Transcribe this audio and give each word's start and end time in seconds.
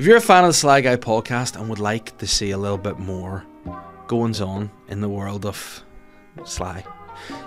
If 0.00 0.06
you're 0.06 0.16
a 0.16 0.20
fan 0.22 0.44
of 0.44 0.48
the 0.48 0.54
Sly 0.54 0.80
Guy 0.80 0.96
podcast 0.96 1.60
and 1.60 1.68
would 1.68 1.78
like 1.78 2.16
to 2.16 2.26
see 2.26 2.52
a 2.52 2.56
little 2.56 2.78
bit 2.78 2.98
more 2.98 3.44
goings 4.06 4.40
on 4.40 4.70
in 4.88 5.02
the 5.02 5.10
world 5.10 5.44
of 5.44 5.84
Sly, 6.46 6.82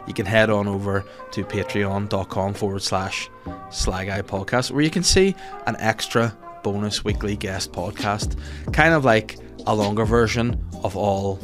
you 0.06 0.14
can 0.14 0.28
head 0.28 0.52
on 0.52 0.68
over 0.68 1.04
to 1.32 1.44
patreon.com 1.44 2.54
forward 2.54 2.84
slash 2.84 3.28
Sly 3.72 4.06
Guy 4.06 4.22
podcast 4.22 4.70
where 4.70 4.84
you 4.84 4.92
can 4.92 5.02
see 5.02 5.36
an 5.66 5.76
extra 5.80 6.38
bonus 6.62 7.04
weekly 7.04 7.36
guest 7.36 7.72
podcast, 7.72 8.38
kind 8.72 8.94
of 8.94 9.04
like 9.04 9.40
a 9.66 9.74
longer 9.74 10.06
version 10.06 10.64
of 10.84 10.96
all 10.96 11.40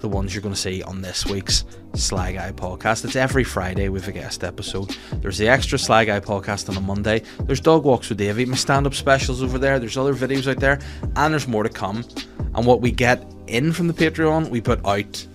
the 0.00 0.08
ones 0.08 0.34
you're 0.34 0.42
going 0.42 0.52
to 0.52 0.60
see 0.60 0.82
on 0.82 1.00
this 1.00 1.24
week's 1.26 1.64
Sly 1.94 2.32
Guy 2.32 2.52
podcast. 2.52 3.04
It's 3.04 3.16
every 3.16 3.44
Friday 3.44 3.88
with 3.88 4.08
a 4.08 4.12
guest 4.12 4.42
episode. 4.42 4.96
There's 5.14 5.38
the 5.38 5.48
extra 5.48 5.78
Sly 5.78 6.04
Guy 6.04 6.20
podcast 6.20 6.68
on 6.68 6.76
a 6.76 6.80
Monday. 6.80 7.22
There's 7.40 7.60
Dog 7.60 7.84
Walks 7.84 8.08
with 8.08 8.18
Davey, 8.18 8.44
my 8.44 8.56
stand 8.56 8.86
up 8.86 8.94
specials 8.94 9.42
over 9.42 9.58
there. 9.58 9.78
There's 9.78 9.96
other 9.96 10.14
videos 10.14 10.50
out 10.50 10.60
there, 10.60 10.80
and 11.16 11.32
there's 11.32 11.48
more 11.48 11.62
to 11.62 11.68
come. 11.68 12.04
And 12.54 12.66
what 12.66 12.80
we 12.80 12.90
get 12.90 13.24
in 13.46 13.72
from 13.72 13.86
the 13.88 13.94
Patreon, 13.94 14.48
we 14.50 14.60
put 14.60 14.84
out 14.84 15.26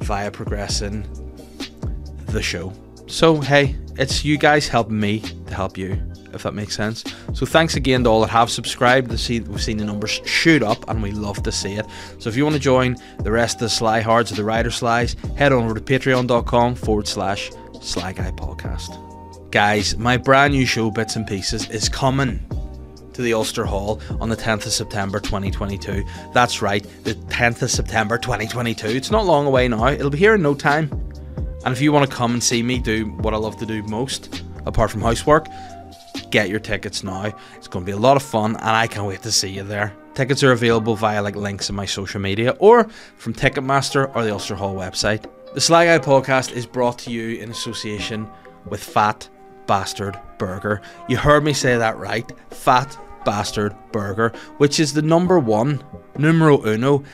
via 0.00 0.30
progressing 0.30 1.06
the 2.26 2.42
show. 2.42 2.72
So, 3.06 3.40
hey, 3.40 3.76
it's 3.98 4.24
you 4.24 4.38
guys 4.38 4.68
helping 4.68 4.98
me 4.98 5.20
to 5.20 5.54
help 5.54 5.76
you, 5.76 6.00
if 6.34 6.42
that 6.42 6.54
makes 6.54 6.76
sense. 6.76 7.04
So, 7.32 7.46
thanks 7.46 7.76
again 7.76 8.04
to 8.04 8.10
all 8.10 8.20
that 8.22 8.30
have 8.30 8.50
subscribed. 8.50 9.10
We've 9.10 9.20
seen 9.20 9.76
the 9.76 9.84
numbers 9.84 10.20
shoot 10.24 10.62
up, 10.62 10.88
and 10.88 11.02
we 11.02 11.12
love 11.12 11.42
to 11.42 11.52
see 11.52 11.74
it. 11.74 11.86
So, 12.18 12.28
if 12.28 12.36
you 12.36 12.44
want 12.44 12.54
to 12.54 12.60
join 12.60 12.96
the 13.20 13.32
rest 13.32 13.56
of 13.56 13.60
the 13.60 13.70
Sly 13.70 14.00
Hards 14.00 14.30
of 14.30 14.36
the 14.36 14.44
Rider 14.44 14.70
Slies, 14.70 15.16
head 15.36 15.52
on 15.52 15.64
over 15.64 15.74
to 15.74 15.80
patreon.com 15.80 16.74
forward 16.74 17.08
slash 17.08 17.50
Sly 17.80 18.12
Guy 18.12 18.30
Podcast. 18.32 18.98
Guys, 19.50 19.96
my 19.98 20.16
brand 20.16 20.54
new 20.54 20.64
show, 20.64 20.90
Bits 20.90 21.16
and 21.16 21.26
Pieces, 21.26 21.68
is 21.68 21.88
coming 21.88 22.40
to 23.12 23.22
the 23.22 23.34
Ulster 23.34 23.64
Hall 23.64 24.00
on 24.20 24.28
the 24.28 24.36
10th 24.36 24.66
of 24.66 24.72
September 24.72 25.20
2022. 25.20 26.04
That's 26.32 26.62
right, 26.62 26.86
the 27.04 27.14
10th 27.14 27.62
of 27.62 27.70
September 27.70 28.16
2022. 28.18 28.86
It's 28.88 29.10
not 29.10 29.26
long 29.26 29.46
away 29.46 29.68
now, 29.68 29.88
it'll 29.88 30.10
be 30.10 30.18
here 30.18 30.34
in 30.34 30.42
no 30.42 30.54
time. 30.54 30.90
And 31.64 31.72
if 31.72 31.80
you 31.80 31.92
want 31.92 32.08
to 32.08 32.16
come 32.16 32.32
and 32.32 32.42
see 32.42 32.62
me 32.62 32.78
do 32.78 33.06
what 33.18 33.34
I 33.34 33.36
love 33.36 33.56
to 33.58 33.66
do 33.66 33.82
most, 33.84 34.42
apart 34.66 34.90
from 34.90 35.00
housework, 35.00 35.46
get 36.32 36.48
your 36.48 36.58
tickets 36.58 37.04
now. 37.04 37.32
It's 37.56 37.68
going 37.68 37.84
to 37.84 37.86
be 37.86 37.92
a 37.92 38.00
lot 38.00 38.16
of 38.16 38.22
fun, 38.22 38.56
and 38.56 38.64
I 38.64 38.88
can't 38.88 39.06
wait 39.06 39.22
to 39.22 39.30
see 39.30 39.50
you 39.50 39.62
there. 39.62 39.94
Tickets 40.14 40.42
are 40.42 40.52
available 40.52 40.96
via 40.96 41.22
like 41.22 41.36
links 41.36 41.70
in 41.70 41.76
my 41.76 41.86
social 41.86 42.20
media 42.20 42.56
or 42.58 42.88
from 43.16 43.32
Ticketmaster 43.32 44.14
or 44.16 44.24
the 44.24 44.32
Ulster 44.32 44.56
Hall 44.56 44.74
website. 44.74 45.24
The 45.54 45.60
Sly 45.60 45.84
Guy 45.86 45.98
podcast 45.98 46.52
is 46.52 46.66
brought 46.66 46.98
to 47.00 47.10
you 47.10 47.40
in 47.40 47.50
association 47.50 48.28
with 48.66 48.82
Fat 48.82 49.28
Bastard 49.66 50.18
Burger. 50.38 50.80
You 51.08 51.16
heard 51.16 51.44
me 51.44 51.52
say 51.52 51.76
that 51.76 51.96
right. 51.98 52.30
Fat 52.50 52.98
Bastard 53.24 53.76
Burger, 53.92 54.32
which 54.58 54.80
is 54.80 54.92
the 54.92 55.02
number 55.02 55.38
one, 55.38 55.82
numero 56.18 56.64
uno, 56.66 57.04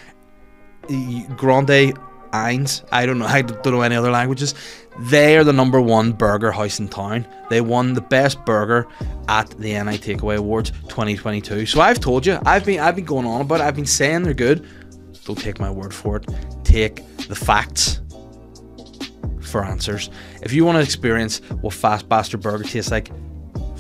grande 1.37 1.99
eins. 2.33 2.85
I 2.93 3.07
don't 3.07 3.19
know. 3.19 3.27
I 3.27 3.43
don't 3.43 3.65
know 3.67 3.81
any 3.83 3.97
other 3.97 4.11
languages. 4.11 4.55
They 4.99 5.37
are 5.37 5.45
the 5.45 5.53
number 5.53 5.81
one 5.81 6.13
burger 6.13 6.51
house 6.51 6.81
in 6.81 6.89
town. 6.89 7.27
They 7.51 7.61
won 7.61 7.95
the 7.95 8.01
best 8.01 8.45
burger 8.45 8.87
at 9.29 9.49
the 9.51 9.73
NI 9.73 9.99
Takeaway 9.99 10.37
Awards 10.37 10.71
2022. 10.89 11.67
So 11.67 11.81
I've 11.81 12.01
told 12.01 12.27
you, 12.27 12.39
I've 12.45 12.65
been 12.65 12.81
I've 12.81 12.97
been 12.97 13.05
going 13.05 13.27
on 13.27 13.41
about 13.41 13.61
it. 13.61 13.65
I've 13.65 13.77
been 13.77 13.87
saying 13.87 14.25
they're 14.25 14.35
good. 14.35 14.67
Don't 15.25 15.39
take 15.39 15.61
my 15.61 15.71
word 15.71 15.95
for 15.95 16.17
it. 16.17 16.27
Take 16.65 16.97
the 17.29 17.37
facts 17.37 18.01
for 19.41 19.65
answers. 19.65 20.11
If 20.43 20.53
you 20.53 20.65
want 20.65 20.77
to 20.77 20.83
experience 20.83 21.41
what 21.61 21.75
Fast 21.75 22.09
Bastard 22.09 22.43
Burger 22.43 22.65
tastes 22.65 22.91
like 22.91 23.11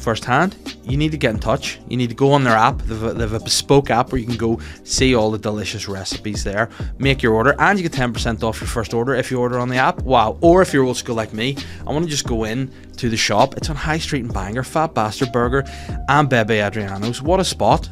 firsthand, 0.09 0.57
you 0.85 0.97
need 0.97 1.13
to 1.13 1.19
get 1.19 1.35
in 1.35 1.39
touch. 1.39 1.79
You 1.87 1.99
need 1.99 2.09
to 2.09 2.15
go 2.15 2.33
on 2.33 2.43
their 2.43 2.57
app. 2.57 2.79
They 2.79 2.95
have, 2.95 3.03
a, 3.03 3.13
they 3.13 3.21
have 3.21 3.35
a 3.35 3.41
bespoke 3.41 3.91
app 3.91 4.11
where 4.11 4.19
you 4.19 4.27
can 4.27 4.39
go 4.39 4.59
see 4.83 5.15
all 5.15 5.31
the 5.31 5.37
delicious 5.37 5.87
recipes 5.87 6.43
there, 6.45 6.71
make 6.97 7.23
your 7.23 7.35
order, 7.35 7.55
and 7.59 7.79
you 7.79 7.87
get 7.87 7.93
10% 7.93 8.43
off 8.43 8.59
your 8.59 8.69
first 8.69 8.95
order 8.95 9.15
if 9.15 9.31
you 9.31 9.39
order 9.39 9.59
on 9.59 9.69
the 9.69 9.77
app. 9.77 10.01
Wow. 10.05 10.39
Or 10.41 10.63
if 10.63 10.73
you're 10.73 10.85
old 10.85 10.97
school 10.97 11.15
like 11.15 11.35
me, 11.35 11.59
I 11.87 11.93
want 11.93 12.07
to 12.07 12.11
just 12.11 12.27
go 12.27 12.45
in 12.45 12.73
to 12.97 13.11
the 13.11 13.19
shop. 13.19 13.55
It's 13.59 13.69
on 13.69 13.77
High 13.77 13.99
Street 13.99 14.25
in 14.25 14.33
Bangor, 14.33 14.63
Fat 14.63 14.95
Bastard 14.95 15.31
Burger 15.31 15.65
and 16.09 16.27
Bebe 16.27 16.55
Adriano's. 16.55 17.21
What 17.21 17.39
a 17.39 17.45
spot. 17.45 17.87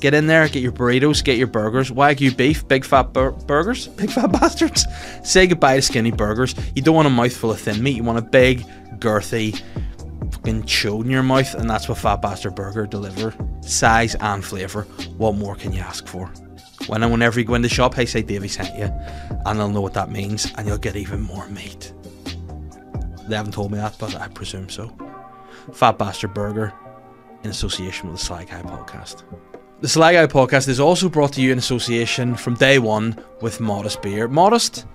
Get 0.00 0.14
in 0.14 0.26
there, 0.26 0.48
get 0.48 0.62
your 0.62 0.72
burritos, 0.72 1.22
get 1.22 1.36
your 1.36 1.48
burgers, 1.48 1.90
Wagyu 1.90 2.34
beef, 2.34 2.66
big 2.66 2.84
fat 2.84 3.12
bur- 3.12 3.32
burgers, 3.32 3.88
big 4.00 4.10
fat 4.10 4.32
bastards. 4.32 4.86
Say 5.22 5.46
goodbye 5.46 5.76
to 5.76 5.82
skinny 5.82 6.12
burgers. 6.12 6.54
You 6.74 6.80
don't 6.80 6.94
want 6.94 7.08
a 7.08 7.10
mouthful 7.10 7.50
of 7.50 7.60
thin 7.60 7.82
meat, 7.82 7.96
you 7.96 8.04
want 8.04 8.18
a 8.18 8.22
big, 8.22 8.64
girthy, 9.00 9.60
fucking 10.48 10.62
chode 10.62 11.04
in 11.04 11.10
your 11.10 11.22
mouth, 11.22 11.54
and 11.54 11.68
that's 11.68 11.88
what 11.88 11.98
Fat 11.98 12.22
Bastard 12.22 12.54
Burger 12.54 12.86
deliver. 12.86 13.34
Size 13.60 14.14
and 14.20 14.42
flavour. 14.42 14.82
What 15.18 15.34
more 15.34 15.54
can 15.54 15.72
you 15.74 15.80
ask 15.80 16.06
for? 16.06 16.26
When 16.86 17.02
and 17.02 17.12
whenever 17.12 17.38
you 17.38 17.44
go 17.44 17.54
in 17.54 17.60
the 17.60 17.68
shop, 17.68 17.94
hey, 17.94 18.06
say 18.06 18.22
Davey 18.22 18.48
sent 18.48 18.74
you, 18.78 18.90
and 19.44 19.58
they'll 19.58 19.68
know 19.68 19.82
what 19.82 19.92
that 19.94 20.10
means, 20.10 20.50
and 20.56 20.66
you'll 20.66 20.78
get 20.78 20.96
even 20.96 21.20
more 21.20 21.46
meat. 21.48 21.92
They 23.28 23.36
haven't 23.36 23.52
told 23.52 23.72
me 23.72 23.78
that, 23.78 23.96
but 23.98 24.14
I 24.14 24.28
presume 24.28 24.70
so. 24.70 24.90
Fat 25.74 25.98
Bastard 25.98 26.32
Burger, 26.32 26.72
in 27.44 27.50
association 27.50 28.08
with 28.08 28.18
the 28.18 28.24
Sly 28.24 28.44
Guy 28.44 28.62
podcast. 28.62 29.24
The 29.80 29.88
Sly 29.88 30.14
Guy 30.14 30.26
podcast 30.26 30.66
is 30.68 30.80
also 30.80 31.10
brought 31.10 31.34
to 31.34 31.42
you 31.42 31.52
in 31.52 31.58
association 31.58 32.34
from 32.34 32.54
day 32.54 32.78
one 32.78 33.22
with 33.42 33.60
Modest 33.60 34.00
Beer. 34.00 34.28
Modest 34.28 34.86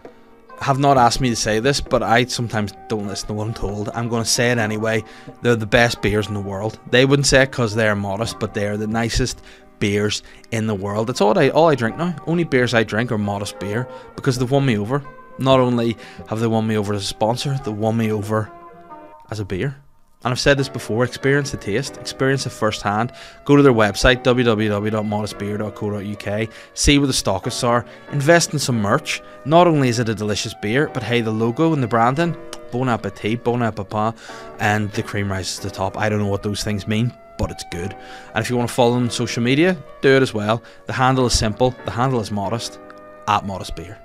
have 0.63 0.79
not 0.79 0.97
asked 0.97 1.21
me 1.21 1.29
to 1.29 1.35
say 1.35 1.59
this, 1.59 1.81
but 1.81 2.01
I 2.01 2.25
sometimes 2.25 2.73
don't 2.87 3.07
listen 3.07 3.27
to 3.27 3.33
what 3.33 3.47
I'm 3.47 3.53
told. 3.53 3.89
I'm 3.93 4.07
going 4.07 4.23
to 4.23 4.29
say 4.29 4.51
it 4.51 4.57
anyway. 4.57 5.03
They're 5.41 5.55
the 5.55 5.65
best 5.65 6.01
beers 6.01 6.27
in 6.27 6.33
the 6.33 6.39
world. 6.39 6.79
They 6.89 7.05
wouldn't 7.05 7.27
say 7.27 7.43
it 7.43 7.51
because 7.51 7.75
they're 7.75 7.95
modest, 7.95 8.39
but 8.39 8.53
they're 8.53 8.77
the 8.77 8.87
nicest 8.87 9.41
beers 9.79 10.23
in 10.51 10.67
the 10.67 10.75
world. 10.75 11.07
That's 11.07 11.19
all 11.19 11.37
I 11.37 11.49
all 11.49 11.67
I 11.67 11.75
drink 11.75 11.97
now. 11.97 12.15
Only 12.25 12.45
beers 12.45 12.73
I 12.73 12.83
drink 12.83 13.11
are 13.11 13.17
modest 13.17 13.59
beer 13.59 13.87
because 14.15 14.37
they've 14.37 14.49
won 14.49 14.65
me 14.65 14.77
over. 14.77 15.03
Not 15.37 15.59
only 15.59 15.97
have 16.29 16.39
they 16.39 16.47
won 16.47 16.65
me 16.67 16.77
over 16.77 16.93
as 16.93 17.03
a 17.03 17.07
sponsor, 17.07 17.59
they 17.65 17.71
won 17.71 17.97
me 17.97 18.11
over 18.11 18.49
as 19.29 19.39
a 19.39 19.45
beer. 19.45 19.82
And 20.23 20.31
I've 20.31 20.39
said 20.39 20.57
this 20.57 20.69
before 20.69 21.03
experience 21.03 21.51
the 21.51 21.57
taste, 21.57 21.97
experience 21.97 22.45
it 22.45 22.51
firsthand. 22.51 23.11
Go 23.43 23.57
to 23.57 23.61
their 23.61 23.73
website, 23.73 24.23
www.modestbeer.co.uk, 24.23 26.49
see 26.73 26.97
where 26.97 27.07
the 27.07 27.13
stockists 27.13 27.67
are, 27.67 27.85
invest 28.11 28.53
in 28.53 28.59
some 28.59 28.81
merch. 28.81 29.21
Not 29.45 29.67
only 29.67 29.89
is 29.89 29.99
it 29.99 30.07
a 30.07 30.15
delicious 30.15 30.53
beer, 30.53 30.89
but 30.93 31.03
hey, 31.03 31.19
the 31.21 31.31
logo 31.31 31.73
and 31.73 31.83
the 31.83 31.87
branding, 31.87 32.37
bon 32.71 32.87
appetit, 32.87 33.43
bon 33.43 33.61
appetit, 33.61 34.15
and 34.59 34.89
the 34.91 35.03
cream 35.03 35.29
rises 35.29 35.57
to 35.57 35.63
the 35.67 35.73
top. 35.73 35.97
I 35.97 36.07
don't 36.07 36.19
know 36.19 36.27
what 36.27 36.43
those 36.43 36.63
things 36.63 36.87
mean, 36.87 37.11
but 37.37 37.51
it's 37.51 37.65
good. 37.69 37.93
And 38.33 38.41
if 38.43 38.49
you 38.49 38.55
want 38.55 38.69
to 38.69 38.75
follow 38.75 38.93
them 38.93 39.03
on 39.03 39.09
social 39.09 39.43
media, 39.43 39.75
do 40.01 40.15
it 40.15 40.21
as 40.21 40.33
well. 40.33 40.63
The 40.85 40.93
handle 40.93 41.25
is 41.25 41.37
simple, 41.37 41.75
the 41.83 41.91
handle 41.91 42.21
is 42.21 42.31
modest, 42.31 42.79
at 43.27 43.45
Modest 43.45 43.75
Beer. 43.75 43.99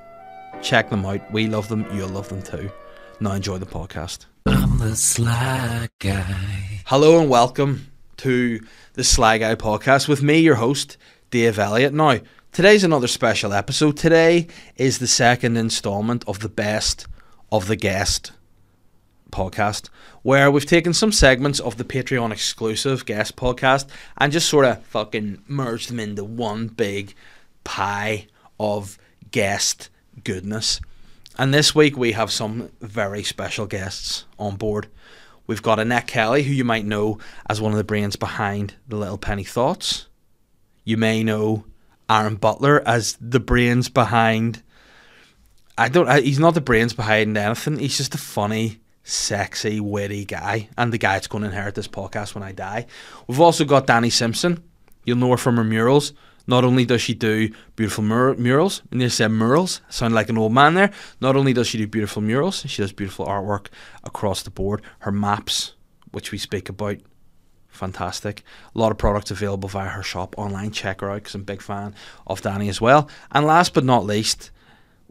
Check 0.63 0.91
them 0.91 1.07
out. 1.07 1.31
We 1.31 1.47
love 1.47 1.69
them, 1.69 1.87
you'll 1.95 2.09
love 2.09 2.29
them 2.29 2.43
too. 2.43 2.73
Now 3.21 3.33
enjoy 3.33 3.59
the 3.59 3.67
podcast. 3.67 4.27
I'm 4.51 4.79
the 4.79 4.97
Sly 4.97 5.89
Guy. 5.99 6.81
Hello 6.87 7.21
and 7.21 7.29
welcome 7.29 7.93
to 8.17 8.61
the 8.95 9.05
Sly 9.05 9.37
Guy 9.37 9.55
podcast 9.57 10.09
with 10.09 10.23
me, 10.23 10.39
your 10.39 10.55
host, 10.55 10.97
Dave 11.31 11.59
Elliott. 11.59 11.93
Now, 11.93 12.21
today's 12.51 12.83
another 12.83 13.09
special 13.09 13.53
episode. 13.53 13.99
Today 13.99 14.47
is 14.77 15.01
the 15.01 15.07
second 15.07 15.59
installment 15.59 16.25
of 16.27 16.39
the 16.41 16.49
Best 16.49 17.07
of 17.53 17.67
the 17.67 17.77
Guest 17.77 18.33
podcast, 19.31 19.91
where 20.23 20.51
we've 20.51 20.65
taken 20.65 20.95
some 20.95 21.13
segments 21.13 21.61
of 21.61 21.77
the 21.77 21.85
Patreon 21.85 22.33
exclusive 22.33 23.05
guest 23.05 23.37
podcast 23.37 23.87
and 24.17 24.33
just 24.33 24.49
sort 24.49 24.65
of 24.65 24.83
fucking 24.87 25.43
merged 25.47 25.91
them 25.91 26.01
into 26.01 26.25
one 26.25 26.69
big 26.69 27.15
pie 27.65 28.27
of 28.59 28.97
guest 29.31 29.91
goodness. 30.25 30.81
And 31.39 31.55
this 31.55 31.73
week 31.73 31.97
we 31.97 32.13
have 32.13 32.33
some 32.33 32.71
very 32.81 33.23
special 33.23 33.67
guests 33.67 34.25
on 34.39 34.57
board. 34.57 34.89
We've 35.47 35.63
got 35.63 35.79
Annette 35.79 36.09
Kelly, 36.09 36.43
who 36.43 36.53
you 36.53 36.65
might 36.65 36.85
know 36.85 37.19
as 37.49 37.61
one 37.61 37.71
of 37.71 37.79
the 37.79 37.85
brains 37.85 38.17
behind 38.17 38.75
the 38.89 38.97
Little 38.97 39.19
Penny 39.19 39.45
Thoughts. 39.45 40.09
You 40.85 40.97
may 40.97 41.23
know 41.23 41.65
Aaron 42.11 42.35
Butler 42.35 42.83
as 42.87 43.17
the 43.21 43.41
brains 43.41 43.89
behind. 43.89 44.63
I 45.79 45.89
don't. 45.89 46.25
He's 46.25 46.41
not 46.41 46.55
the 46.55 46.61
brains 46.61 46.93
behind 46.93 47.39
anything. 47.39 47.79
He's 47.79 47.97
just 47.97 48.17
a 48.17 48.19
funny, 48.19 48.81
sexy, 49.05 49.79
witty 49.79 50.25
guy, 50.25 50.69
and 50.77 50.93
the 50.93 50.99
guy 50.99 51.15
that's 51.15 51.29
going 51.29 51.43
to 51.43 51.49
inherit 51.49 51.77
this 51.77 51.89
podcast 51.89 52.35
when 52.35 52.43
I 52.43 52.53
die. 52.53 52.87
We've 53.29 53.41
also 53.41 53.65
got 53.65 53.87
Danny 53.87 54.11
Simpson. 54.11 54.63
You'll 55.05 55.19
know 55.19 55.31
her 55.31 55.37
from 55.37 55.57
her 55.57 55.65
murals. 55.65 56.13
Not 56.49 56.65
only 56.65 56.85
does 56.85 57.03
she 57.03 57.15
do 57.15 57.51
beautiful 57.77 58.03
mur- 58.03 58.35
murals, 58.35 58.83
and 58.91 59.01
you 59.01 59.11
said 59.11 59.29
murals, 59.29 59.83
sound 59.91 60.15
like 60.15 60.31
an 60.31 60.39
old 60.39 60.53
man 60.53 60.75
there. 60.75 60.91
Not 61.21 61.37
only 61.37 61.53
does 61.53 61.69
she 61.69 61.79
do 61.79 61.87
beautiful 61.87 62.23
murals, 62.23 62.65
she 62.67 62.83
does 62.83 62.91
beautiful 62.91 63.27
artwork 63.27 63.67
across 64.03 64.43
the 64.43 64.51
board. 64.51 64.83
Her 65.01 65.13
maps, 65.13 65.75
which 66.11 66.33
we 66.33 66.39
speak 66.39 66.71
about, 66.71 66.97
fantastic. 67.69 68.43
A 68.75 68.79
lot 68.79 68.91
of 68.91 68.99
products 68.99 69.31
available 69.31 69.69
via 69.69 69.91
her 69.91 70.03
shop 70.03 70.37
online. 70.39 70.71
Check 70.71 71.03
her 71.03 71.11
out 71.11 71.17
because 71.17 71.35
I'm 71.35 71.43
a 71.43 71.45
big 71.45 71.61
fan 71.61 71.95
of 72.27 72.41
Danny 72.41 72.71
as 72.71 72.81
well. 72.81 73.11
And 73.31 73.47
last 73.47 73.75
but 73.75 73.85
not 73.85 74.07
least, 74.07 74.51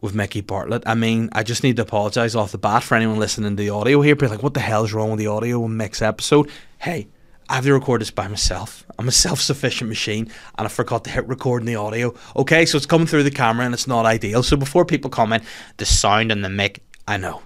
with 0.00 0.14
Mickey 0.14 0.40
Bartlett. 0.40 0.84
I 0.86 0.94
mean, 0.94 1.28
I 1.32 1.42
just 1.42 1.62
need 1.62 1.76
to 1.76 1.82
apologise 1.82 2.34
off 2.34 2.52
the 2.52 2.58
bat 2.58 2.82
for 2.82 2.94
anyone 2.94 3.18
listening 3.18 3.56
to 3.56 3.62
the 3.62 3.70
audio 3.70 4.00
here. 4.00 4.14
Be 4.14 4.28
like, 4.28 4.42
what 4.42 4.54
the 4.54 4.60
hell 4.60 4.84
is 4.84 4.92
wrong 4.92 5.10
with 5.10 5.18
the 5.18 5.26
audio 5.26 5.64
in 5.64 5.76
Mick's 5.76 6.02
episode? 6.02 6.50
Hey, 6.78 7.08
I 7.48 7.54
have 7.54 7.64
to 7.64 7.72
record 7.72 8.02
this 8.02 8.10
by 8.10 8.28
myself. 8.28 8.84
I'm 8.98 9.08
a 9.08 9.12
self-sufficient 9.12 9.88
machine, 9.88 10.30
and 10.58 10.66
I 10.66 10.68
forgot 10.68 11.04
to 11.04 11.10
hit 11.10 11.26
record 11.26 11.62
in 11.62 11.66
the 11.66 11.76
audio. 11.76 12.14
Okay, 12.36 12.66
so 12.66 12.76
it's 12.76 12.84
coming 12.84 13.06
through 13.06 13.22
the 13.22 13.30
camera, 13.30 13.64
and 13.64 13.72
it's 13.72 13.86
not 13.86 14.04
ideal. 14.04 14.42
So 14.42 14.56
before 14.56 14.84
people 14.84 15.08
comment, 15.08 15.44
the 15.78 15.86
sound 15.86 16.30
and 16.30 16.44
the 16.44 16.50
mic, 16.50 16.82
I 17.06 17.16
know. 17.16 17.42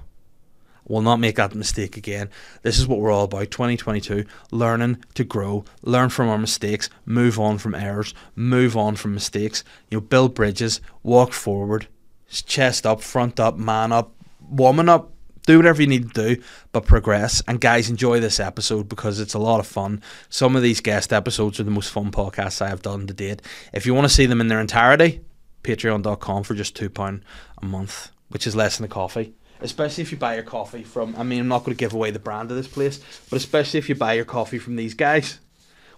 We'll 0.89 1.03
not 1.03 1.21
make 1.21 1.37
that 1.37 1.55
mistake 1.55 1.97
again. 1.97 2.31
This 2.63 2.81
is 2.81 2.89
what 2.89 2.99
we're 2.99 3.13
all 3.13 3.25
about 3.25 3.53
2022 3.53 4.25
learning 4.51 5.05
to 5.15 5.23
grow, 5.23 5.65
learn 5.83 6.09
from 6.09 6.29
our 6.29 6.39
mistakes, 6.39 6.91
move 7.07 7.39
on 7.39 7.59
from 7.59 7.77
errors, 7.77 8.13
move 8.35 8.77
on 8.77 8.97
from 8.97 9.15
mistakes, 9.15 9.63
you 9.91 9.99
know, 9.99 10.01
build 10.01 10.35
bridges, 10.35 10.81
walk 11.05 11.33
forward, 11.33 11.87
chest 12.29 12.85
up, 12.85 13.01
front 13.01 13.39
up, 13.39 13.57
man 13.57 13.93
up, 13.93 14.13
woman 14.41 14.89
up, 14.89 15.12
do 15.47 15.57
whatever 15.57 15.83
you 15.83 15.89
need 15.89 16.15
to 16.15 16.35
do, 16.35 16.43
but 16.73 16.87
progress. 16.87 17.43
And 17.47 17.61
guys, 17.61 17.91
enjoy 17.91 18.21
this 18.21 18.41
episode 18.41 18.89
because 18.89 19.21
it's 19.21 19.35
a 19.35 19.39
lot 19.39 19.61
of 19.61 19.67
fun. 19.67 20.03
Some 20.29 20.57
of 20.57 20.63
these 20.63 20.81
guest 20.81 21.13
episodes 21.13 21.59
are 21.59 21.65
the 21.65 21.71
most 21.71 21.91
fun 21.91 22.11
podcasts 22.11 22.63
I 22.63 22.69
have 22.69 22.83
done 22.83 23.07
to 23.07 23.15
date. 23.15 23.43
If 23.73 23.87
you 23.87 23.95
want 23.95 24.07
to 24.07 24.15
see 24.15 24.27
them 24.27 24.41
in 24.41 24.49
their 24.49 24.61
entirety, 24.61 25.21
patreon.com 25.65 26.43
for 26.45 26.55
just 26.55 26.77
£2 26.77 27.21
a 27.61 27.65
month, 27.65 28.11
which 28.29 28.47
is 28.47 28.57
less 28.57 28.77
than 28.77 28.87
a 28.87 28.89
coffee. 28.89 29.35
Especially 29.61 30.03
if 30.03 30.11
you 30.11 30.19
buy 30.19 30.35
your 30.35 30.43
coffee 30.43 30.83
from, 30.83 31.15
I 31.17 31.23
mean, 31.23 31.41
I'm 31.41 31.49
not 31.49 31.61
going 31.61 31.77
to 31.77 31.79
give 31.79 31.95
away 31.95 32.11
the 32.11 32.19
brand 32.19 32.51
of 32.51 32.57
this 32.57 32.67
place, 32.67 33.01
but 33.31 33.37
especially 33.37 33.79
if 33.79 33.89
you 33.89 33.95
buy 33.95 34.15
your 34.15 34.25
coffee 34.25 34.59
from 34.59 34.75
these 34.75 34.95
guys, 34.95 35.39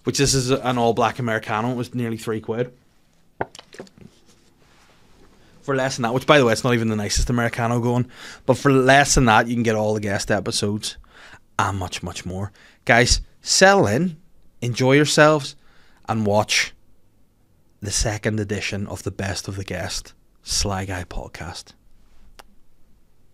which 0.05 0.19
this 0.19 0.35
is 0.35 0.51
an 0.51 0.77
all 0.77 0.93
black 0.93 1.19
Americano, 1.19 1.71
it 1.71 1.77
was 1.77 1.95
nearly 1.95 2.19
three 2.19 2.41
quid 2.41 2.73
for 5.65 5.75
less 5.75 5.97
than 5.97 6.03
that, 6.03 6.15
which 6.15 6.27
by 6.27 6.39
the 6.39 6.45
way, 6.45 6.53
it's 6.53 6.65
not 6.65 6.75
even 6.75 6.89
the 6.89 6.97
nicest 6.97 7.31
Americano 7.31 7.81
going, 7.81 8.07
but 8.47 8.59
for 8.59 8.71
less 8.71 9.15
than 9.15 9.25
that, 9.25 9.49
you 9.49 9.55
can 9.55 9.63
get 9.63 9.75
all 9.75 9.95
the 9.95 10.01
guest 10.01 10.31
episodes 10.31 10.97
and 11.59 11.79
much, 11.79 12.03
much 12.03 12.27
more. 12.27 12.53
Guys, 12.85 13.21
settle 13.41 13.87
in, 13.87 14.19
enjoy 14.61 14.93
yourselves, 14.93 15.57
and 16.09 16.27
watch 16.27 16.75
the 17.81 17.91
second 17.91 18.41
edition 18.41 18.87
of 18.87 19.03
the 19.03 19.11
Best 19.11 19.49
of 19.49 19.57
the 19.57 19.65
Guest 19.65 20.13
Sly 20.43 20.85
Guy 20.85 21.05
podcast. 21.05 21.73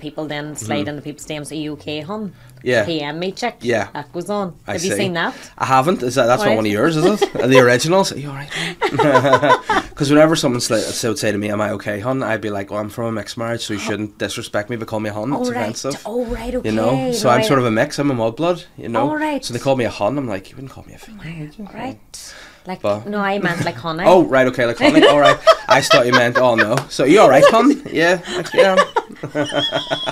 People 0.01 0.27
then 0.27 0.57
slide 0.57 0.89
into 0.89 1.03
people's 1.03 1.27
DMs. 1.27 1.51
Are 1.53 1.55
you 1.55 1.73
okay, 1.75 2.01
hon? 2.01 2.29
Mm-hmm. 2.29 2.51
Yeah. 2.63 2.85
PM 2.85 3.19
me, 3.19 3.33
check. 3.33 3.59
Yeah. 3.61 3.89
That 3.93 4.13
goes 4.13 4.29
on. 4.29 4.55
I 4.67 4.73
Have 4.75 4.85
you 4.85 4.95
seen 4.95 5.15
that? 5.15 5.35
I 5.57 5.65
haven't. 5.65 6.03
Is 6.03 6.15
that 6.17 6.27
that's 6.27 6.45
not 6.45 6.57
one 6.57 6.67
of 6.67 6.73
yours, 6.73 6.97
is 6.97 7.23
it? 7.23 7.33
The 7.51 7.59
originals? 7.59 8.13
Are 8.13 8.19
you 8.19 8.29
alright? 8.29 8.51
Because 8.81 10.11
whenever 10.11 10.37
someone 10.37 10.61
sli- 10.61 10.81
so 10.81 11.09
would 11.11 11.19
say 11.19 11.33
to 11.33 11.39
me, 11.39 11.51
"Am 11.51 11.61
I 11.61 11.71
okay, 11.71 12.01
hon?" 12.01 12.23
I'd 12.23 12.41
be 12.41 12.51
like, 12.51 12.71
"Well, 12.71 12.81
I'm 12.81 12.91
from 12.91 13.07
a 13.07 13.13
mixed 13.13 13.39
marriage, 13.39 13.63
so 13.63 13.73
you 13.73 13.81
shouldn't 13.81 14.19
disrespect 14.19 14.69
me, 14.71 14.77
but 14.77 14.89
call 14.89 15.01
me 15.01 15.11
a 15.11 15.13
hun. 15.13 15.33
It's 15.33 15.49
oh, 15.49 15.53
right. 15.53 15.61
offensive." 15.61 16.03
Oh, 16.05 16.25
right. 16.27 16.55
Okay. 16.55 16.69
You 16.69 16.75
know, 16.75 17.13
so 17.13 17.29
I'm 17.29 17.43
sort 17.43 17.59
of 17.59 17.65
a 17.65 17.71
mix. 17.71 17.99
I'm 17.99 18.11
a 18.11 18.15
mudblood, 18.15 18.67
you 18.77 18.89
know. 18.89 19.09
All 19.09 19.17
right. 19.17 19.45
So 19.45 19.55
they 19.55 19.61
call 19.61 19.77
me 19.77 19.85
a 19.85 19.91
hun. 19.91 20.19
I'm 20.19 20.29
like, 20.29 20.51
you 20.51 20.57
wouldn't 20.57 20.73
call 20.73 20.85
me 20.85 20.95
a 20.95 20.99
female. 20.99 21.51
Right. 21.73 22.35
Like, 22.67 22.83
But- 22.83 23.07
no, 23.07 23.19
I 23.19 23.39
meant 23.39 23.65
like 23.65 23.75
honey. 23.77 24.05
Oh, 24.07 24.25
right, 24.25 24.47
okay, 24.49 24.67
like 24.67 24.79
honey. 24.79 25.07
All 25.07 25.19
right. 25.19 25.39
I 25.69 25.81
thought 25.81 26.07
you 26.07 26.13
meant, 26.13 26.37
oh 26.39 26.55
no. 26.57 26.77
So 26.89 27.05
you 27.05 27.21
all 27.21 27.29
right, 27.29 27.45
hun? 27.49 27.83
Yeah, 27.91 28.21
yeah. 28.55 28.77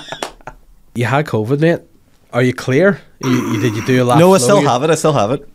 you 0.95 1.05
had 1.05 1.27
COVID, 1.27 1.61
mate. 1.61 1.81
Are 2.33 2.43
you 2.43 2.53
clear? 2.53 3.01
You, 3.25 3.31
you, 3.53 3.61
did 3.63 3.75
you 3.75 3.85
do 3.87 4.03
a 4.03 4.05
lap? 4.05 4.19
No, 4.19 4.35
I 4.35 4.39
still 4.39 4.61
have 4.63 4.83
it. 4.83 4.91
I 4.91 4.95
still 4.95 5.13
have 5.13 5.31
it. 5.31 5.49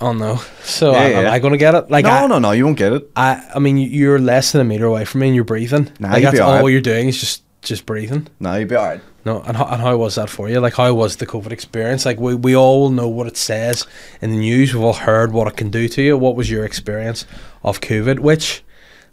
Oh 0.00 0.12
no. 0.12 0.36
So 0.62 0.92
Yeah, 0.92 0.98
am, 1.02 1.26
am. 1.26 1.32
I 1.32 1.38
going 1.40 1.52
to 1.52 1.58
get 1.58 1.74
it? 1.74 1.90
Like, 1.90 2.04
no, 2.04 2.10
I, 2.10 2.26
no, 2.28 2.38
no. 2.38 2.52
You 2.52 2.64
won't 2.66 2.78
get 2.78 2.92
it. 2.92 3.10
I, 3.16 3.42
I 3.54 3.58
mean, 3.58 3.76
you- 3.78 3.88
you're 3.88 4.18
less 4.18 4.52
than 4.52 4.60
a 4.60 4.64
meter 4.64 4.84
away 4.86 5.04
from 5.04 5.22
me, 5.22 5.26
and 5.28 5.34
you're 5.34 5.44
breathing. 5.44 5.90
Nah, 5.98 6.10
like 6.12 6.22
you'll 6.22 6.30
be 6.30 6.36
that's 6.38 6.46
all 6.46 6.56
alright. 6.56 6.72
you're 6.72 6.80
doing 6.80 7.08
is 7.08 7.18
just 7.18 7.42
just 7.62 7.84
breathing. 7.86 8.28
No, 8.40 8.54
you'll 8.54 8.68
be 8.68 8.76
alright. 8.76 9.00
No, 9.28 9.42
and 9.46 9.56
how, 9.58 9.66
and 9.66 9.80
how 9.82 9.94
was 9.98 10.14
that 10.14 10.30
for 10.30 10.48
you? 10.48 10.58
Like, 10.58 10.76
how 10.82 10.94
was 10.94 11.16
the 11.16 11.26
COVID 11.26 11.52
experience? 11.52 12.06
Like, 12.06 12.18
we, 12.18 12.34
we 12.34 12.56
all 12.56 12.88
know 12.88 13.08
what 13.08 13.26
it 13.26 13.36
says 13.36 13.86
in 14.22 14.30
the 14.30 14.38
news. 14.38 14.72
We've 14.72 14.82
all 14.82 14.94
heard 15.10 15.32
what 15.32 15.46
it 15.48 15.56
can 15.58 15.70
do 15.70 15.86
to 15.88 16.00
you. 16.02 16.16
What 16.16 16.34
was 16.34 16.50
your 16.50 16.64
experience 16.64 17.26
of 17.62 17.80
COVID? 17.80 18.20
Which 18.20 18.62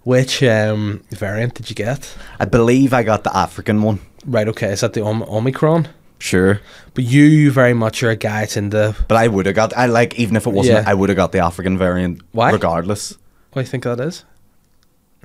which 0.04 0.42
um, 0.44 1.04
variant 1.10 1.56
did 1.56 1.70
you 1.70 1.76
get? 1.76 2.16
I 2.40 2.46
believe 2.46 2.94
I 2.94 3.04
got 3.04 3.24
the 3.24 3.36
African 3.36 3.82
one. 3.82 4.00
Right, 4.26 4.48
okay. 4.48 4.72
Is 4.72 4.82
that 4.82 4.94
the 4.94 5.04
Om- 5.04 5.24
Omicron? 5.24 5.88
Sure, 6.18 6.62
But 6.94 7.04
you, 7.04 7.52
very 7.52 7.74
much 7.74 8.02
are 8.02 8.10
a 8.12 8.16
guy 8.16 8.40
that's 8.42 8.56
into. 8.56 8.96
but 9.10 9.18
I 9.18 9.28
would 9.28 9.46
have 9.48 9.56
got. 9.56 9.76
I 9.76 9.88
like 9.88 10.18
even 10.18 10.38
if 10.38 10.48
it 10.48 10.54
wasn't. 10.54 10.78
Yeah. 10.86 10.90
I 10.90 10.94
would 10.94 11.10
have 11.10 11.18
got 11.18 11.32
the 11.34 11.40
African 11.40 11.78
variant. 11.78 12.22
Why? 12.32 12.52
Regardless. 12.52 13.18
What 13.52 13.62
do 13.62 13.66
you 13.66 13.72
think 13.72 13.84
that 13.84 14.00
is? 14.00 14.24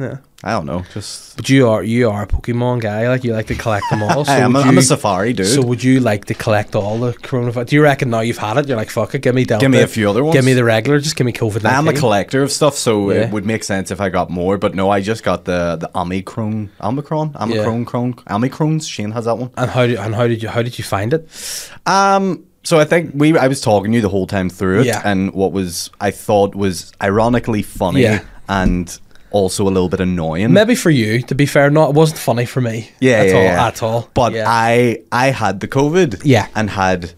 Yeah. 0.01 0.17
I 0.43 0.53
don't 0.53 0.65
know. 0.65 0.83
Just 0.95 1.37
But 1.37 1.51
you 1.51 1.69
are 1.69 1.83
you 1.83 2.09
are 2.09 2.23
a 2.23 2.27
Pokemon 2.27 2.81
guy. 2.81 3.07
Like 3.09 3.23
you 3.25 3.35
like 3.35 3.47
to 3.49 3.55
collect 3.55 3.85
them 3.91 4.03
all. 4.03 4.25
So 4.31 4.33
I 4.33 4.39
am. 4.39 4.57
A, 4.57 4.61
would 4.61 4.67
I'm 4.69 4.73
you- 4.75 4.79
a 4.81 4.83
safari 4.83 5.33
dude. 5.35 5.47
So 5.47 5.61
would 5.63 5.85
you 5.85 6.01
like 6.01 6.25
to 6.27 6.35
collect 6.35 6.75
all 6.75 6.99
the 6.99 7.13
coronavirus? 7.13 7.67
Do 7.67 7.77
you 7.77 7.83
reckon 7.83 8.09
now 8.09 8.21
you've 8.21 8.39
had 8.39 8.57
it? 8.57 8.67
You're 8.67 8.79
like, 8.79 8.89
fuck 8.89 9.15
it, 9.15 9.21
give 9.21 9.35
me 9.35 9.45
Delta. 9.45 9.63
Give 9.65 9.71
me 9.71 9.83
a 9.83 9.87
few 9.87 10.09
other 10.09 10.25
ones. 10.25 10.35
Give 10.35 10.45
me 10.47 10.55
the 10.55 10.65
regular. 10.65 10.99
Just 10.99 11.17
give 11.17 11.27
me 11.27 11.33
COVID. 11.33 11.65
I 11.67 11.75
am 11.75 11.89
a 11.89 11.93
collector 11.93 12.43
of 12.43 12.51
stuff, 12.51 12.75
so 12.77 13.11
Yeah. 13.11 13.27
it 13.27 13.33
would 13.33 13.45
make 13.45 13.63
sense 13.65 13.91
if 13.91 14.01
I 14.01 14.09
got 14.09 14.31
more. 14.31 14.57
But 14.57 14.75
no, 14.75 14.89
I 14.89 15.01
just 15.03 15.23
got 15.23 15.45
the 15.45 15.77
the 15.77 15.91
Omicron, 15.95 16.71
Omicron, 16.81 17.37
Omicron, 17.39 17.85
Cron, 17.85 18.15
Omicrons. 18.15 18.89
Shane 18.89 19.11
has 19.13 19.27
that 19.27 19.37
one. 19.37 19.51
And 19.59 19.71
how 19.71 19.87
did 19.87 19.99
and 19.99 20.15
how 20.15 20.27
did 20.27 20.43
you 20.43 20.49
how 20.49 20.63
did 20.63 20.79
you 20.79 20.85
find 20.85 21.13
it? 21.13 21.29
Um, 21.87 22.45
so 22.63 22.79
I 22.79 22.85
think 22.85 23.13
we 23.15 23.37
I 23.37 23.47
was 23.49 23.61
talking 23.61 23.93
to 23.93 23.97
you 23.97 24.03
the 24.03 24.09
whole 24.09 24.27
time 24.27 24.49
through 24.51 24.81
it, 24.81 24.87
Yeah. 24.87 25.03
and 25.05 25.33
what 25.35 25.53
was 25.53 25.91
I 26.01 26.11
thought 26.11 26.55
was 26.55 26.93
ironically 27.03 27.63
funny 27.63 28.03
Yeah. 28.03 28.21
and 28.49 28.99
also 29.31 29.65
a 29.65 29.71
little 29.71 29.89
bit 29.89 30.01
annoying. 30.01 30.53
Maybe 30.53 30.75
for 30.75 30.91
you, 30.91 31.23
to 31.23 31.35
be 31.35 31.47
fair, 31.47 31.71
not 31.71 31.91
it 31.91 31.95
wasn't 31.95 32.19
funny 32.19 32.47
for 32.47 32.61
me. 32.61 32.91
yeah, 33.01 33.13
at 33.23 33.29
yeah, 33.29 33.35
all. 33.37 33.43
yeah. 33.43 33.67
At 33.67 33.83
all. 33.83 34.09
But 34.15 34.33
yeah. 34.33 34.45
I 34.47 34.99
I 35.13 35.27
had 35.31 35.61
the 35.61 35.69
COVID, 35.69 36.23
Yeah. 36.25 36.47
and 36.55 36.71
had 36.71 37.13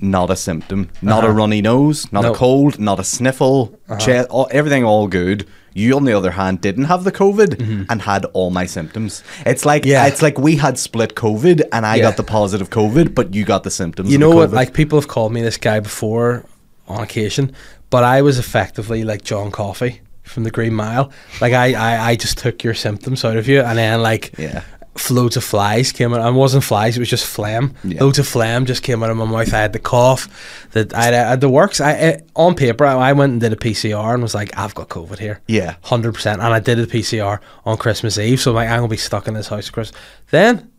not 0.00 0.30
a 0.30 0.36
symptom, 0.36 0.88
not 1.02 1.24
Uh-huh. 1.24 1.32
a 1.32 1.34
runny 1.34 1.60
nose, 1.60 2.06
not 2.12 2.22
No. 2.22 2.32
a 2.32 2.34
cold, 2.34 2.78
not 2.78 3.00
a 3.00 3.04
sniffle, 3.04 3.72
chest, 3.98 4.28
all, 4.30 4.46
everything 4.52 4.84
all 4.84 5.08
good. 5.08 5.44
You, 5.74 5.94
on 5.96 6.04
the 6.04 6.12
other 6.12 6.32
hand, 6.32 6.60
didn't 6.60 6.84
have 6.86 7.02
the 7.04 7.12
COVID 7.12 7.86
and 7.90 8.02
had 8.02 8.24
all 8.32 8.50
my 8.50 8.66
symptoms. 8.66 9.22
It's 9.46 9.64
like 9.66 9.82
Mm-hmm. 9.82 9.90
Yeah. 9.90 10.06
it's 10.06 10.22
like 10.22 10.38
we 10.38 10.56
had 10.56 10.78
split 10.78 11.14
COVID, 11.14 11.62
and 11.72 11.84
I 11.86 11.96
Yeah. 11.96 12.02
got 12.04 12.16
the 12.16 12.22
positive 12.24 12.70
COVID, 12.70 13.14
but 13.14 13.34
you 13.34 13.44
got 13.44 13.62
the 13.64 13.70
symptoms. 13.70 14.10
you 14.12 14.18
know 14.18 14.30
what? 14.30 14.50
Like 14.52 14.72
people 14.72 14.98
have 15.00 15.08
called 15.08 15.32
me 15.32 15.42
this 15.42 15.56
guy 15.56 15.80
before 15.80 16.44
on 16.88 17.00
occasion, 17.02 17.52
but 17.90 18.02
I 18.04 18.22
was 18.22 18.38
effectively 18.38 19.02
like 19.04 19.22
John 19.22 19.50
Coffey 19.50 20.00
from 20.28 20.44
the 20.44 20.50
Green 20.50 20.74
Mile. 20.74 21.10
Like 21.40 21.52
I, 21.52 21.74
I, 21.74 22.10
I 22.10 22.16
just 22.16 22.38
took 22.38 22.62
your 22.64 22.74
symptoms 22.74 23.24
out 23.24 23.36
of 23.36 23.48
you, 23.48 23.60
and 23.60 23.76
then 23.78 24.02
like 24.02 24.34
Yeah. 24.38 24.62
loads 25.10 25.36
of 25.36 25.44
flies 25.44 25.92
came 25.92 26.12
out. 26.12 26.20
And 26.20 26.36
it 26.36 26.38
wasn't 26.38 26.64
flies; 26.64 26.96
it 26.96 27.00
was 27.00 27.08
just 27.10 27.26
phlegm. 27.26 27.74
Yeah. 27.84 28.00
Loads 28.02 28.18
of 28.18 28.26
phlegm 28.26 28.66
just 28.66 28.82
came 28.82 29.02
out 29.02 29.10
of 29.10 29.16
my 29.16 29.24
mouth. 29.24 29.52
I 29.54 29.58
had 29.58 29.72
the 29.72 29.78
cough. 29.78 30.28
That 30.72 30.92
I, 30.94 31.08
I 31.08 31.12
had 31.30 31.40
the 31.40 31.48
works. 31.48 31.80
I, 31.80 31.90
I 31.92 32.20
on 32.36 32.54
paper, 32.54 32.84
I, 32.84 32.94
I 33.10 33.12
went 33.12 33.32
and 33.32 33.40
did 33.40 33.52
a 33.52 33.56
PCR 33.56 34.12
and 34.14 34.22
was 34.22 34.34
like, 34.34 34.56
I've 34.58 34.74
got 34.74 34.88
COVID 34.88 35.18
here. 35.18 35.40
Yeah. 35.48 35.76
hundred 35.82 36.14
percent. 36.14 36.40
And 36.42 36.52
I 36.52 36.60
did 36.60 36.78
a 36.78 36.86
PCR 36.86 37.38
on 37.64 37.76
Christmas 37.78 38.18
Eve, 38.18 38.40
so 38.40 38.50
I'm 38.50 38.56
like, 38.56 38.68
I'm 38.68 38.78
gonna 38.78 38.88
be 38.88 38.96
stuck 38.96 39.28
in 39.28 39.34
this 39.34 39.48
house. 39.48 39.70
Chris. 39.70 39.92
Then 40.30 40.70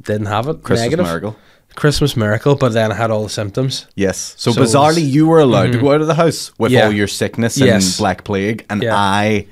didn't 0.00 0.26
have 0.26 0.48
it. 0.48 0.62
Christmas 0.62 0.80
Negative. 0.90 1.06
miracle. 1.06 1.36
Christmas 1.74 2.16
miracle, 2.16 2.54
but 2.54 2.72
then 2.72 2.92
I 2.92 2.94
had 2.94 3.10
all 3.10 3.22
the 3.24 3.28
symptoms. 3.30 3.86
Yes. 3.94 4.34
So, 4.36 4.52
So 4.52 4.58
it 4.58 4.60
was- 4.60 4.74
bizarrely, 4.74 5.08
you 5.08 5.26
were 5.26 5.40
allowed 5.40 5.64
to 5.64 5.70
mm-hmm. 5.72 5.80
go 5.86 5.92
out 5.92 6.00
of 6.00 6.06
the 6.06 6.14
house 6.14 6.52
with 6.58 6.72
Yeah. 6.72 6.86
all 6.86 6.92
your 6.92 7.06
sickness 7.08 7.56
and 7.56 7.66
Yes. 7.66 7.98
black 7.98 8.24
plague, 8.24 8.64
and 8.70 8.82
Yeah. 8.82 8.94
I, 8.96 9.46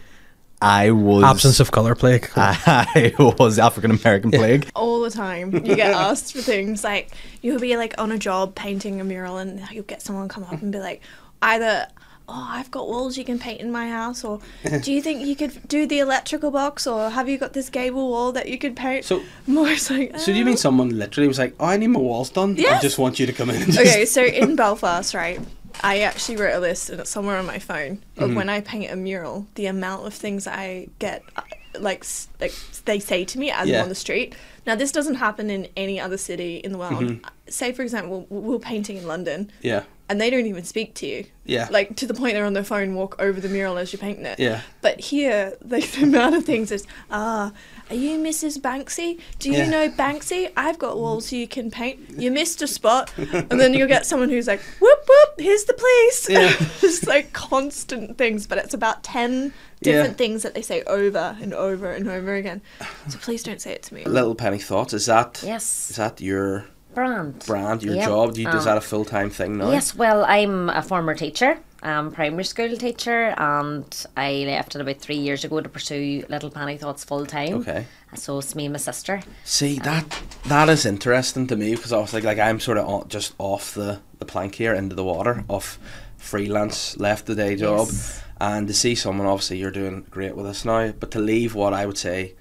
I 0.62 0.90
was 0.90 1.24
Absence 1.24 1.58
of 1.60 1.70
color 1.70 1.94
plague. 1.94 2.28
I 2.36 3.14
was 3.38 3.58
African 3.58 3.90
American 3.90 4.30
plague. 4.30 4.68
all 4.74 5.00
the 5.00 5.10
time. 5.10 5.52
You 5.54 5.74
get 5.74 5.92
asked 6.08 6.32
for 6.34 6.42
things 6.42 6.84
like 6.84 7.10
you'll 7.40 7.58
be 7.60 7.76
like 7.78 7.94
on 7.98 8.12
a 8.12 8.18
job 8.18 8.54
painting 8.54 9.00
a 9.00 9.04
mural, 9.04 9.38
and 9.38 9.62
you'll 9.72 9.84
get 9.84 10.02
someone 10.02 10.28
come 10.28 10.44
up 10.44 10.60
and 10.60 10.70
be 10.70 10.78
like, 10.78 11.00
either. 11.42 11.86
Oh, 12.32 12.46
I've 12.48 12.70
got 12.70 12.86
walls 12.86 13.18
you 13.18 13.24
can 13.24 13.38
paint 13.40 13.60
in 13.60 13.72
my 13.72 13.88
house, 13.90 14.22
or 14.24 14.38
do 14.82 14.92
you 14.92 15.02
think 15.02 15.26
you 15.26 15.34
could 15.34 15.66
do 15.66 15.84
the 15.86 15.98
electrical 15.98 16.50
box, 16.52 16.86
or 16.86 17.10
have 17.10 17.28
you 17.28 17.38
got 17.38 17.52
this 17.54 17.68
gable 17.68 18.08
wall 18.08 18.30
that 18.32 18.48
you 18.48 18.56
could 18.56 18.76
paint? 18.76 19.04
So- 19.04 19.22
more 19.46 19.66
like. 19.66 20.18
So 20.18 20.26
do 20.32 20.34
you 20.34 20.44
mean 20.44 20.54
"Uh." 20.54 20.58
someone 20.58 20.96
literally 20.98 21.26
was 21.28 21.38
like, 21.38 21.54
"Oh, 21.58 21.66
I 21.66 21.76
need 21.76 21.88
my 21.88 22.00
walls 22.00 22.30
done. 22.30 22.56
I 22.58 22.78
just 22.80 22.98
want 22.98 23.18
you 23.18 23.26
to 23.26 23.32
come 23.32 23.50
in." 23.50 23.62
Okay, 23.70 24.04
so 24.16 24.22
in 24.24 24.54
Belfast, 24.54 25.12
right, 25.12 25.40
I 25.82 26.00
actually 26.00 26.36
wrote 26.36 26.54
a 26.54 26.60
list 26.60 26.90
and 26.90 27.00
it's 27.00 27.10
somewhere 27.10 27.36
on 27.36 27.46
my 27.46 27.58
phone 27.58 28.02
of 28.16 28.34
when 28.34 28.48
I 28.48 28.60
paint 28.60 28.90
a 28.92 28.96
mural, 28.96 29.46
the 29.56 29.66
amount 29.66 30.06
of 30.06 30.14
things 30.14 30.46
I 30.46 30.88
get, 30.98 31.22
uh, 31.36 31.42
like, 31.78 32.04
like 32.40 32.52
they 32.84 32.98
say 33.00 33.24
to 33.24 33.38
me 33.38 33.50
as 33.50 33.68
Yeah. 33.68 33.78
I'm 33.78 33.82
on 33.84 33.88
the 33.88 33.94
street. 33.94 34.34
Now, 34.66 34.74
this 34.74 34.92
doesn't 34.92 35.14
happen 35.16 35.48
in 35.50 35.68
any 35.76 35.98
other 35.98 36.18
city 36.18 36.56
in 36.56 36.72
the 36.72 36.78
world. 36.78 37.18
Say, 37.48 37.72
for 37.72 37.82
example, 37.82 38.26
we 38.28 38.38
we're 38.40 38.58
painting 38.58 38.98
in 38.98 39.06
London. 39.06 39.50
Yeah. 39.62 39.82
And 40.10 40.20
they 40.20 40.28
don't 40.28 40.46
even 40.46 40.64
speak 40.64 40.94
to 40.96 41.06
you. 41.06 41.24
Yeah. 41.44 41.68
Like 41.70 41.94
to 41.96 42.06
the 42.06 42.14
point 42.14 42.34
they're 42.34 42.44
on 42.44 42.52
their 42.52 42.64
phone, 42.64 42.96
walk 42.96 43.14
over 43.20 43.40
the 43.40 43.48
mural 43.48 43.78
as 43.78 43.92
you're 43.92 44.00
painting 44.00 44.26
it. 44.26 44.40
Yeah. 44.40 44.62
But 44.82 44.98
here, 44.98 45.56
like 45.68 45.88
the 45.92 46.02
amount 46.02 46.34
of 46.34 46.44
things 46.44 46.72
is, 46.72 46.84
ah, 47.12 47.52
are 47.88 47.94
you 47.94 48.18
Mrs. 48.18 48.58
Banksy? 48.60 49.20
Do 49.38 49.50
you 49.50 49.58
Yeah. 49.58 49.70
know 49.70 49.88
Banksy? 49.88 50.50
I've 50.56 50.80
got 50.80 50.98
walls 50.98 51.30
you 51.30 51.46
can 51.46 51.70
paint. 51.70 52.00
You 52.10 52.32
missed 52.32 52.60
a 52.60 52.66
spot, 52.66 53.12
and 53.16 53.60
then 53.60 53.72
you'll 53.72 53.86
get 53.88 54.04
someone 54.04 54.30
who's 54.30 54.48
like, 54.48 54.60
whoop 54.80 54.98
whoop, 55.08 55.34
here's 55.38 55.64
the 55.64 55.74
police. 55.74 56.28
Yeah. 56.28 56.52
it's 56.82 57.06
like 57.06 57.32
constant 57.32 58.18
things, 58.18 58.48
but 58.48 58.58
it's 58.58 58.74
about 58.74 59.04
ten 59.04 59.52
Yeah. 59.80 59.92
different 59.92 60.18
things 60.18 60.42
that 60.42 60.54
they 60.54 60.62
say 60.62 60.82
over 60.88 61.36
and 61.40 61.54
over 61.54 61.92
and 61.92 62.08
over 62.08 62.34
again. 62.34 62.62
So 63.08 63.16
please 63.18 63.44
don't 63.44 63.60
say 63.60 63.72
it 63.74 63.84
to 63.84 63.94
me. 63.94 64.04
Little 64.04 64.34
penny 64.34 64.58
thoughts. 64.58 64.92
Is 64.92 65.06
that 65.06 65.40
Yes. 65.46 65.90
is 65.90 65.96
that 65.96 66.20
your 66.20 66.66
Brand. 66.94 67.44
brand, 67.46 67.82
your 67.82 67.94
Yep. 67.94 68.04
job? 68.08 68.34
Do 68.34 68.42
you, 68.42 68.48
is 68.48 68.54
Um, 68.54 68.64
that 68.64 68.76
a 68.76 68.80
full 68.80 69.04
time 69.04 69.30
thing 69.30 69.58
now? 69.58 69.70
Yes, 69.70 69.94
well, 69.94 70.24
I'm 70.26 70.68
a 70.70 70.82
former 70.82 71.14
teacher, 71.14 71.58
um, 71.82 72.10
primary 72.10 72.44
school 72.44 72.76
teacher, 72.76 73.34
and 73.38 73.84
I 74.16 74.44
left 74.46 74.74
it 74.74 74.80
about 74.80 74.98
three 74.98 75.16
years 75.16 75.44
ago 75.44 75.60
to 75.60 75.68
pursue 75.68 76.24
Little 76.28 76.50
Penny 76.50 76.76
Thoughts 76.76 77.04
full 77.04 77.26
time. 77.26 77.54
Okay. 77.54 77.86
So 78.16 78.38
it's 78.38 78.54
me 78.56 78.66
and 78.66 78.72
my 78.72 78.78
sister. 78.78 79.20
See 79.44 79.78
that 79.80 80.04
that 80.48 80.68
is 80.68 80.84
interesting 80.84 81.46
to 81.46 81.56
me 81.56 81.74
because 81.76 81.92
obviously, 81.92 82.22
like 82.22 82.38
I'm 82.40 82.58
sort 82.58 82.78
of 82.78 83.08
just 83.08 83.34
off 83.38 83.74
the 83.74 84.00
the 84.18 84.24
plank 84.26 84.56
here 84.56 84.74
into 84.74 84.94
the 84.96 85.04
water 85.04 85.44
off 85.48 85.78
freelance, 86.18 86.96
left 86.98 87.26
the 87.26 87.34
day 87.34 87.56
job, 87.56 87.86
Yes. 87.86 88.20
and 88.40 88.66
to 88.68 88.74
see 88.74 88.94
someone 88.94 89.26
obviously 89.26 89.58
you're 89.58 89.70
doing 89.70 90.04
great 90.10 90.36
with 90.36 90.44
us 90.46 90.64
now, 90.64 90.92
but 90.98 91.10
to 91.12 91.18
leave 91.18 91.54
what 91.54 91.72
I 91.72 91.86
would 91.86 91.96
say 91.98 92.34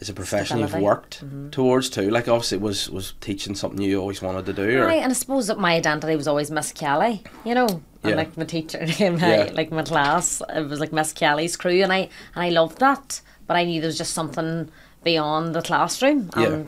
is 0.00 0.08
a 0.08 0.12
profession 0.12 0.58
you've 0.58 0.74
worked 0.74 1.24
mm-hmm. 1.24 1.50
towards 1.50 1.88
too. 1.88 2.10
Like 2.10 2.28
obviously, 2.28 2.58
it 2.58 2.62
was 2.62 2.90
was 2.90 3.14
teaching 3.20 3.54
something 3.54 3.80
you 3.80 4.00
always 4.00 4.20
wanted 4.22 4.46
to 4.46 4.52
do, 4.52 4.82
or 4.82 4.88
and 4.88 5.10
I 5.10 5.14
suppose 5.14 5.46
that 5.46 5.58
my 5.58 5.74
identity 5.74 6.16
was 6.16 6.28
always 6.28 6.50
Miss 6.50 6.72
Kelly, 6.72 7.22
you 7.44 7.54
know. 7.54 7.66
And 8.02 8.10
Yeah. 8.10 8.16
like 8.16 8.36
my 8.36 8.44
teacher 8.44 8.80
my 9.00 9.36
Yeah. 9.36 9.50
like 9.54 9.70
my 9.70 9.82
class, 9.82 10.42
it 10.54 10.68
was 10.68 10.80
like 10.80 10.92
Miss 10.92 11.12
Kelly's 11.12 11.56
crew 11.56 11.82
and 11.82 11.92
I 11.92 12.08
and 12.34 12.44
I 12.44 12.50
loved 12.50 12.78
that. 12.80 13.20
But 13.46 13.56
I 13.56 13.64
knew 13.64 13.80
there 13.80 13.88
was 13.88 13.98
just 13.98 14.12
something 14.14 14.70
beyond 15.02 15.54
the 15.54 15.62
classroom 15.62 16.30
Yeah. 16.36 16.64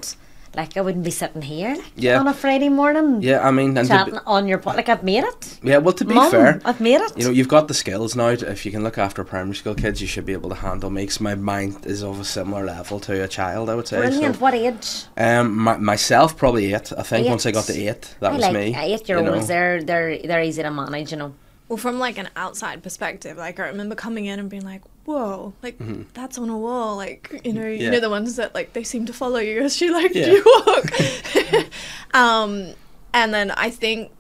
Like 0.57 0.77
I 0.77 0.81
wouldn't 0.81 1.05
be 1.05 1.11
sitting 1.11 1.43
here 1.43 1.75
like, 1.77 1.85
Yeah. 1.97 2.19
on 2.19 2.27
a 2.29 2.35
Friday 2.35 2.69
morning 2.71 3.23
yeah. 3.23 3.47
I 3.47 3.51
mean, 3.51 3.77
and 3.77 3.87
chatting 3.87 4.15
be, 4.15 4.21
on 4.27 4.49
your 4.49 4.59
pod 4.59 4.77
like 4.77 4.89
I've 4.89 5.03
made 5.03 5.25
it. 5.25 5.59
yeah. 5.63 5.79
Well, 5.79 5.93
to 5.95 6.05
be 6.05 6.15
Mum, 6.15 6.31
fair, 6.31 6.61
I've 6.65 6.81
made 6.81 7.01
it. 7.01 7.13
You 7.19 7.25
know, 7.27 7.31
you've 7.31 7.49
got 7.49 7.69
the 7.69 7.75
skills 7.75 8.17
now. 8.17 8.35
to- 8.35 8.51
If 8.51 8.65
you 8.65 8.73
can 8.73 8.83
look 8.83 8.99
after 8.99 9.23
primary 9.25 9.55
school 9.57 9.75
kids, 9.75 10.01
you 10.01 10.07
should 10.07 10.25
be 10.27 10.33
able 10.33 10.49
to 10.51 10.57
handle. 10.57 10.89
Makes 10.91 11.21
my 11.21 11.35
mind 11.35 11.85
is 11.87 12.03
of 12.03 12.19
a 12.21 12.25
similar 12.25 12.65
level 12.65 12.99
to 13.01 13.23
a 13.23 13.29
child. 13.29 13.69
I 13.71 13.75
would 13.75 13.87
say. 13.89 13.99
Brilliant. 13.99 14.37
So, 14.37 14.41
What 14.41 14.55
age? 14.55 15.05
um, 15.17 15.57
my, 15.57 15.77
myself 15.77 16.37
probably 16.37 16.73
eight. 16.75 16.93
I 16.97 17.03
think 17.03 17.29
once 17.29 17.45
I 17.47 17.51
got 17.53 17.65
to 17.67 17.73
Eight. 17.75 17.89
eight, 17.89 18.15
that 18.21 18.31
I 18.33 18.35
was 18.35 18.43
like 18.43 18.53
me. 18.55 18.75
eight 18.77 19.09
year 19.09 19.19
you 19.19 19.25
know. 19.25 19.35
olds. 19.35 19.49
They're 19.49 19.83
they're 19.83 20.19
they're 20.19 20.43
easy 20.43 20.63
to 20.63 20.71
manage. 20.71 21.11
You 21.13 21.19
know. 21.19 21.35
Well, 21.69 21.77
from 21.77 21.99
like 21.99 22.17
an 22.17 22.29
outside 22.37 22.83
perspective, 22.83 23.37
like 23.37 23.59
I 23.59 23.67
remember 23.67 23.95
coming 23.97 24.27
in 24.27 24.39
and 24.39 24.49
being 24.49 24.65
like, 24.65 24.83
"Whoa, 25.05 25.53
like 25.63 25.77
that's 26.15 26.39
on 26.39 26.49
a 26.49 26.57
wall." 26.57 26.97
Like 26.97 27.41
you 27.45 27.53
know, 27.53 27.61
Mm-hmm. 27.63 27.81
Yeah. 27.81 27.85
you 27.87 27.91
know 27.91 28.01
the 28.01 28.11
ones 28.11 28.37
that 28.37 28.55
like 28.55 28.73
they 28.73 28.85
seem 28.85 29.05
to 29.07 29.13
follow 29.13 29.39
you 29.41 29.63
as 29.63 29.81
you 29.81 29.93
like 29.93 30.15
Yeah. 30.15 30.27
you 30.29 30.63
walk. 30.67 31.65
um, 32.15 32.73
and 33.13 33.35
then 33.35 33.51
I 33.51 33.71
think, 33.71 34.13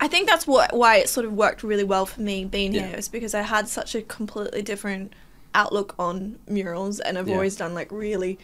I 0.00 0.08
think 0.08 0.28
that's 0.28 0.46
what 0.46 0.76
why 0.76 0.96
it 0.96 1.08
sort 1.08 1.24
of 1.26 1.32
worked 1.32 1.62
really 1.62 1.84
well 1.84 2.04
for 2.06 2.20
me 2.20 2.44
being 2.44 2.74
Yeah. 2.74 2.88
here 2.88 2.96
is 2.98 3.08
because 3.08 3.34
I 3.34 3.42
had 3.42 3.68
such 3.68 3.94
a 3.94 4.02
completely 4.02 4.60
different 4.62 5.14
outlook 5.54 5.94
on 5.98 6.38
murals, 6.48 7.00
and 7.00 7.16
I've 7.18 7.30
always 7.30 7.56
done 7.56 7.74
like 7.74 7.90
really 7.90 8.38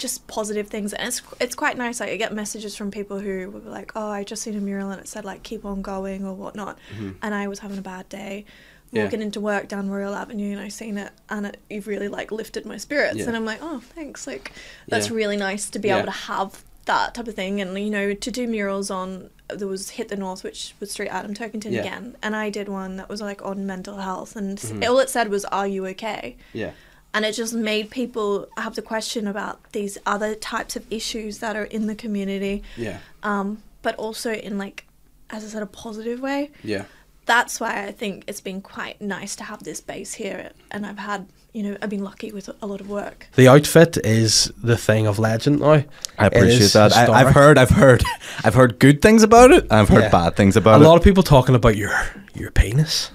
just 0.00 0.26
positive 0.26 0.66
things 0.68 0.92
and 0.92 1.06
it's 1.08 1.22
it's 1.40 1.54
quite 1.54 1.76
nice 1.76 2.00
like 2.00 2.10
i 2.10 2.16
get 2.16 2.32
messages 2.32 2.74
from 2.74 2.90
people 2.90 3.18
who 3.20 3.50
were 3.50 3.60
like 3.70 3.92
oh 3.94 4.08
i 4.10 4.24
just 4.24 4.42
seen 4.42 4.56
a 4.56 4.60
mural 4.60 4.90
and 4.90 5.00
it 5.00 5.06
said 5.06 5.24
like 5.24 5.42
keep 5.42 5.64
on 5.64 5.82
going 5.82 6.24
or 6.24 6.34
whatnot 6.34 6.78
and 7.22 7.34
i 7.34 7.46
was 7.46 7.58
having 7.60 7.78
a 7.78 7.82
bad 7.82 8.08
day 8.08 8.44
Mm-hmm. 8.90 8.96
Yeah. 8.96 9.04
walking 9.04 9.22
into 9.22 9.40
work 9.40 9.68
down 9.68 9.88
royal 9.88 10.16
avenue 10.16 10.50
and 10.50 10.60
i 10.60 10.66
seen 10.66 10.98
it 10.98 11.12
and 11.28 11.46
it, 11.46 11.58
you've 11.70 11.86
really 11.86 12.08
like 12.08 12.32
lifted 12.32 12.66
my 12.66 12.76
spirits 12.76 13.18
Yeah. 13.18 13.26
and 13.28 13.36
i'm 13.36 13.44
like 13.44 13.60
oh 13.62 13.78
thanks 13.94 14.26
like 14.26 14.50
that's 14.88 15.10
Yeah. 15.10 15.14
really 15.14 15.36
nice 15.36 15.70
to 15.70 15.78
be 15.78 15.90
able 15.90 16.06
to 16.06 16.10
have 16.10 16.64
that 16.86 17.14
type 17.14 17.28
of 17.28 17.36
thing 17.36 17.60
and 17.60 17.78
you 17.78 17.88
know 17.88 18.14
to 18.14 18.30
do 18.32 18.48
murals 18.48 18.90
on 18.90 19.30
there 19.48 19.68
was 19.68 19.90
hit 19.90 20.08
the 20.08 20.16
north 20.16 20.42
which 20.42 20.74
was 20.80 20.90
street 20.90 21.08
adam 21.10 21.34
turkington 21.34 21.78
again 21.78 22.16
and 22.20 22.34
i 22.34 22.50
did 22.50 22.68
one 22.68 22.96
that 22.96 23.08
was 23.08 23.20
like 23.20 23.40
on 23.44 23.64
mental 23.64 23.98
health 23.98 24.34
and 24.34 24.58
Mm-hmm. 24.58 24.82
all 24.90 24.98
it 24.98 25.08
said 25.08 25.28
was 25.28 25.44
are 25.44 25.68
you 25.68 25.86
okay 25.88 26.36
Yeah. 26.52 26.72
And 27.12 27.24
it 27.24 27.32
just 27.32 27.54
made 27.54 27.90
people 27.90 28.48
have 28.56 28.74
the 28.76 28.82
question 28.82 29.26
about 29.26 29.72
these 29.72 29.98
other 30.06 30.34
types 30.34 30.76
of 30.76 30.84
issues 30.90 31.38
that 31.38 31.56
are 31.56 31.64
in 31.64 31.86
the 31.86 31.94
community 31.94 32.62
Yeah. 32.76 32.98
um, 33.22 33.62
but 33.82 33.94
also 33.96 34.32
in 34.32 34.58
like 34.58 34.86
as 35.30 35.44
i 35.44 35.48
said 35.48 35.62
a 35.62 35.66
positive 35.66 36.20
way 36.20 36.50
Yeah. 36.62 36.84
that's 37.26 37.60
why 37.60 37.84
i 37.86 37.92
think 37.92 38.24
it's 38.26 38.40
been 38.40 38.60
quite 38.62 39.00
nice 39.00 39.34
to 39.36 39.44
have 39.44 39.62
this 39.64 39.80
base 39.80 40.14
here 40.14 40.50
and 40.70 40.84
i've 40.86 40.98
had 40.98 41.26
you 41.52 41.62
know 41.64 41.76
i've 41.82 41.90
been 41.90 42.04
lucky 42.04 42.30
with 42.32 42.48
a 42.62 42.66
lot 42.66 42.80
of 42.80 42.88
work 42.88 43.26
The 43.34 43.48
outfit 43.48 43.96
is 44.04 44.52
the 44.62 44.76
thing 44.76 45.06
of 45.08 45.18
legend 45.18 45.60
now. 45.60 45.82
I 46.18 46.26
appreciate 46.26 46.72
that. 46.74 46.92
I, 46.96 47.10
I've 47.12 47.34
heard, 47.34 47.58
I've 47.58 47.70
heard, 47.70 48.04
I've 48.44 48.54
heard 48.54 48.78
good 48.78 49.00
things 49.02 49.22
about 49.24 49.50
it. 49.50 49.66
I've 49.70 49.88
heard 49.88 50.02
Yeah. 50.04 50.10
bad 50.10 50.36
things 50.36 50.56
about 50.56 50.80
it. 50.80 50.84
a 50.84 50.88
lot 50.88 50.96
of 50.96 51.02
people 51.02 51.22
talking 51.24 51.54
about 51.56 51.76
your 51.76 51.92
your 52.34 52.50
penis. 52.52 53.10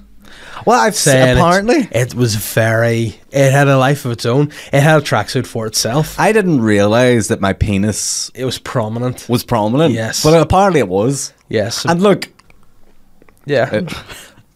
Well, 0.66 0.80
I've 0.82 0.96
said 0.96 1.38
apparently. 1.38 1.88
it 1.92 2.14
was 2.16 2.36
very. 2.36 3.20
It 3.32 3.52
had 3.52 3.68
a 3.68 3.78
life 3.78 4.06
of 4.06 4.12
its 4.12 4.26
own. 4.26 4.52
It 4.74 4.82
had 4.82 4.98
a 5.02 5.06
tracksuit 5.06 5.46
for 5.46 5.68
itself. 5.68 6.20
I 6.20 6.32
didn't 6.32 6.62
realize 6.62 7.28
that 7.28 7.40
my 7.42 7.54
penis 7.54 8.32
It 8.34 8.46
was 8.46 8.58
prominent. 8.60 9.28
was 9.30 9.44
prominent. 9.44 9.94
Yes. 9.94 10.24
but 10.24 10.34
apparently 10.40 10.80
it 10.80 10.88
was. 10.88 11.34
Yes, 11.50 11.86
And 11.86 12.02
look, 12.02 12.30
yeah. 13.46 13.82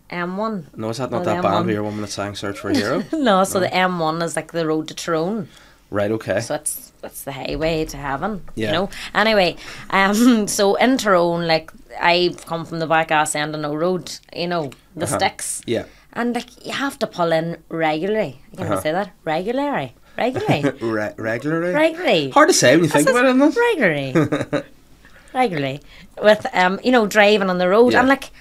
M1. 0.09 0.75
No, 0.75 0.89
is 0.89 0.97
that 0.97 1.11
not 1.11 1.21
Oh, 1.21 1.25
that 1.25 1.35
the 1.37 1.41
band 1.43 1.55
M1. 1.55 1.65
where 1.65 1.73
your 1.75 1.83
woman 1.83 2.01
that 2.01 2.07
sang 2.09 2.35
"Search 2.35 2.57
for 2.59 2.69
a 2.71 2.75
Hero"? 2.75 3.03
No, 3.13 3.43
so 3.43 3.59
the 3.59 3.67
M1 3.67 4.23
is 4.23 4.35
like 4.35 4.51
the 4.51 4.65
road 4.65 4.87
to 4.87 4.95
Tyrone. 4.95 5.47
right. 5.91 6.11
Okay. 6.11 6.39
So 6.41 6.53
that's 6.55 6.91
it's 7.03 7.23
the 7.23 7.31
highway 7.31 7.85
to 7.85 7.97
heaven. 7.97 8.41
Yeah. 8.55 8.67
You 8.67 8.73
know. 8.73 8.89
Anyway, 9.13 9.55
um, 9.91 10.47
so 10.57 10.75
in 10.75 10.97
Tyrone, 10.97 11.47
like 11.47 11.71
I 11.99 12.35
come 12.45 12.65
from 12.65 12.79
the 12.79 12.87
back 12.87 13.11
ass 13.11 13.35
end 13.35 13.53
of 13.55 13.61
no 13.61 13.75
road. 13.75 14.11
You 14.35 14.47
know 14.47 14.71
the 14.95 15.05
Uh-huh. 15.05 15.17
sticks. 15.19 15.61
Yeah. 15.67 15.85
And 16.13 16.33
like 16.35 16.65
you 16.65 16.73
have 16.73 16.97
to 16.99 17.07
pull 17.07 17.31
in 17.31 17.57
regularly. 17.69 18.41
I 18.53 18.55
can't 18.55 18.71
Uh-huh. 18.71 18.81
say 18.81 18.91
that. 18.91 19.11
Regularly. 19.25 19.93
Regularly. 20.17 20.63
Re- 20.81 21.13
regularly. 21.17 21.73
regularly. 21.73 22.29
Hard 22.31 22.49
to 22.49 22.53
say 22.53 22.75
when 22.75 22.83
you 22.85 22.89
think 22.89 23.09
about 23.09 23.25
it, 23.25 23.35
isn't 23.35 23.57
it? 23.57 23.59
regularly. 23.59 24.63
regularly. 25.33 25.81
With 26.21 26.45
um, 26.53 26.79
you 26.83 26.91
know, 26.91 27.05
driving 27.07 27.49
on 27.49 27.57
the 27.57 27.69
road. 27.69 27.93
Yeah. 27.93 27.99
I'm 28.01 28.07
like, 28.07 28.31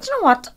do 0.00 0.06
you 0.06 0.20
know 0.20 0.24
what? 0.24 0.48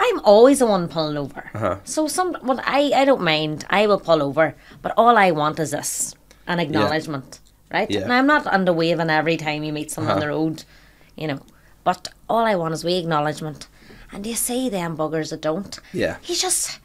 I'm 0.00 0.20
always 0.20 0.60
the 0.60 0.66
one 0.66 0.88
pulling 0.88 1.16
over. 1.16 1.50
Uh-huh. 1.54 1.76
So 1.84 2.06
some 2.08 2.36
well, 2.42 2.60
I, 2.64 2.92
I 2.94 3.04
don't 3.04 3.22
mind. 3.22 3.64
I 3.68 3.86
will 3.86 4.00
pull 4.00 4.22
over. 4.22 4.54
But 4.82 4.94
all 4.96 5.16
I 5.16 5.30
want 5.32 5.58
is 5.60 5.70
this. 5.72 6.14
An 6.46 6.58
acknowledgement. 6.60 7.40
Right? 7.70 7.90
Yeah. 7.90 8.06
Now 8.06 8.18
I'm 8.18 8.26
not 8.26 8.46
under 8.46 8.72
waving 8.72 9.10
every 9.10 9.36
time 9.36 9.62
you 9.62 9.72
meet 9.74 9.90
someone 9.90 10.14
on 10.14 10.20
the 10.20 10.28
road, 10.28 10.64
you 11.16 11.26
know. 11.26 11.40
But 11.84 12.08
all 12.28 12.44
I 12.46 12.54
want 12.54 12.72
is 12.74 12.82
we 12.84 12.94
acknowledgement. 12.94 13.66
And 14.12 14.26
you 14.26 14.34
see 14.34 14.68
them 14.68 14.96
buggers 14.96 15.30
that 15.30 15.40
don't. 15.42 15.78
Yeah. 15.92 16.16
He's 16.22 16.40
just 16.40 16.80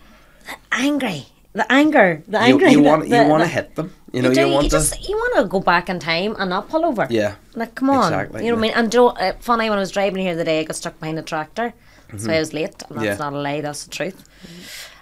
angry. 0.72 1.28
The 1.54 1.72
anger. 1.72 2.24
The 2.28 2.40
anger. 2.40 2.68
you 2.68 2.82
want 2.82 3.10
the- 3.10 3.16
you 3.24 3.28
want 3.30 3.44
to 3.44 3.48
hit 3.50 3.76
them. 3.76 3.94
You 4.12 4.22
know 4.22 4.30
you, 4.32 4.46
you, 4.46 4.52
want 4.54 4.64
you 4.66 4.70
to. 4.70 4.76
just 4.78 5.08
you 5.10 5.16
want 5.16 5.36
to 5.38 5.46
go 5.46 5.60
back 5.60 5.90
in 5.90 6.00
time 6.00 6.36
and 6.38 6.50
not 6.50 6.70
pull 6.70 6.86
over. 6.86 7.08
Yeah. 7.10 7.36
Like, 7.56 7.74
come 7.76 7.90
on. 7.90 8.12
Exactly, 8.14 8.46
You 8.46 8.52
know 8.52 8.56
what 8.58 8.60
I 8.60 8.68
mean? 8.68 8.74
And 8.76 8.92
do 8.92 9.08
uh, 9.08 9.34
funny, 9.40 9.70
when 9.70 9.78
I 9.80 9.82
was 9.82 9.92
driving 9.92 10.22
here 10.24 10.36
the 10.36 10.44
day, 10.44 10.60
I 10.60 10.64
got 10.64 10.76
stuck 10.76 11.00
behind 11.00 11.18
a 11.20 11.24
tractor. 11.24 11.74
So 12.18 12.32
I 12.32 12.38
was 12.40 12.54
late. 12.54 12.70
And 12.70 12.76
that's 12.80 12.92
Mm-hmm. 12.92 13.04
Yeah. 13.06 13.16
not 13.18 13.34
a 13.34 13.38
lie, 13.40 13.62
that's 13.62 13.86
the 13.86 13.90
truth. 13.90 14.24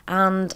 And, 0.07 0.53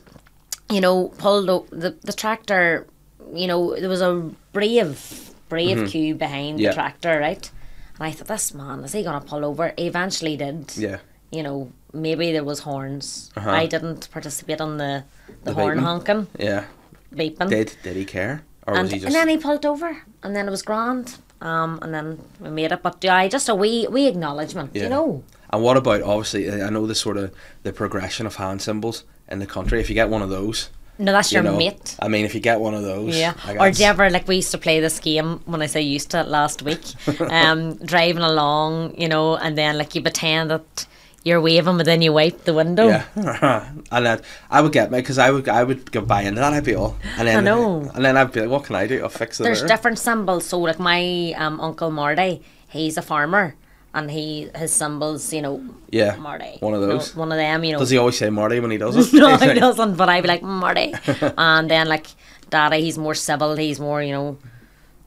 you 0.69 0.79
know, 0.79 1.09
pulled 1.17 1.49
o- 1.49 1.67
the, 1.71 1.91
the 2.03 2.13
tractor, 2.13 2.87
you 3.33 3.47
know, 3.47 3.77
there 3.77 3.89
was 3.89 4.01
a 4.01 4.29
brave, 4.53 5.31
brave 5.49 5.89
queue 5.89 6.15
behind 6.15 6.55
Mm-hmm. 6.57 6.63
Yeah. 6.63 6.69
the 6.69 6.75
tractor, 6.75 7.19
right? 7.19 7.51
And 7.99 8.07
I 8.07 8.11
thought, 8.11 8.27
this 8.27 8.53
man, 8.53 8.83
is 8.85 8.93
he 8.93 9.03
going 9.03 9.19
to 9.21 9.25
pull 9.27 9.43
over? 9.43 9.73
He 9.77 9.87
eventually 9.87 10.37
did. 10.37 10.71
Yeah. 10.77 10.99
You 11.31 11.43
know, 11.43 11.71
maybe 11.93 12.31
there 12.31 12.43
was 12.43 12.59
horns. 12.59 13.31
Uh-huh. 13.35 13.49
I 13.49 13.65
didn't 13.65 14.09
participate 14.11 14.61
on 14.61 14.77
the, 14.77 15.03
the, 15.43 15.51
The 15.51 15.53
horn 15.53 15.77
beeping? 15.79 15.83
honking, 15.83 16.27
Yeah. 16.39 16.65
beeping 17.13 17.49
Did 17.49 17.75
did 17.83 17.95
he 17.95 18.05
care 18.05 18.43
or 18.67 18.73
and, 18.75 18.83
was 18.83 18.91
he 18.91 18.97
just? 18.99 19.05
and 19.07 19.15
then 19.15 19.29
he 19.29 19.37
pulled 19.37 19.65
over, 19.65 20.03
and 20.23 20.35
then 20.35 20.47
it 20.47 20.51
was 20.51 20.61
grand. 20.61 21.17
Um, 21.41 21.79
and 21.81 21.93
then 21.93 22.19
we 22.39 22.49
made 22.49 22.71
it, 22.71 22.81
but 22.81 23.03
yeah, 23.03 23.27
just 23.27 23.49
a 23.49 23.55
wee 23.55 23.87
wee 23.89 24.07
acknowledgement, 24.07 24.71
Yeah. 24.73 24.83
you 24.83 24.89
know. 24.89 25.23
And 25.51 25.61
what 25.63 25.77
about 25.77 26.01
obviously? 26.01 26.49
I 26.49 26.69
know 26.69 26.87
the 26.87 26.95
sort 26.95 27.17
of 27.17 27.31
the 27.63 27.71
progression 27.73 28.25
of 28.25 28.35
hand 28.35 28.61
symbols 28.61 29.03
in 29.29 29.39
the 29.39 29.45
country. 29.45 29.79
If 29.79 29.89
you 29.89 29.95
get 29.95 30.09
one 30.09 30.21
of 30.21 30.29
those, 30.29 30.69
No, 30.97 31.11
that's 31.11 31.31
you 31.31 31.35
your 31.37 31.43
know, 31.43 31.57
mate. 31.57 31.97
I 32.01 32.07
mean, 32.07 32.25
if 32.25 32.33
you 32.33 32.39
get 32.41 32.59
one 32.61 32.73
of 32.73 32.83
those, 32.83 33.15
Yeah. 33.17 33.33
Or 33.59 33.69
do 33.71 33.83
you 33.83 33.89
ever 33.89 34.09
like 34.09 34.27
we 34.27 34.37
used 34.37 34.51
to 34.51 34.57
play 34.57 34.79
this 34.79 34.99
game 34.99 35.41
when 35.45 35.61
I 35.61 35.67
say 35.67 35.81
used 35.81 36.09
to 36.11 36.23
last 36.23 36.61
week, 36.63 36.83
um, 37.29 37.75
driving 37.85 38.23
along, 38.23 38.95
you 38.97 39.07
know, 39.09 39.35
and 39.35 39.57
then 39.57 39.77
like 39.77 39.93
you 39.95 40.01
pretend 40.01 40.49
that 40.49 40.87
you're 41.25 41.41
waving, 41.41 41.75
but 41.77 41.85
then 41.85 42.01
you 42.01 42.13
wipe 42.13 42.43
the 42.45 42.53
window. 42.53 42.87
Yeah, 42.87 43.03
and 43.91 44.05
then 44.05 44.21
I 44.49 44.61
would 44.61 44.71
get 44.71 44.91
me 44.91 44.99
because 44.99 45.17
I 45.17 45.31
would 45.31 45.49
I 45.49 45.63
would 45.63 45.91
go 45.91 46.01
buy 46.01 46.21
into 46.21 46.39
that. 46.39 46.53
I'd 46.53 46.63
be 46.63 46.75
all, 46.75 46.95
and 47.17 47.27
then 47.27 47.39
I 47.39 47.41
know. 47.41 47.91
and 47.95 48.05
then 48.05 48.15
I'd 48.15 48.31
be 48.31 48.41
like, 48.41 48.49
what 48.49 48.63
can 48.63 48.75
I 48.75 48.85
do? 48.87 49.01
I'll 49.03 49.09
fix 49.09 49.39
it. 49.39 49.43
There's 49.43 49.59
there. 49.59 49.67
different 49.67 49.99
symbols. 49.99 50.45
So 50.45 50.59
like 50.59 50.79
my 50.79 51.33
um, 51.35 51.59
uncle 51.59 51.89
Marty, 51.91 52.41
he's 52.69 52.95
a 52.97 53.01
farmer, 53.01 53.55
and 53.93 54.11
he 54.11 54.49
his 54.55 54.71
symbols, 54.71 55.33
you 55.33 55.41
know, 55.41 55.63
Yeah, 55.89 56.15
Marty, 56.17 56.57
one 56.61 56.73
of 56.75 56.81
you 56.81 56.87
know, 56.87 56.93
those. 56.99 57.15
one 57.15 57.31
of 57.31 57.37
them, 57.37 57.63
you 57.63 57.73
know. 57.73 57.79
Does 57.79 57.89
he 57.89 57.97
always 57.97 58.17
say 58.17 58.29
Marty 58.29 58.59
when 58.59 58.69
he 58.71 58.77
does 58.77 58.95
it? 59.13 59.17
no, 59.17 59.35
he 59.37 59.59
doesn't. 59.65 59.95
But 59.95 60.09
I'd 60.09 60.21
be 60.21 60.27
like 60.27 60.43
Marty, 60.43 60.93
and 61.37 61.69
then 61.71 61.87
like 61.87 62.07
Daddy, 62.51 62.81
he's 62.81 62.97
more 62.97 63.15
civil. 63.15 63.55
He's 63.55 63.79
more, 63.79 64.03
you 64.03 64.13
know, 64.13 64.37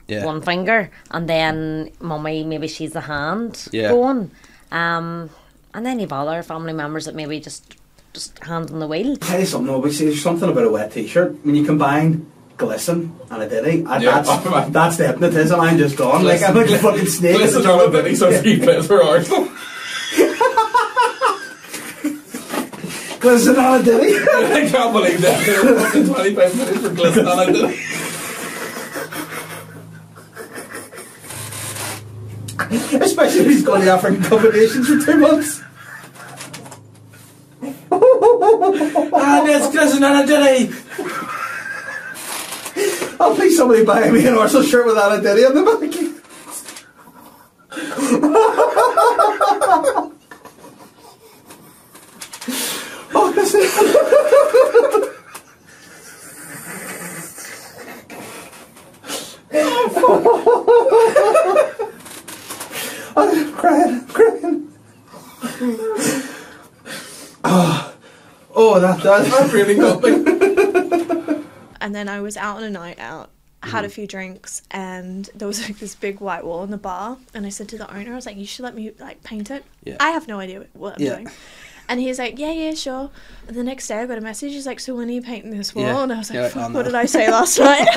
Yeah, 0.09 0.25
one 0.25 0.41
finger, 0.43 0.91
and 1.13 1.29
then 1.29 1.91
Mummy, 2.01 2.43
maybe 2.43 2.67
she's 2.67 2.93
the 2.93 3.03
hand 3.03 3.69
Yeah. 3.73 3.91
going, 3.93 4.31
um, 4.73 5.31
and 5.79 5.87
then 5.87 6.01
you've 6.01 6.13
other 6.13 6.43
family 6.43 6.73
members 6.73 7.05
that 7.05 7.15
maybe 7.15 7.39
just 7.39 7.77
just 8.13 8.37
hand 8.41 8.69
on 8.73 8.81
the 8.81 8.87
wheel. 8.89 9.17
Tell 9.17 9.39
you 9.39 9.47
something, 9.47 9.73
obviously, 9.73 10.07
there's 10.07 10.21
something 10.21 10.51
about 10.51 10.65
a 10.65 10.71
wet 10.71 10.91
t-shirt. 10.91 11.45
When 11.45 11.55
you 11.55 11.65
combine 11.65 12.27
glisten 12.57 13.15
and 13.31 13.43
a 13.45 13.49
ditty, 13.49 13.85
and 13.89 14.03
Yeah, 14.03 14.21
that's 14.21 14.71
that's 14.73 14.97
the 14.97 15.07
hypnotism. 15.07 15.61
I'm 15.61 15.79
just 15.79 15.97
gone. 15.97 16.25
Like 16.25 16.43
I'm 16.43 16.57
like 16.57 16.69
a 16.69 16.79
fucking 16.79 17.07
snake. 17.07 17.39
Listen 17.39 17.63
to 17.63 17.71
all 17.71 17.89
Benny, 17.91 18.17
so 18.17 18.29
he 18.43 18.59
plays 18.59 18.89
for 18.89 19.03
Arsenal. 19.05 19.49
Glisten 23.21 23.57
on 23.57 23.81
a 23.81 23.85
ditty. 23.85 24.15
I 24.33 24.69
can't 24.71 24.93
believe 24.93 25.21
that. 25.23 25.45
They're 25.45 25.81
fucking 25.81 26.07
25 26.07 26.57
minutes 26.57 26.81
for 26.81 26.95
glisten 26.95 27.27
on 27.27 27.49
a 27.49 27.53
ditty. 27.53 27.79
Especially 33.05 33.41
if 33.41 33.47
he's 33.47 33.65
gone 33.65 33.81
to 33.81 33.85
the 33.87 33.91
African 33.93 34.23
Cup 34.23 34.43
of 34.45 34.55
Nations 34.55 34.87
for 34.89 35.05
two 35.05 35.19
months. 35.19 35.63
And 38.21 39.49
it's 39.49 39.71
glisten 39.71 40.05
on 40.05 40.23
a 40.23 40.27
ditty. 40.27 40.75
I'll 43.21 43.35
please 43.35 43.57
somebody 43.57 43.85
buy 43.85 44.11
me 44.11 44.27
an 44.27 44.35
Arsenal 44.35 44.63
shirt 44.65 44.87
without 44.87 45.19
a 45.19 45.23
ditty 45.23 45.45
on 45.45 45.55
the 45.55 45.63
back. 45.63 45.79
oh, 53.15 53.33
this 53.35 53.55
is... 53.55 53.79
I'm 63.17 63.53
crying, 63.53 63.95
I'm 63.95 64.07
crying. 64.07 64.73
Oh, 67.45 67.95
oh 68.55 68.81
that 68.81 69.03
does. 69.03 69.33
I'm 69.33 69.51
really 69.55 69.77
coping. 69.77 70.27
And 71.81 71.95
then 71.95 72.09
I 72.09 72.21
was 72.21 72.37
out 72.37 72.59
on 72.59 72.65
a 72.65 72.71
night 72.71 72.99
out, 72.99 73.31
had 73.63 73.85
a 73.85 73.89
mm. 73.89 73.93
few 73.93 74.07
drinks, 74.07 74.63
and 74.71 75.31
there 75.35 75.49
was 75.49 75.63
like 75.63 75.79
this 75.79 75.95
big 75.95 76.21
white 76.21 76.45
wall 76.45 76.65
in 76.65 76.71
the 76.71 76.77
bar. 76.79 77.19
And 77.35 77.47
I 77.47 77.51
said 77.51 77.69
to 77.71 77.79
the 77.79 77.93
owner, 77.95 78.13
I 78.13 78.15
was 78.15 78.27
like, 78.27 78.37
"You 78.37 78.47
should 78.47 78.65
let 78.65 78.75
me 78.75 78.93
like 78.99 79.23
paint 79.23 79.51
it. 79.51 79.65
Yeah. 79.85 79.97
I 80.01 80.11
have 80.11 80.29
no 80.29 80.39
idea 80.41 80.67
what 80.75 80.97
I'm 80.97 81.03
Yeah. 81.03 81.15
doing." 81.17 81.31
And 81.91 81.99
he's 82.01 82.19
like, 82.19 82.39
"Yeah, 82.39 82.53
yeah, 82.53 82.75
sure." 82.75 83.11
And 83.47 83.57
the 83.57 83.65
next 83.65 83.89
day, 83.89 83.97
I 83.97 84.07
got 84.07 84.19
a 84.19 84.21
message. 84.21 84.53
He's 84.53 84.67
like, 84.67 84.79
"So 84.79 84.95
when 84.95 85.09
are 85.09 85.13
you 85.13 85.23
painting 85.23 85.51
this 85.57 85.75
wall?" 85.75 85.85
Yeah. 85.85 86.03
And 86.03 86.13
I 86.13 86.19
was 86.19 86.31
like, 86.31 86.41
like, 86.43 86.53
"Fuck, 86.53 86.71
"Oh, 86.71 86.75
"What 86.75 86.81
no." 86.81 86.91
did 86.91 86.95
I 86.95 87.07
say 87.07 87.31
last 87.31 87.59
night?" 87.61 87.89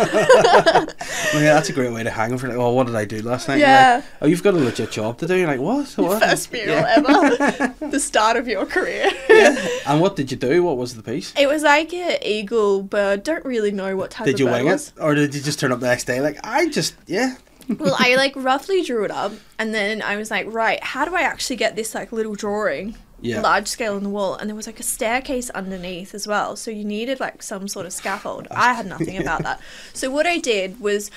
Well, 1.33 1.43
yeah, 1.43 1.53
that's 1.55 1.69
a 1.69 1.73
great 1.73 1.91
way 1.91 2.03
to 2.03 2.09
hang 2.09 2.31
on 2.31 2.37
for 2.37 2.47
like, 2.47 2.57
oh, 2.57 2.71
what 2.71 2.87
did 2.87 2.95
I 2.95 3.05
do 3.05 3.21
last 3.21 3.47
night? 3.47 3.59
Yeah. 3.59 3.95
like, 3.95 4.03
oh, 4.21 4.27
you've 4.27 4.43
got 4.43 4.53
a 4.53 4.57
legit 4.57 4.91
job 4.91 5.17
to 5.19 5.27
do. 5.27 5.35
You're 5.35 5.47
like, 5.47 5.59
what? 5.59 5.87
what? 5.97 6.21
First 6.21 6.51
mural 6.51 6.75
Yeah. 6.75 6.93
ever, 6.97 7.75
the 7.91 7.99
start 7.99 8.37
of 8.37 8.47
your 8.47 8.65
career. 8.65 9.09
yeah. 9.29 9.67
And 9.87 9.99
what 10.01 10.15
did 10.15 10.31
you 10.31 10.37
do? 10.37 10.63
What 10.63 10.77
was 10.77 10.95
the 10.95 11.03
piece? 11.03 11.33
It 11.37 11.47
was 11.47 11.63
like 11.63 11.93
an 11.93 12.17
eagle 12.23 12.83
bird. 12.83 13.23
Don't 13.23 13.43
really 13.45 13.71
know 13.71 13.95
what 13.97 14.11
type 14.11 14.25
Did 14.25 14.35
of 14.35 14.39
you 14.39 14.45
wing 14.47 14.67
it, 14.67 14.91
or 14.99 15.15
did 15.15 15.35
you 15.35 15.41
just 15.41 15.59
turn 15.59 15.71
up 15.71 15.79
the 15.81 15.87
next 15.87 16.05
day 16.05 16.21
like 16.21 16.37
I 16.43 16.69
just 16.69 16.95
yeah? 17.07 17.35
well, 17.77 17.95
I 17.99 18.15
like 18.23 18.33
roughly 18.35 18.81
drew 18.83 19.03
it 19.03 19.11
up, 19.11 19.33
and 19.59 19.73
then 19.73 20.01
I 20.01 20.15
was 20.17 20.31
like, 20.31 20.45
right, 20.49 20.81
how 20.83 21.05
do 21.05 21.15
I 21.15 21.21
actually 21.21 21.55
get 21.57 21.75
this 21.75 21.93
like 21.95 22.11
little 22.11 22.35
drawing, 22.35 22.95
Yeah. 23.21 23.41
large 23.41 23.67
scale 23.67 23.95
on 23.95 24.03
the 24.03 24.09
wall? 24.09 24.35
And 24.35 24.49
there 24.49 24.55
was 24.55 24.67
like 24.67 24.79
a 24.79 24.83
staircase 24.83 25.49
underneath 25.51 26.13
as 26.13 26.27
well, 26.27 26.55
so 26.55 26.71
you 26.71 26.83
needed 26.83 27.19
like 27.19 27.41
some 27.43 27.67
sort 27.67 27.85
of 27.85 27.93
scaffold. 27.93 28.47
I 28.51 28.73
had 28.73 28.85
nothing 28.85 29.17
about 29.17 29.43
that. 29.43 29.59
So 29.93 30.09
what 30.11 30.25
I 30.27 30.37
did 30.37 30.79
was. 30.79 31.11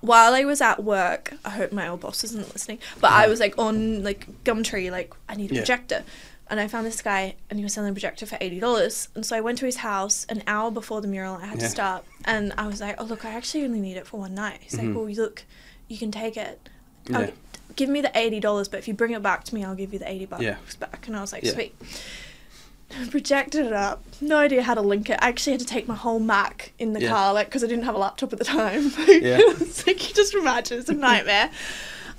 While 0.00 0.34
I 0.34 0.44
was 0.44 0.60
at 0.60 0.84
work, 0.84 1.32
I 1.46 1.48
hope 1.48 1.72
my 1.72 1.88
old 1.88 2.00
boss 2.00 2.24
isn't 2.24 2.52
listening, 2.52 2.78
but 3.00 3.10
I 3.10 3.26
was 3.26 3.40
like 3.40 3.54
on 3.56 4.02
like 4.02 4.26
Gumtree, 4.44 4.90
like 4.90 5.14
I 5.30 5.34
need 5.34 5.50
a 5.50 5.54
Yeah. 5.54 5.60
projector, 5.62 6.04
and 6.50 6.60
I 6.60 6.68
found 6.68 6.84
this 6.86 7.00
guy, 7.00 7.36
and 7.48 7.58
he 7.58 7.64
was 7.64 7.72
selling 7.72 7.88
a 7.88 7.94
projector 7.94 8.26
for 8.26 8.36
eighty 8.42 8.60
dollars. 8.60 9.08
And 9.14 9.24
so 9.24 9.34
I 9.34 9.40
went 9.40 9.56
to 9.60 9.64
his 9.64 9.76
house 9.76 10.26
an 10.28 10.42
hour 10.46 10.70
before 10.70 11.00
the 11.00 11.08
mural. 11.08 11.36
I 11.36 11.46
had 11.46 11.56
Yeah. 11.56 11.64
to 11.64 11.70
start, 11.70 12.04
and 12.26 12.52
I 12.58 12.66
was 12.66 12.82
like, 12.82 12.96
"Oh 12.98 13.04
look, 13.04 13.24
I 13.24 13.30
actually 13.32 13.64
only 13.64 13.80
need 13.80 13.96
it 13.96 14.06
for 14.06 14.20
one 14.20 14.34
night." 14.34 14.58
He's 14.60 14.76
like, 14.76 14.94
"Well, 14.94 15.08
look, 15.08 15.44
you 15.88 15.96
can 15.96 16.10
take 16.12 16.36
it. 16.36 16.68
Mm-hmm. 17.06 17.22
Yeah. 17.22 17.30
Give 17.76 17.88
me 17.88 18.00
the 18.00 18.10
eighty 18.18 18.40
dollars, 18.40 18.68
but 18.68 18.78
if 18.78 18.88
you 18.88 18.94
bring 18.94 19.12
it 19.12 19.22
back 19.22 19.44
to 19.44 19.54
me, 19.54 19.64
I'll 19.64 19.74
give 19.74 19.92
you 19.92 19.98
the 19.98 20.08
eighty 20.10 20.26
bucks 20.26 20.42
Yeah. 20.42 20.56
back." 20.80 21.06
And 21.06 21.16
I 21.16 21.20
was 21.20 21.32
like, 21.32 21.42
Yeah. 21.44 21.52
"Sweet." 21.52 21.74
Projected 23.10 23.66
it 23.66 23.72
up. 23.72 24.04
No 24.20 24.36
idea 24.36 24.62
how 24.62 24.74
to 24.74 24.80
link 24.80 25.10
it. 25.10 25.18
I 25.20 25.28
actually 25.28 25.52
had 25.54 25.60
to 25.60 25.66
take 25.66 25.88
my 25.88 25.96
whole 25.96 26.20
Mac 26.20 26.72
in 26.78 26.92
the 26.92 27.00
Yeah. 27.00 27.08
car, 27.08 27.34
like, 27.34 27.48
because 27.48 27.64
I 27.64 27.66
didn't 27.66 27.84
have 27.86 27.96
a 27.96 27.98
laptop 27.98 28.32
at 28.32 28.38
the 28.38 28.44
time. 28.44 28.92
Yeah. 29.08 29.38
it's 29.40 29.84
like 29.86 30.08
you 30.08 30.14
just 30.14 30.34
imagine 30.34 30.78
it's 30.78 30.88
a 30.88 30.94
nightmare. 30.94 31.50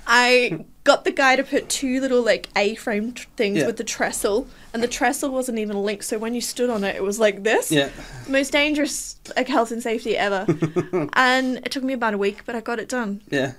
I 0.06 0.64
got 0.84 1.04
the 1.04 1.10
guy 1.12 1.34
to 1.36 1.42
put 1.42 1.68
two 1.70 2.00
little 2.00 2.22
like 2.22 2.48
A-frame 2.56 3.12
tr- 3.14 3.26
things 3.36 3.58
Yeah. 3.58 3.66
with 3.66 3.76
the 3.78 3.84
trestle, 3.84 4.48
and 4.74 4.82
the 4.82 4.86
trestle 4.88 5.30
wasn't 5.30 5.58
even 5.58 5.76
linked. 5.82 6.04
So 6.04 6.18
when 6.18 6.34
you 6.34 6.40
stood 6.42 6.68
on 6.68 6.84
it, 6.84 6.94
it 6.94 7.02
was 7.02 7.18
like 7.18 7.42
this 7.42 7.72
Yeah, 7.72 7.88
most 8.28 8.52
dangerous 8.52 9.16
like 9.34 9.48
health 9.48 9.70
and 9.72 9.82
safety 9.82 10.16
ever. 10.16 10.44
and 11.14 11.56
it 11.58 11.70
took 11.72 11.82
me 11.84 11.94
about 11.94 12.12
a 12.12 12.18
week, 12.18 12.42
but 12.44 12.54
I 12.54 12.60
got 12.60 12.78
it 12.78 12.88
done. 12.88 13.22
yeah, 13.30 13.52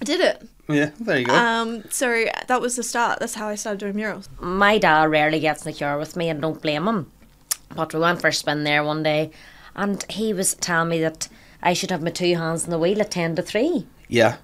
I 0.00 0.04
did 0.04 0.20
it. 0.20 0.46
Yeah. 0.72 0.90
There 0.98 1.18
you 1.18 1.26
go. 1.26 1.34
Um, 1.34 1.84
so 1.90 2.24
that 2.46 2.60
was 2.60 2.76
the 2.76 2.82
start. 2.82 3.20
That's 3.20 3.34
how 3.34 3.48
I 3.48 3.54
started 3.54 3.80
doing 3.80 3.96
murals. 3.96 4.28
my 4.40 4.78
dad 4.78 5.04
rarely 5.10 5.40
gets 5.40 5.64
in 5.64 5.72
the 5.72 5.78
car 5.78 5.98
with 5.98 6.16
me 6.16 6.28
and 6.28 6.40
don't 6.40 6.60
blame 6.62 6.86
him. 6.86 7.10
But 7.74 7.94
we 7.94 8.00
went 8.00 8.20
for 8.20 8.28
a 8.28 8.32
spin 8.32 8.64
there 8.64 8.82
one 8.82 9.02
day 9.02 9.30
and 9.76 10.04
he 10.10 10.32
was 10.32 10.54
telling 10.54 10.88
me 10.88 11.00
that 11.00 11.28
I 11.62 11.72
should 11.72 11.90
have 11.90 12.02
my 12.02 12.10
two 12.10 12.36
hands 12.36 12.64
on 12.64 12.70
the 12.70 12.78
wheel 12.78 13.00
at 13.00 13.10
10 13.10 13.36
to 13.36 13.42
3. 13.42 13.86
yeah, 14.08 14.36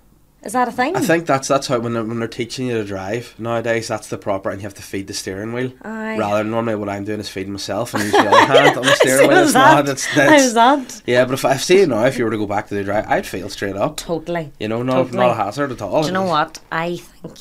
Is 0.46 0.52
that 0.52 0.68
a 0.68 0.72
thing? 0.72 0.94
I 0.96 1.00
think 1.00 1.26
that's 1.26 1.48
that's 1.48 1.66
how 1.66 1.78
when 1.80 1.92
they're, 1.94 2.04
when 2.04 2.18
they're 2.20 2.28
teaching 2.28 2.68
you 2.68 2.74
to 2.78 2.84
drive 2.84 3.34
nowadays, 3.38 3.88
that's 3.88 4.08
the 4.08 4.16
proper, 4.16 4.48
and 4.50 4.60
you 4.60 4.66
have 4.66 4.74
to 4.74 4.82
feed 4.82 5.08
the 5.08 5.12
steering 5.14 5.52
wheel. 5.52 5.72
Aye. 5.82 6.16
Rather 6.18 6.38
than 6.38 6.50
normally 6.52 6.76
what 6.76 6.88
I'm 6.88 7.04
doing 7.04 7.18
is 7.20 7.28
feeding 7.28 7.52
myself 7.52 7.92
and 7.94 8.02
use 8.04 8.12
the 8.12 8.18
other 8.30 8.52
hand 8.54 8.76
on 8.78 8.84
the 8.84 8.92
steering 9.02 9.28
wheel. 9.28 9.38
It's 9.44 9.54
not. 9.54 9.84
that. 9.86 9.92
It's, 9.92 10.04
How's 10.06 10.44
it's, 10.44 10.54
that? 10.54 11.02
yeah, 11.06 11.24
but 11.24 11.34
if 11.34 11.44
I 11.44 11.56
see 11.56 11.80
you 11.80 11.86
now, 11.88 12.04
if 12.06 12.16
you 12.16 12.24
were 12.24 12.30
to 12.30 12.38
go 12.38 12.46
back 12.46 12.68
to 12.68 12.74
the 12.76 12.84
drive, 12.84 13.06
I'd 13.08 13.26
feel 13.26 13.48
straight 13.50 13.76
up. 13.76 13.96
Totally. 13.96 14.52
You 14.60 14.68
know, 14.68 14.82
not 14.84 14.94
Totally. 14.94 15.18
not 15.18 15.30
a 15.32 15.34
hazard 15.34 15.72
at 15.72 15.82
all. 15.82 16.02
Do 16.02 16.06
you 16.08 16.12
know 16.14 16.22
what? 16.22 16.60
I 16.70 16.96
think 16.96 17.34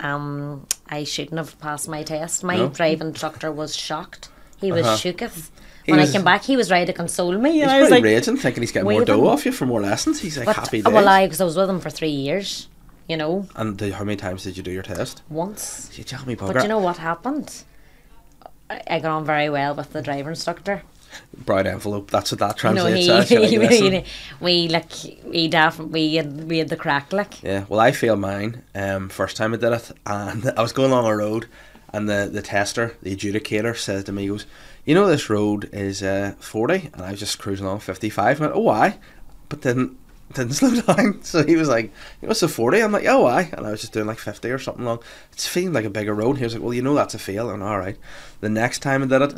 um, 0.00 0.66
I 0.88 1.04
shouldn't 1.04 1.38
have 1.38 1.58
passed 1.58 1.88
my 1.88 2.02
test. 2.02 2.44
My 2.44 2.56
No? 2.56 2.68
driving 2.68 3.08
instructor 3.08 3.50
was 3.50 3.74
shocked. 3.74 4.28
He 4.58 4.72
was 4.72 4.86
Uh-huh. 4.86 4.96
shooketh. 4.96 5.50
He 5.86 5.92
When 5.92 6.00
was- 6.00 6.10
I 6.10 6.12
came 6.14 6.24
back, 6.24 6.42
he 6.42 6.56
was 6.56 6.68
ready 6.68 6.86
to 6.86 6.92
console 6.92 7.38
me. 7.38 7.52
He's 7.60 7.68
I 7.68 7.80
was 7.80 7.90
like, 7.90 8.02
raging, 8.02 8.36
thinking 8.36 8.62
he's 8.62 8.72
getting 8.72 8.90
more 8.90 9.04
dough 9.04 9.28
off 9.28 9.46
you 9.46 9.52
for 9.52 9.66
more 9.66 9.80
lessons. 9.80 10.20
He's 10.20 10.36
like 10.36 10.46
but, 10.46 10.56
happy 10.56 10.80
uh, 10.80 10.84
days. 10.84 10.92
well, 10.92 11.08
I, 11.08 11.26
because 11.26 11.40
I 11.40 11.44
was 11.44 11.56
with 11.56 11.70
him 11.70 11.78
for 11.78 11.90
three 11.90 12.10
years, 12.10 12.68
you 13.08 13.16
know, 13.16 13.46
and 13.54 13.78
the, 13.78 13.92
how 13.92 14.02
many 14.02 14.16
times 14.16 14.42
did 14.42 14.56
you 14.56 14.64
do 14.64 14.72
your 14.72 14.82
test? 14.82 15.22
once. 15.28 15.96
You 15.96 16.02
tell 16.02 16.26
me, 16.26 16.34
But 16.34 16.56
bugger. 16.56 16.62
you 16.62 16.68
know 16.68 16.80
what 16.80 16.96
happened? 16.98 17.62
I, 18.68 18.82
I 18.90 18.98
got 18.98 19.12
on 19.12 19.24
very 19.24 19.48
well 19.48 19.76
with 19.76 19.92
the 19.92 20.02
driver 20.02 20.30
instructor. 20.30 20.82
Brown 21.32 21.68
envelope. 21.68 22.10
That's 22.10 22.32
what 22.32 22.40
that 22.40 22.56
translates 22.56 23.06
he, 23.06 23.10
as. 23.10 23.30
You're 23.30 23.68
he, 23.68 24.04
we 24.40 24.68
like 24.68 24.90
we 25.24 25.46
definitely 25.46 25.92
we 26.08 26.14
had, 26.16 26.44
we 26.50 26.58
had 26.58 26.68
the 26.68 26.76
crack 26.76 27.12
like. 27.12 27.42
Yeah, 27.44 27.64
well, 27.68 27.78
I 27.78 27.92
failed 27.92 28.18
mine 28.18 28.64
um, 28.74 29.08
first 29.08 29.36
time 29.36 29.54
I 29.54 29.56
did 29.56 29.72
it, 29.72 29.92
and 30.04 30.52
I 30.56 30.62
was 30.62 30.72
going 30.72 30.90
along 30.90 31.06
a 31.06 31.16
road, 31.16 31.46
and 31.92 32.08
the, 32.08 32.28
the 32.30 32.42
tester, 32.42 32.96
the 33.02 33.14
adjudicator, 33.16 33.76
says 33.76 34.02
to 34.04 34.12
me, 34.12 34.22
he 34.22 34.28
goes, 34.28 34.46
"You 34.86 34.94
know 34.94 35.06
this 35.06 35.28
road 35.28 35.68
is 35.72 36.02
uh, 36.02 36.34
40, 36.40 36.90
and 36.94 37.02
I 37.02 37.10
was 37.10 37.20
just 37.20 37.38
cruising 37.38 37.66
along 37.66 37.80
55." 37.80 38.40
I 38.40 38.44
went, 38.44 38.56
"Oh, 38.56 38.60
why?" 38.60 38.98
But 39.50 39.60
didn't 39.60 39.98
didn't 40.32 40.52
slow 40.54 40.80
down. 40.80 41.22
So 41.22 41.44
he 41.44 41.56
was 41.56 41.68
like, 41.68 41.92
"What's 42.20 42.42
a 42.42 42.48
40?" 42.48 42.80
I'm 42.80 42.92
like, 42.92 43.06
"Oh, 43.06 43.22
why?" 43.22 43.50
And 43.52 43.66
I 43.66 43.70
was 43.70 43.80
just 43.82 43.92
doing 43.92 44.06
like 44.06 44.18
50 44.18 44.50
or 44.50 44.58
something 44.58 44.84
long. 44.84 45.00
It's 45.32 45.46
feeling 45.46 45.74
like 45.74 45.84
a 45.84 45.90
bigger 45.90 46.14
road. 46.14 46.38
He 46.38 46.44
was 46.44 46.54
like, 46.54 46.62
"Well, 46.62 46.74
you 46.74 46.82
know 46.82 46.94
that's 46.94 47.14
a 47.14 47.18
fail." 47.18 47.50
And 47.50 47.62
all 47.62 47.78
right. 47.78 47.98
The 48.40 48.48
next 48.48 48.78
time 48.80 49.02
I 49.02 49.06
did 49.06 49.22
it, 49.22 49.34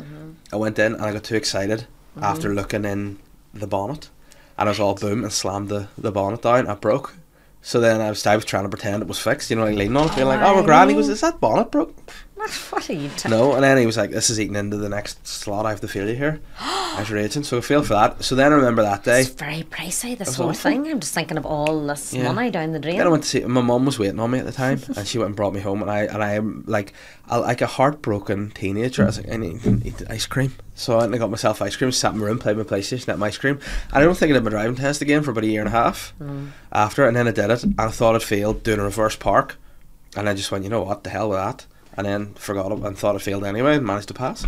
I 0.53 0.55
went 0.55 0.79
in 0.79 0.93
and 0.93 1.03
I 1.03 1.11
got 1.11 1.23
too 1.23 1.35
excited 1.35 1.87
after 2.21 2.53
looking 2.53 2.85
in 2.85 3.19
the 3.53 3.67
bonnet, 3.67 4.09
and 4.57 4.67
I 4.67 4.71
was 4.71 4.79
all 4.79 4.95
boom 4.95 5.23
and 5.23 5.31
slammed 5.31 5.69
the, 5.69 5.87
the 5.97 6.11
bonnet 6.11 6.41
down. 6.41 6.67
I 6.67 6.75
broke. 6.75 7.15
So 7.61 7.79
then 7.79 7.99
I 7.99 8.09
was, 8.09 8.25
I 8.25 8.35
was 8.35 8.45
trying 8.45 8.63
to 8.63 8.69
pretend 8.69 9.01
it 9.01 9.07
was 9.07 9.19
fixed, 9.19 9.49
you 9.49 9.55
know, 9.57 9.65
like 9.65 9.75
leaning 9.75 9.97
on 9.97 10.07
it, 10.07 10.15
being 10.15 10.27
like, 10.27 10.39
"Oh, 10.41 10.55
we're 10.55 10.63
grand." 10.63 10.89
He 10.89 10.95
goes, 10.95 11.09
"Is 11.09 11.21
that 11.21 11.41
bonnet 11.41 11.71
broke?" 11.71 11.93
What 12.69 12.89
are 12.89 12.93
you? 12.93 13.09
No, 13.27 13.53
and 13.53 13.63
then 13.63 13.77
he 13.77 13.85
was 13.85 13.97
like, 13.97 14.11
"This 14.11 14.29
is 14.29 14.39
eating 14.39 14.55
into 14.55 14.77
the 14.77 14.87
next 14.87 15.27
slot. 15.27 15.65
I 15.65 15.71
have 15.71 15.81
to 15.81 15.87
fail 15.87 16.07
you 16.07 16.15
here." 16.15 16.39
I 16.59 16.95
was 16.99 17.11
raging, 17.11 17.43
so 17.43 17.57
I 17.57 17.61
failed 17.61 17.87
for 17.87 17.93
that. 17.93 18.23
So 18.23 18.35
then 18.35 18.51
I 18.53 18.55
remember 18.55 18.81
that 18.81 19.03
day. 19.03 19.21
It's 19.21 19.29
very 19.29 19.63
pricey. 19.63 20.17
This 20.17 20.35
whole 20.35 20.49
awful. 20.49 20.71
thing. 20.71 20.87
I'm 20.89 20.99
just 20.99 21.13
thinking 21.13 21.37
of 21.37 21.45
all 21.45 21.85
this 21.85 22.13
Yeah. 22.13 22.31
money 22.31 22.49
down 22.49 22.71
the 22.71 22.79
drain. 22.79 22.97
Then 22.97 23.07
I 23.07 23.09
went 23.09 23.23
to 23.23 23.29
see 23.29 23.41
my 23.41 23.61
mum 23.61 23.85
was 23.85 23.99
waiting 23.99 24.19
on 24.19 24.31
me 24.31 24.39
at 24.39 24.45
the 24.45 24.51
time, 24.51 24.81
and 24.95 25.07
she 25.07 25.17
went 25.17 25.27
and 25.27 25.35
brought 25.35 25.53
me 25.53 25.59
home, 25.59 25.81
and 25.81 25.91
I 25.91 26.03
and 26.03 26.23
I 26.23 26.33
am 26.33 26.63
like 26.65 26.93
a, 27.29 27.39
like 27.39 27.61
a 27.61 27.67
heartbroken 27.67 28.51
teenager. 28.51 29.03
I 29.03 29.07
was 29.07 29.17
like, 29.17 29.31
I 29.31 29.37
need, 29.37 29.65
need 29.65 30.03
ice 30.09 30.25
cream, 30.25 30.53
so 30.75 30.93
I 30.93 30.97
went 31.01 31.11
and 31.11 31.19
got 31.19 31.29
myself 31.29 31.61
ice 31.61 31.75
cream, 31.75 31.91
sat 31.91 32.13
in 32.13 32.19
my 32.19 32.25
room, 32.25 32.39
played 32.39 32.57
my 32.57 32.63
PlayStation, 32.63 33.11
ate 33.11 33.19
my 33.19 33.27
ice 33.27 33.37
cream. 33.37 33.59
And 33.89 33.97
I 33.97 34.01
don't 34.01 34.15
think 34.15 34.31
I 34.31 34.33
did 34.33 34.43
my 34.43 34.49
driving 34.49 34.75
test 34.75 35.01
again 35.01 35.23
for 35.23 35.31
about 35.31 35.43
a 35.43 35.47
year 35.47 35.61
and 35.61 35.67
a 35.67 35.71
half 35.71 36.13
mm. 36.21 36.49
after, 36.71 37.05
and 37.05 37.15
then 37.15 37.27
I 37.27 37.31
did 37.31 37.49
it, 37.49 37.63
and 37.63 37.75
I 37.77 37.89
thought 37.89 38.15
I'd 38.15 38.23
failed 38.23 38.63
doing 38.63 38.79
a 38.79 38.83
reverse 38.83 39.15
park, 39.15 39.57
and 40.15 40.27
I 40.27 40.33
just 40.33 40.51
went, 40.51 40.63
you 40.63 40.69
know 40.69 40.83
what, 40.83 41.03
the 41.03 41.09
hell 41.09 41.29
with 41.29 41.37
that, 41.37 41.65
and 41.99 42.07
then 42.07 42.33
forgot 42.35 42.71
it 42.71 42.79
and 42.79 42.97
thought 42.97 43.15
I 43.15 43.19
failed 43.19 43.43
anyway, 43.43 43.75
and 43.75 43.85
managed 43.85 44.07
to 44.07 44.13
pass. 44.13 44.43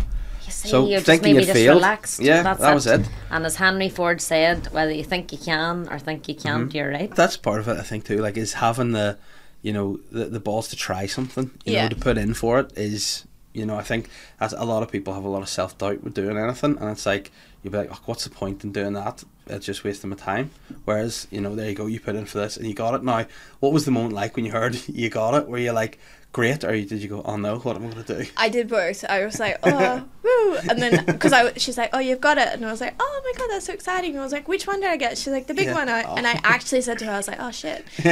You 0.46 0.50
see, 0.50 0.68
So, 0.70 0.86
you're 0.86 0.96
just 0.98 1.06
thinking 1.06 1.34
maybe 1.34 1.44
you'd 1.44 1.52
just 1.52 1.56
failed, 1.58 1.76
relaxed. 1.76 2.20
yeah, 2.20 2.42
That's 2.42 2.60
that 2.60 2.74
was 2.74 2.86
it. 2.86 3.08
And 3.30 3.44
as 3.46 3.56
Henry 3.56 3.88
Ford 3.88 4.20
said, 4.20 4.72
whether 4.72 4.90
you 4.90 5.04
think 5.04 5.30
you 5.32 5.38
can 5.38 5.86
or 5.88 5.98
think 6.00 6.28
you 6.28 6.34
can't, 6.34 6.68
Mm-hmm. 6.68 6.76
you're 6.76 6.90
right. 6.90 7.14
That's 7.14 7.36
part 7.36 7.60
of 7.60 7.68
it, 7.68 7.76
I 7.78 7.82
think, 7.82 8.04
too. 8.04 8.18
Like, 8.18 8.36
is 8.36 8.54
having 8.54 8.92
the, 8.92 9.18
you 9.62 9.72
know, 9.72 10.00
the, 10.10 10.24
the 10.24 10.40
balls 10.40 10.68
to 10.68 10.76
try 10.76 11.06
something, 11.06 11.50
you 11.64 11.74
Yeah. 11.74 11.82
know, 11.84 11.90
to 11.90 11.96
put 11.96 12.18
in 12.18 12.34
for 12.34 12.58
it 12.58 12.72
is, 12.76 13.24
you 13.52 13.66
know, 13.66 13.76
I 13.76 13.82
think 13.82 14.08
as 14.40 14.52
a 14.52 14.64
lot 14.64 14.82
of 14.82 14.90
people 14.90 15.12
have 15.14 15.24
a 15.24 15.28
lot 15.28 15.42
of 15.42 15.48
self 15.48 15.76
doubt 15.78 16.02
with 16.02 16.14
doing 16.14 16.36
anything, 16.38 16.76
and 16.78 16.90
it's 16.90 17.06
like 17.06 17.30
you'd 17.62 17.70
be 17.70 17.78
like, 17.78 17.90
oh, 17.92 17.98
what's 18.06 18.24
the 18.24 18.30
point 18.30 18.64
in 18.64 18.72
doing 18.72 18.94
that 18.94 19.22
it's 19.48 19.66
just 19.66 19.82
wasting 19.82 20.08
my 20.08 20.14
time. 20.16 20.52
Whereas 20.84 21.26
you 21.32 21.40
know, 21.40 21.56
there 21.56 21.68
you 21.68 21.74
go, 21.74 21.86
you 21.86 21.98
put 21.98 22.14
in 22.14 22.26
for 22.26 22.38
this 22.38 22.56
and 22.56 22.64
you 22.66 22.74
got 22.74 22.94
it. 22.94 23.02
Now, 23.02 23.26
what 23.58 23.72
was 23.72 23.84
the 23.84 23.90
moment 23.90 24.14
like 24.14 24.36
when 24.36 24.44
you 24.44 24.52
heard 24.52 24.78
you 24.88 25.10
got 25.10 25.34
it? 25.34 25.48
Were 25.48 25.58
you 25.58 25.72
like 25.72 25.98
great, 26.32 26.64
or 26.64 26.72
did 26.72 26.92
you 27.02 27.08
go, 27.08 27.22
oh 27.24 27.36
no, 27.36 27.58
what 27.58 27.76
am 27.76 27.86
I 27.86 27.90
gonna 27.90 28.02
do? 28.04 28.24
I 28.36 28.48
did 28.48 28.68
both. 28.68 29.04
I 29.08 29.24
was 29.24 29.38
like, 29.38 29.58
oh, 29.62 30.04
woo, 30.22 30.56
and 30.70 30.80
then 30.80 31.04
because 31.04 31.32
I, 31.32 31.52
she's 31.54 31.76
like, 31.78 31.90
oh, 31.92 31.98
you've 31.98 32.20
got 32.20 32.38
it, 32.38 32.48
and 32.48 32.64
I 32.64 32.70
was 32.70 32.80
like, 32.80 32.94
oh 32.98 33.22
my 33.24 33.32
god, 33.38 33.48
that's 33.50 33.66
so 33.66 33.72
exciting. 33.72 34.12
And 34.12 34.20
I 34.20 34.22
was 34.22 34.32
like, 34.32 34.48
which 34.48 34.66
one 34.66 34.80
did 34.80 34.90
I 34.90 34.96
get? 34.96 35.18
She's 35.18 35.28
like, 35.32 35.46
the 35.46 35.54
big 35.54 35.66
Yeah. 35.66 35.74
one, 35.74 35.88
I, 35.88 36.04
Oh. 36.04 36.14
and 36.16 36.26
I 36.26 36.34
oh. 36.34 36.40
actually 36.42 36.80
said 36.80 36.98
to 37.00 37.04
her, 37.06 37.12
I 37.12 37.16
was 37.18 37.28
like, 37.28 37.38
oh 37.40 37.50
shit, 37.50 37.84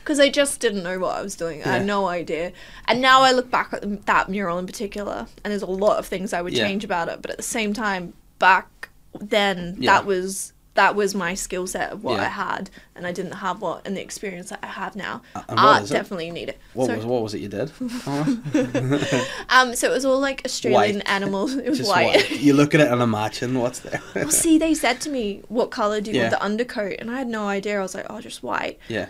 because 0.00 0.18
I 0.20 0.28
just 0.28 0.60
didn't 0.60 0.82
know 0.82 0.98
what 0.98 1.16
I 1.16 1.22
was 1.22 1.36
doing. 1.36 1.62
I 1.64 1.68
had 1.68 1.86
no 1.86 2.06
idea, 2.06 2.52
and 2.88 3.00
now 3.00 3.20
I 3.22 3.32
look 3.32 3.50
back 3.50 3.72
at 3.72 4.06
that 4.06 4.28
mural 4.28 4.58
in 4.58 4.66
particular, 4.66 5.26
and 5.44 5.50
there's 5.52 5.62
a 5.62 5.66
lot 5.66 5.98
of 5.98 6.06
things 6.06 6.32
I 6.32 6.42
would 6.42 6.52
Yeah. 6.52 6.66
change 6.66 6.84
about 6.84 7.08
it, 7.08 7.20
but 7.22 7.30
at 7.30 7.36
the 7.36 7.42
same 7.42 7.72
time, 7.74 8.14
back 8.38 8.88
then, 9.20 9.76
Yeah. 9.78 9.92
that 9.92 10.06
was. 10.06 10.52
That 10.74 10.96
was 10.96 11.14
my 11.14 11.34
skill 11.34 11.68
set 11.68 11.92
of 11.92 12.02
what 12.02 12.14
Yeah. 12.16 12.22
I 12.22 12.28
had, 12.28 12.68
and 12.96 13.06
I 13.06 13.12
didn't 13.12 13.32
have 13.32 13.60
what 13.60 13.86
and 13.86 13.96
the 13.96 14.00
experience 14.02 14.50
that 14.50 14.58
I 14.62 14.66
have 14.66 14.96
now. 14.96 15.22
what 15.32 15.44
Art 15.56 15.88
definitely 15.88 16.30
need 16.32 16.48
it. 16.48 16.58
What 16.72 16.86
Sorry. 16.86 16.96
was 16.98 17.06
what 17.06 17.22
was 17.22 17.32
it 17.34 17.40
you 17.40 17.48
did? 17.48 17.70
Um, 19.50 19.74
so 19.76 19.88
it 19.88 19.92
was 19.92 20.04
all 20.04 20.18
like 20.18 20.42
Australian 20.44 20.96
White. 20.96 21.08
animals. 21.08 21.54
It 21.54 21.68
was 21.68 21.78
Just 21.78 21.90
white. 21.90 22.06
white. 22.16 22.30
You 22.40 22.54
look 22.54 22.74
at 22.74 22.80
it 22.80 22.88
and 22.90 23.00
imagine 23.02 23.58
what's 23.58 23.80
there. 23.80 24.00
well, 24.14 24.30
see, 24.30 24.58
they 24.58 24.74
said 24.74 25.00
to 25.02 25.10
me, 25.10 25.42
"What 25.48 25.70
color 25.70 26.00
do 26.00 26.10
you 26.10 26.16
Yeah. 26.16 26.22
want 26.24 26.32
the 26.32 26.42
undercoat?" 26.42 26.96
And 26.98 27.10
I 27.10 27.18
had 27.18 27.28
no 27.28 27.46
idea. 27.46 27.78
I 27.78 27.82
was 27.82 27.94
like, 27.94 28.06
"Oh, 28.10 28.20
just 28.20 28.42
white." 28.42 28.78
yeah, 28.88 29.06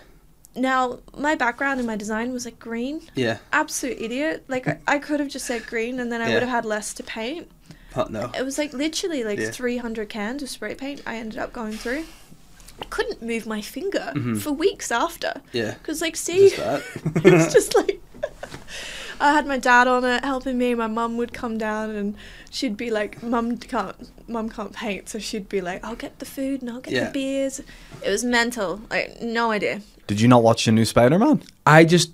Now, 0.55 0.99
my 1.17 1.35
background 1.35 1.79
in 1.79 1.85
my 1.85 1.95
design 1.95 2.31
was 2.31 2.45
like 2.45 2.59
green. 2.59 3.01
yeah. 3.15 3.37
Absolute 3.51 3.99
idiot. 3.99 4.43
Like 4.47 4.67
I, 4.67 4.77
I 4.87 4.99
could 4.99 5.19
have 5.19 5.29
just 5.29 5.45
said 5.45 5.65
green, 5.65 5.99
and 5.99 6.11
then 6.11 6.21
I 6.21 6.27
Yeah. 6.27 6.33
would 6.35 6.43
have 6.43 6.51
had 6.51 6.65
less 6.65 6.93
to 6.95 7.03
paint. 7.03 7.49
But 7.95 8.11
no. 8.11 8.31
It 8.37 8.43
was 8.43 8.57
like 8.57 8.73
literally 8.73 9.23
like 9.23 9.39
Yeah. 9.39 9.51
300 9.51 10.09
cans 10.09 10.43
of 10.43 10.49
spray 10.49 10.75
paint. 10.75 11.01
I 11.05 11.15
ended 11.17 11.39
up 11.39 11.53
going 11.53 11.73
through. 11.73 12.03
I 12.81 12.85
couldn't 12.89 13.21
move 13.21 13.47
my 13.47 13.61
finger 13.61 14.11
Mhm. 14.13 14.37
for 14.41 14.51
weeks 14.51 14.91
after. 14.91 15.41
Yeah. 15.53 15.75
Because 15.75 16.01
like, 16.01 16.15
see, 16.17 16.49
Just 16.49 16.57
that. 16.57 16.83
it 17.25 17.31
was 17.33 17.53
just 17.53 17.73
like 17.81 18.01
I 19.19 19.31
had 19.31 19.47
my 19.47 19.57
dad 19.57 19.87
on 19.87 20.03
it 20.03 20.25
helping 20.25 20.57
me. 20.57 20.75
My 20.75 20.87
mum 20.87 21.15
would 21.15 21.31
come 21.31 21.57
down 21.57 21.91
and 21.91 22.15
she'd 22.51 22.75
be 22.75 22.91
like, 22.91 23.23
"Mum 23.23 23.55
can't, 23.57 23.95
mum 24.27 24.49
can't 24.49 24.73
paint," 24.73 25.07
so 25.07 25.19
she'd 25.19 25.47
be 25.47 25.61
like, 25.61 25.81
"I'll 25.85 25.95
get 25.95 26.19
the 26.19 26.25
food 26.25 26.61
and 26.61 26.69
I'll 26.69 26.81
get 26.81 26.93
Yeah. 26.93 27.05
the 27.05 27.11
beers." 27.11 27.61
It 28.03 28.09
was 28.09 28.25
mental. 28.25 28.81
Like 28.89 29.21
no 29.21 29.51
idea. 29.51 29.79
Did 30.07 30.19
you 30.19 30.27
not 30.27 30.43
watch 30.43 30.65
the 30.65 30.73
new 30.73 30.83
Spider 30.83 31.17
Man? 31.17 31.43
I 31.65 31.85
just 31.85 32.11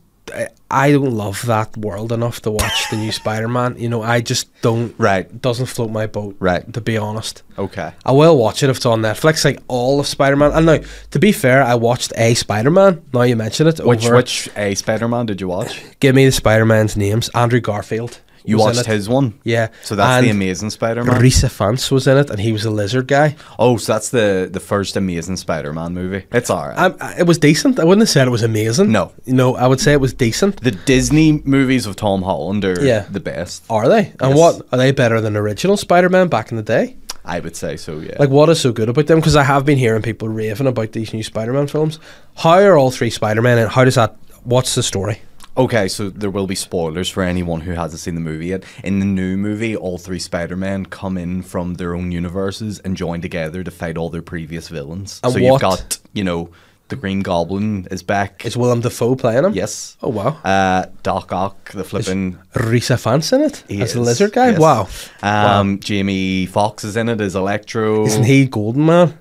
I, 0.69 0.91
don't 0.91 1.11
love 1.11 1.45
that 1.45 1.75
world 1.77 2.11
enough 2.11 2.41
to 2.43 2.51
watch 2.51 2.89
the 2.89 2.97
new 2.97 3.11
Spider-Man. 3.21 3.77
You 3.77 3.89
know, 3.89 4.01
I 4.01 4.21
just 4.21 4.49
don't. 4.61 4.95
Right. 4.97 5.41
Doesn't 5.41 5.65
float 5.67 5.91
my 5.91 6.07
boat. 6.07 6.35
Right. 6.39 6.71
To 6.73 6.81
be 6.81 6.97
honest. 6.97 7.43
Okay. 7.57 7.91
I 8.05 8.11
will 8.11 8.37
watch 8.37 8.63
it 8.63 8.69
if 8.69 8.77
it's 8.77 8.85
on 8.85 9.01
Netflix, 9.01 9.43
like 9.45 9.59
all 9.67 9.99
of 9.99 10.07
Spider-Man. 10.07 10.51
And 10.53 10.65
now, 10.65 10.79
to 11.11 11.19
be 11.19 11.31
fair, 11.31 11.61
I 11.63 11.75
watched 11.75 12.13
a 12.15 12.33
Spider-Man. 12.33 13.03
Now 13.13 13.23
you 13.23 13.35
mention 13.35 13.67
it. 13.67 13.85
Which 13.85 14.05
over- 14.05 14.15
which 14.15 14.49
a 14.55 14.75
Spider 14.75 15.07
Man 15.07 15.25
did 15.25 15.41
you 15.41 15.47
watch? 15.47 15.81
Give 15.99 16.15
me 16.15 16.25
the 16.25 16.31
Spider-Man's 16.31 16.95
names. 16.97 17.29
Andrew 17.35 17.59
Garfield. 17.59 18.19
You 18.43 18.57
watched 18.57 18.85
his 18.85 19.07
one. 19.09 19.39
Yeah. 19.43 19.69
So 19.83 19.95
that's 19.95 20.23
the 20.23 20.29
Amazing 20.31 20.69
Spider 20.71 21.03
Man. 21.03 21.19
Rhys 21.21 21.43
Ifans 21.43 21.91
was 21.91 22.07
in 22.07 22.17
it, 22.17 22.29
and 22.29 22.39
he 22.39 22.51
was 22.51 22.65
a 22.65 22.71
lizard 22.71 23.07
guy. 23.07 23.35
Oh, 23.59 23.77
so 23.77 23.93
that's 23.93 24.09
the 24.09 24.49
the 24.51 24.59
first 24.59 24.95
Amazing 24.95 25.37
Spider 25.37 25.73
Man 25.73 25.93
movie. 25.93 26.25
It's 26.31 26.49
alright. 26.49 26.77
Um, 26.77 26.95
it 27.17 27.27
was 27.27 27.37
decent. 27.37 27.79
I 27.79 27.83
wouldn't 27.83 28.01
have 28.01 28.09
said 28.09 28.27
it 28.27 28.31
was 28.31 28.43
amazing. 28.43 28.91
No. 28.91 29.11
You 29.25 29.33
know, 29.33 29.55
I 29.55 29.67
would 29.67 29.79
say 29.79 29.93
it 29.93 30.01
was 30.01 30.13
decent. 30.13 30.61
the 30.61 30.71
Disney 30.71 31.41
movies 31.45 31.85
of 31.85 31.95
Tom 31.95 32.21
Holland 32.23 32.63
are 32.65 32.83
Yeah. 32.83 33.05
the 33.09 33.19
best. 33.19 33.63
Are 33.69 33.87
they? 33.87 34.13
And 34.19 34.31
Yes. 34.31 34.37
what 34.37 34.61
are 34.71 34.77
they 34.77 34.91
better 34.91 35.21
than 35.21 35.35
original 35.37 35.77
Spider-Man 35.77 36.27
back 36.27 36.51
in 36.51 36.57
the 36.57 36.63
day? 36.63 36.95
I 37.23 37.39
would 37.39 37.55
say 37.55 37.77
so. 37.77 37.99
Yeah. 37.99 38.15
Like, 38.19 38.29
what 38.29 38.49
is 38.49 38.59
so 38.59 38.71
good 38.71 38.89
about 38.89 39.05
them? 39.07 39.19
Because 39.19 39.35
I 39.35 39.43
have 39.43 39.63
been 39.65 39.77
hearing 39.77 40.01
people 40.01 40.27
raving 40.27 40.65
about 40.67 40.91
these 40.93 41.13
new 41.13 41.21
Spider-Man 41.23 41.67
films. 41.67 41.99
How 42.37 42.59
are 42.59 42.77
all 42.77 42.89
three 42.91 43.11
Spider-Man, 43.11 43.59
and 43.59 43.69
how 43.69 43.85
does 43.85 43.95
that? 43.95 44.15
What's 44.43 44.73
the 44.73 44.81
story? 44.81 45.21
Okay, 45.57 45.89
so 45.89 46.09
there 46.09 46.29
will 46.29 46.47
be 46.47 46.55
spoilers 46.55 47.09
for 47.09 47.23
anyone 47.23 47.61
who 47.61 47.73
hasn't 47.73 47.99
seen 47.99 48.15
the 48.15 48.21
movie 48.21 48.47
yet. 48.47 48.63
In 48.85 48.99
the 48.99 49.05
new 49.05 49.35
movie, 49.35 49.75
all 49.75 49.97
three 49.97 50.17
Spider-Men 50.19 50.85
come 50.85 51.17
in 51.17 51.41
from 51.41 51.73
their 51.73 51.93
own 51.93 52.11
universes 52.11 52.79
and 52.79 52.95
join 52.95 53.19
together 53.21 53.61
to 53.63 53.69
fight 53.71 53.97
all 53.97 54.09
their 54.09 54.21
previous 54.21 54.69
villains. 54.69 55.19
And 55.23 55.33
so 55.33 55.39
what- 55.39 55.45
you've 55.51 55.61
got, 55.61 55.97
you 56.13 56.23
know, 56.23 56.49
the 56.87 56.95
Green 56.95 57.21
Goblin 57.21 57.87
is 57.91 58.01
back. 58.03 58.45
Is 58.45 58.55
Willem 58.57 58.79
Dafoe 58.81 59.15
playing 59.15 59.43
him? 59.45 59.53
yes. 59.53 59.97
Oh 60.01 60.09
wow. 60.09 60.37
Uh, 60.43 60.85
Doc 61.03 61.31
Ock, 61.31 61.71
the 61.71 61.81
Is 61.81 61.87
flipping 61.89 62.37
Rhys 62.55 62.89
Ifans 62.89 63.31
in 63.31 63.41
it 63.41 63.63
he 63.69 63.81
as 63.81 63.93
the 63.93 64.01
lizard 64.01 64.33
guy? 64.33 64.49
yes. 64.51 64.59
Wow. 64.59 64.87
Um, 65.23 65.79
Jamie 65.79 66.45
Foxx 66.47 66.83
is 66.83 66.97
in 66.97 67.07
it 67.07 67.21
as 67.21 67.33
Electro. 67.35 68.05
Isn't 68.07 68.25
he 68.25 68.45
Golden 68.45 68.85
Man? 68.85 69.17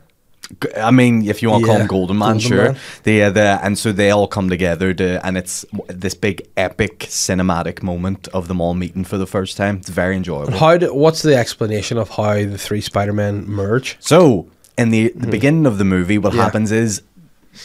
I 0.76 0.90
mean, 0.90 1.28
if 1.28 1.42
you 1.42 1.50
want 1.50 1.62
to 1.62 1.66
call 1.66 1.76
Yeah, 1.76 1.82
him 1.82 1.86
Golden 1.88 2.18
Man, 2.18 2.28
Golden 2.32 2.40
sure. 2.40 2.64
Man. 2.72 2.76
They, 3.04 3.22
uh, 3.22 3.30
the, 3.30 3.60
and 3.62 3.78
so 3.78 3.92
they 3.92 4.10
all 4.10 4.26
come 4.26 4.48
together 4.48 4.92
to, 4.94 5.24
and 5.26 5.38
it's 5.38 5.64
this 5.88 6.14
big 6.14 6.46
epic 6.56 7.00
cinematic 7.00 7.82
moment 7.82 8.28
of 8.28 8.48
them 8.48 8.60
all 8.60 8.74
meeting 8.74 9.04
for 9.04 9.16
the 9.18 9.26
first 9.26 9.56
time. 9.56 9.76
It's 9.76 9.88
very 9.88 10.16
enjoyable. 10.16 10.48
And 10.48 10.56
how? 10.56 10.76
Do, 10.76 10.92
what's 10.94 11.22
the 11.22 11.36
explanation 11.36 11.98
of 11.98 12.08
how 12.10 12.34
the 12.34 12.58
three 12.58 12.80
Spider-Men 12.80 13.46
merge? 13.48 13.96
So, 14.00 14.48
in 14.76 14.90
the, 14.90 15.12
the 15.14 15.26
beginning 15.28 15.66
of 15.66 15.78
the 15.78 15.84
movie, 15.84 16.18
what 16.18 16.32
Hmm. 16.32 16.38
Yeah. 16.38 16.44
happens 16.44 16.72
is 16.72 17.02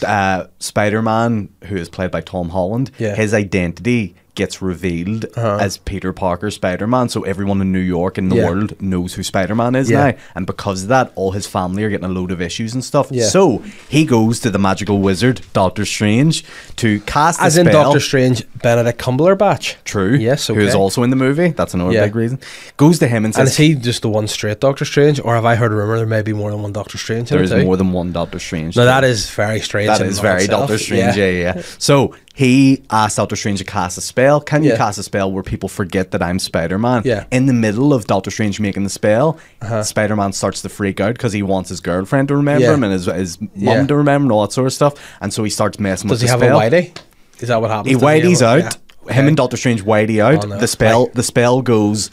uh, 0.06 0.46
Spider 0.58 1.02
Man, 1.02 1.48
who 1.64 1.76
is 1.76 1.88
played 1.88 2.10
by 2.10 2.20
Tom 2.20 2.50
Holland, 2.50 2.90
Yeah. 2.98 3.14
his 3.14 3.32
identity 3.34 4.14
gets 4.36 4.62
revealed 4.62 5.24
Uh-huh. 5.36 5.58
as 5.60 5.78
Peter 5.78 6.12
Parker 6.12 6.50
Spider 6.50 6.86
Man. 6.86 7.08
So, 7.08 7.22
everyone 7.22 7.60
in 7.60 7.72
New 7.72 7.78
York 7.80 8.16
and 8.18 8.30
the 8.30 8.36
Yeah. 8.36 8.46
world 8.48 8.74
knows 8.80 9.14
who 9.14 9.22
Spider 9.24 9.54
Man 9.56 9.74
is 9.74 9.90
Yeah. 9.90 10.10
now. 10.10 10.14
And 10.36 10.46
because 10.46 10.82
of 10.84 10.88
that, 10.88 11.10
all 11.16 11.32
his 11.32 11.46
family 11.46 11.82
are 11.82 11.90
getting 11.90 12.04
a 12.06 12.12
load 12.12 12.30
of 12.30 12.40
issues 12.40 12.72
and 12.74 12.84
stuff. 12.84 13.08
Yeah. 13.10 13.26
So, 13.26 13.62
he 13.88 14.04
goes 14.04 14.38
to 14.40 14.50
the 14.50 14.58
magical 14.58 15.00
wizard, 15.00 15.40
Doctor 15.52 15.84
Strange, 15.84 16.44
to 16.76 17.00
cast 17.00 17.42
As 17.42 17.56
in 17.56 17.66
spell. 17.66 17.84
Doctor 17.84 18.00
Strange, 18.00 18.44
Benedict 18.62 19.00
Cumberbatch. 19.00 19.74
True. 19.84 20.14
Yes, 20.14 20.46
Who 20.46 20.58
is 20.60 20.74
also 20.74 21.02
in 21.02 21.10
the 21.10 21.16
movie. 21.16 21.48
That's 21.48 21.74
another 21.74 21.92
big 21.92 22.14
reason. 22.14 22.38
Goes 22.76 22.98
to 23.00 23.08
him 23.08 23.24
and 23.24 23.26
And 23.26 23.34
says, 23.34 23.50
is 23.52 23.56
he 23.56 23.74
just 23.74 24.02
the 24.02 24.08
one 24.08 24.28
straight 24.28 24.60
Doctor 24.60 24.84
Strange, 24.84 25.18
or 25.24 25.34
have 25.34 25.44
I 25.44 25.54
heard 25.56 25.72
a 25.72 25.74
rumor 25.74 25.96
there 25.96 26.06
may 26.06 26.22
be 26.22 26.32
more 26.32 26.50
than 26.50 26.62
one 26.62 26.72
Doctor 26.72 26.98
Strange? 26.98 27.30
There 27.30 27.42
is 27.42 27.50
There 27.50 27.58
it 27.58 27.62
is 27.62 27.64
too? 27.64 27.66
more 27.66 27.76
than 27.76 27.92
one 27.92 28.12
Doctor 28.12 28.38
Strange. 28.38 28.76
No, 28.76 28.84
that 28.84 29.02
is 29.04 29.28
very 29.30 29.60
strange. 29.60 29.88
That 29.88 30.00
is 30.02 30.18
and 30.18 30.22
very 30.22 30.42
itself. 30.44 30.62
Doctor 30.68 30.78
Strange, 30.78 31.16
yeah. 31.16 31.26
yeah, 31.30 31.62
So 31.78 32.12
he 32.36 32.82
asked 32.90 33.16
Doctor 33.16 33.34
Strange 33.34 33.60
to 33.60 33.64
cast 33.64 33.96
a 33.96 34.02
spell. 34.02 34.42
Can 34.42 34.62
you 34.62 34.72
Yeah. 34.72 34.76
cast 34.76 34.98
a 34.98 35.02
spell 35.02 35.32
where 35.32 35.42
people 35.42 35.70
forget 35.70 36.10
that 36.10 36.22
I'm 36.22 36.38
Spider 36.38 36.78
Man? 36.78 37.00
Yeah. 37.02 37.14
Uh-huh. 37.14 37.24
In 37.30 37.46
the 37.46 37.54
middle 37.54 37.94
of 37.94 38.06
Doctor 38.06 38.30
Strange 38.30 38.60
making 38.60 38.84
the 38.84 38.90
spell, 38.90 39.38
Spider 39.82 40.14
Man 40.16 40.34
starts 40.34 40.60
to 40.60 40.68
freak 40.68 41.00
out 41.00 41.14
because 41.14 41.32
he 41.32 41.42
wants 41.42 41.70
his 41.70 41.80
girlfriend 41.80 42.28
to 42.28 42.36
remember 42.36 42.64
Yeah. 42.64 42.74
him 42.74 42.84
and 42.84 42.92
his, 42.92 43.06
his 43.06 43.40
mum 43.40 43.48
Yeah. 43.56 43.86
to 43.86 43.96
remember 43.96 44.24
and 44.26 44.32
all 44.32 44.42
that 44.42 44.52
sort 44.52 44.66
of 44.66 44.74
stuff. 44.74 44.92
And 45.22 45.32
so 45.32 45.42
he 45.44 45.50
starts 45.50 45.80
messing 45.80 46.08
Does 46.10 46.20
with 46.20 46.28
the 46.30 46.36
spell. 46.36 46.40
Does 46.40 46.46
he 46.48 46.62
have 46.64 46.72
a 46.74 46.76
whitey? 46.92 46.98
Is 47.40 47.48
that 47.48 47.60
what 47.62 47.70
happens? 47.70 47.96
He 47.96 48.00
whitey's 48.02 48.42
out. 48.42 48.58
yeah. 48.58 48.70
Him 49.08 49.18
Okay. 49.20 49.28
and 49.28 49.36
Doctor 49.36 49.56
Strange 49.56 49.84
whitey 49.84 50.20
out. 50.20 50.44
Oh, 50.44 50.48
no. 50.48 50.58
The 50.58 50.66
spell 50.66 51.04
Right. 51.06 51.14
the 51.14 51.22
spell 51.22 51.62
goes 51.62 52.10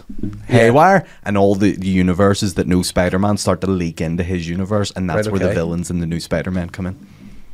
haywire 0.47 1.03
and 1.25 1.37
all 1.37 1.55
the, 1.55 1.71
universes 1.85 2.53
that 2.53 2.67
know 2.67 2.81
Spider 2.81 3.19
Man 3.19 3.35
start 3.37 3.59
to 3.61 3.67
leak 3.67 3.99
into 3.99 4.23
his 4.23 4.47
universe 4.47 4.91
and 4.95 5.09
that's 5.09 5.27
Right, 5.27 5.31
where 5.31 5.39
the 5.39 5.45
okay. 5.47 5.55
villains 5.55 5.89
and 5.89 6.01
the 6.01 6.05
new 6.05 6.19
Spider 6.19 6.51
Man 6.51 6.69
come 6.69 6.85
in. 6.85 6.95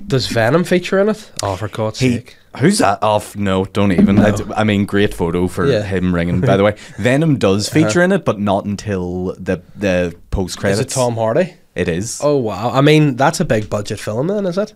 Does 0.09 0.27
Venom 0.27 0.63
feature 0.63 0.99
in 0.99 1.09
it? 1.09 1.31
Oh, 1.43 1.55
for 1.55 1.67
God's 1.67 1.99
He, 1.99 2.13
sake! 2.13 2.37
who's 2.57 2.79
that? 2.79 2.99
Oh, 3.01 3.09
Off? 3.11 3.35
no, 3.35 3.65
don't 3.65 3.91
even. 3.91 4.15
No. 4.15 4.23
I, 4.55 4.61
I 4.61 4.63
mean, 4.63 4.85
great 4.85 5.13
photo 5.13 5.47
for 5.47 5.67
Yeah. 5.67 5.83
him 5.83 6.13
ringing. 6.13 6.41
By 6.41 6.57
the 6.57 6.63
way, 6.67 6.75
Venom 6.97 7.37
does 7.37 7.69
uh-huh. 7.69 7.87
feature 7.87 8.01
in 8.01 8.11
it, 8.11 8.25
but 8.25 8.39
not 8.39 8.65
until 8.65 9.35
the 9.37 9.61
the 9.75 10.15
post 10.31 10.57
credits. 10.57 10.79
Is 10.79 10.85
it 10.87 10.89
Tom 10.89 11.15
Hardy? 11.15 11.53
It 11.75 11.87
is. 11.87 12.19
Oh 12.23 12.37
wow! 12.37 12.71
I 12.71 12.81
mean, 12.81 13.15
that's 13.15 13.39
a 13.39 13.45
big 13.45 13.69
budget 13.69 13.99
film, 13.99 14.27
then, 14.27 14.45
is 14.45 14.57
it? 14.57 14.73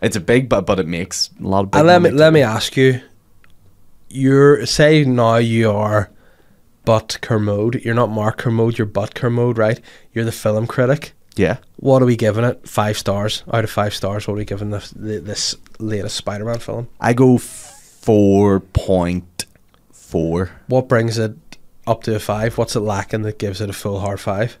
It's 0.00 0.16
a 0.16 0.20
big, 0.20 0.48
but 0.48 0.62
but 0.66 0.80
it 0.80 0.86
makes 0.86 1.28
a 1.38 1.46
lot 1.46 1.64
of. 1.64 1.70
Big 1.72 1.78
And 1.80 1.86
let 1.86 2.00
me 2.02 2.10
let 2.10 2.32
me 2.32 2.40
ask 2.42 2.76
you. 2.76 3.02
You're 4.08 4.66
say 4.66 5.04
now 5.04 5.36
you 5.36 5.70
are, 5.70 6.10
Butt 6.84 7.18
Kermode. 7.20 7.82
You're 7.84 7.94
not 7.94 8.10
Mark 8.10 8.38
Kermode. 8.38 8.78
You're 8.78 8.86
Butt 8.86 9.14
Kermode, 9.14 9.58
right? 9.58 9.80
You're 10.12 10.24
the 10.24 10.32
film 10.32 10.66
critic. 10.66 11.12
Yeah. 11.40 11.56
What 11.76 12.02
are 12.02 12.06
we 12.06 12.16
giving 12.16 12.44
it? 12.44 12.68
Five 12.68 12.98
stars 12.98 13.44
out 13.50 13.64
of 13.64 13.70
five 13.70 13.94
stars. 13.94 14.28
What 14.28 14.34
are 14.34 14.36
we 14.36 14.44
giving 14.44 14.68
this 14.68 14.92
this 14.94 15.56
latest 15.78 16.16
Spider-Man 16.16 16.58
film? 16.58 16.88
I 17.00 17.14
go 17.14 17.38
four 17.38 18.60
point 18.60 19.46
four. 19.90 20.50
What 20.66 20.86
brings 20.86 21.16
it 21.16 21.32
up 21.86 22.02
to 22.02 22.14
a 22.14 22.18
five? 22.18 22.58
What's 22.58 22.76
it 22.76 22.80
lacking 22.80 23.22
that 23.22 23.38
gives 23.38 23.62
it 23.62 23.70
a 23.70 23.72
full 23.72 24.00
hard 24.00 24.20
five? 24.20 24.58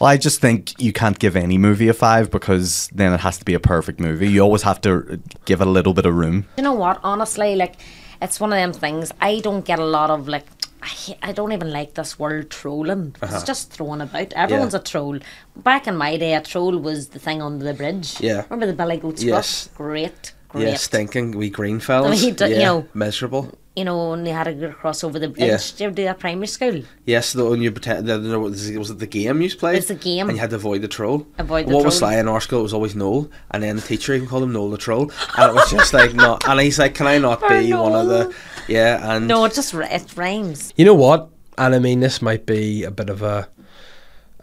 Well, 0.00 0.08
I 0.08 0.16
just 0.16 0.40
think 0.40 0.80
you 0.80 0.92
can't 0.92 1.18
give 1.18 1.34
any 1.34 1.58
movie 1.58 1.88
a 1.88 1.94
five 1.94 2.30
because 2.30 2.88
then 2.94 3.12
it 3.12 3.20
has 3.20 3.36
to 3.38 3.44
be 3.44 3.54
a 3.54 3.60
perfect 3.60 3.98
movie. 3.98 4.28
You 4.28 4.42
always 4.42 4.62
have 4.62 4.80
to 4.82 5.20
give 5.46 5.60
it 5.60 5.66
a 5.66 5.70
little 5.70 5.94
bit 5.94 6.06
of 6.06 6.14
room. 6.14 6.46
You 6.56 6.62
know 6.62 6.74
what? 6.74 7.00
Honestly, 7.02 7.56
like 7.56 7.74
it's 8.20 8.40
one 8.40 8.52
of 8.52 8.56
them 8.56 8.72
things. 8.72 9.12
I 9.20 9.40
don't 9.40 9.64
get 9.64 9.78
a 9.78 9.84
lot 9.84 10.10
of 10.10 10.28
like. 10.28 10.46
I, 10.82 11.18
I 11.22 11.32
don't 11.32 11.52
even 11.52 11.72
like 11.72 11.94
this 11.94 12.18
word 12.18 12.50
trolling. 12.50 13.16
It's 13.20 13.32
uh-huh. 13.32 13.44
just 13.44 13.72
thrown 13.72 14.00
about. 14.02 14.32
Everyone's 14.34 14.74
a 14.74 14.78
troll. 14.78 15.18
Back 15.56 15.88
in 15.88 15.96
my 15.96 16.16
day, 16.16 16.34
a 16.34 16.42
troll 16.42 16.78
was 16.78 17.08
the 17.08 17.18
thing 17.18 17.42
under 17.42 17.64
the 17.64 17.74
bridge. 17.74 18.20
Yeah. 18.20 18.42
Remember 18.44 18.66
the 18.66 18.72
Billy 18.74 18.98
Goat 18.98 19.20
Yes. 19.20 19.68
Great, 19.74 20.34
great. 20.48 20.68
Yeah, 20.68 20.74
stinking 20.76 21.32
wee 21.32 21.50
green 21.50 21.80
fellas. 21.80 22.22
I 22.22 22.22
mean, 22.26 22.34
d- 22.34 22.44
you 22.48 22.54
yeah, 22.56 22.64
know- 22.64 22.88
miserable. 22.94 23.52
You 23.76 23.84
know, 23.84 24.14
and 24.14 24.26
they 24.26 24.30
had 24.30 24.44
to 24.44 24.54
go 24.54 24.68
across 24.68 25.04
over 25.04 25.18
the 25.18 25.28
bridge. 25.28 25.46
Yeah. 25.46 25.58
Did 25.58 25.80
you 25.80 25.86
ever 25.86 25.94
do 25.94 26.04
that 26.04 26.18
primary 26.18 26.46
school? 26.46 26.82
Yes, 27.04 27.32
the 27.34 27.44
when 27.44 27.60
you 27.60 27.70
pretend 27.70 28.08
that 28.08 28.18
there 28.18 28.40
was, 28.40 28.70
was 28.72 28.90
it 28.90 28.98
the 28.98 29.06
game 29.06 29.42
you 29.42 29.54
played? 29.54 29.76
It's 29.76 29.88
the 29.88 29.94
game. 29.94 30.28
and 30.28 30.36
you 30.36 30.40
had 30.40 30.50
to 30.50 30.56
avoid 30.56 30.80
the 30.82 30.88
troll. 30.88 31.26
Avoid 31.38 31.68
the 31.68 31.74
what 31.74 31.84
was. 31.84 31.98
Sly 31.98 32.16
in 32.16 32.26
our 32.26 32.40
school? 32.40 32.60
It 32.60 32.64
was 32.64 32.72
always 32.74 32.96
Noel, 32.96 33.30
and 33.50 33.62
then 33.62 33.76
the 33.76 33.82
teacher 33.82 34.14
even 34.14 34.26
called 34.28 34.42
him 34.44 34.52
Noel 34.52 34.70
the 34.70 34.78
troll, 34.78 35.12
and 35.38 35.50
it 35.50 35.54
was 35.54 35.70
just 35.70 35.92
like 35.92 36.14
not. 36.14 36.48
And 36.48 36.58
he's 36.60 36.78
like, 36.78 36.94
"Can 36.94 37.06
I 37.06 37.18
not 37.18 37.40
Poor 37.40 37.50
be 37.60 37.72
one 37.72 37.94
of 37.94 38.06
the?" 38.08 38.34
Yeah, 38.66 39.14
and 39.14 39.28
No, 39.28 39.44
it 39.44 39.52
just 39.54 39.72
ri- 39.74 39.86
it 39.90 40.16
rhymes. 40.16 40.72
You 40.76 40.86
know 40.86 40.94
what? 40.94 41.28
And 41.58 41.74
I 41.74 41.78
mean, 41.78 42.00
this 42.00 42.20
might 42.20 42.46
be 42.46 42.82
a 42.84 42.90
bit 42.90 43.08
of 43.10 43.22
a. 43.22 43.48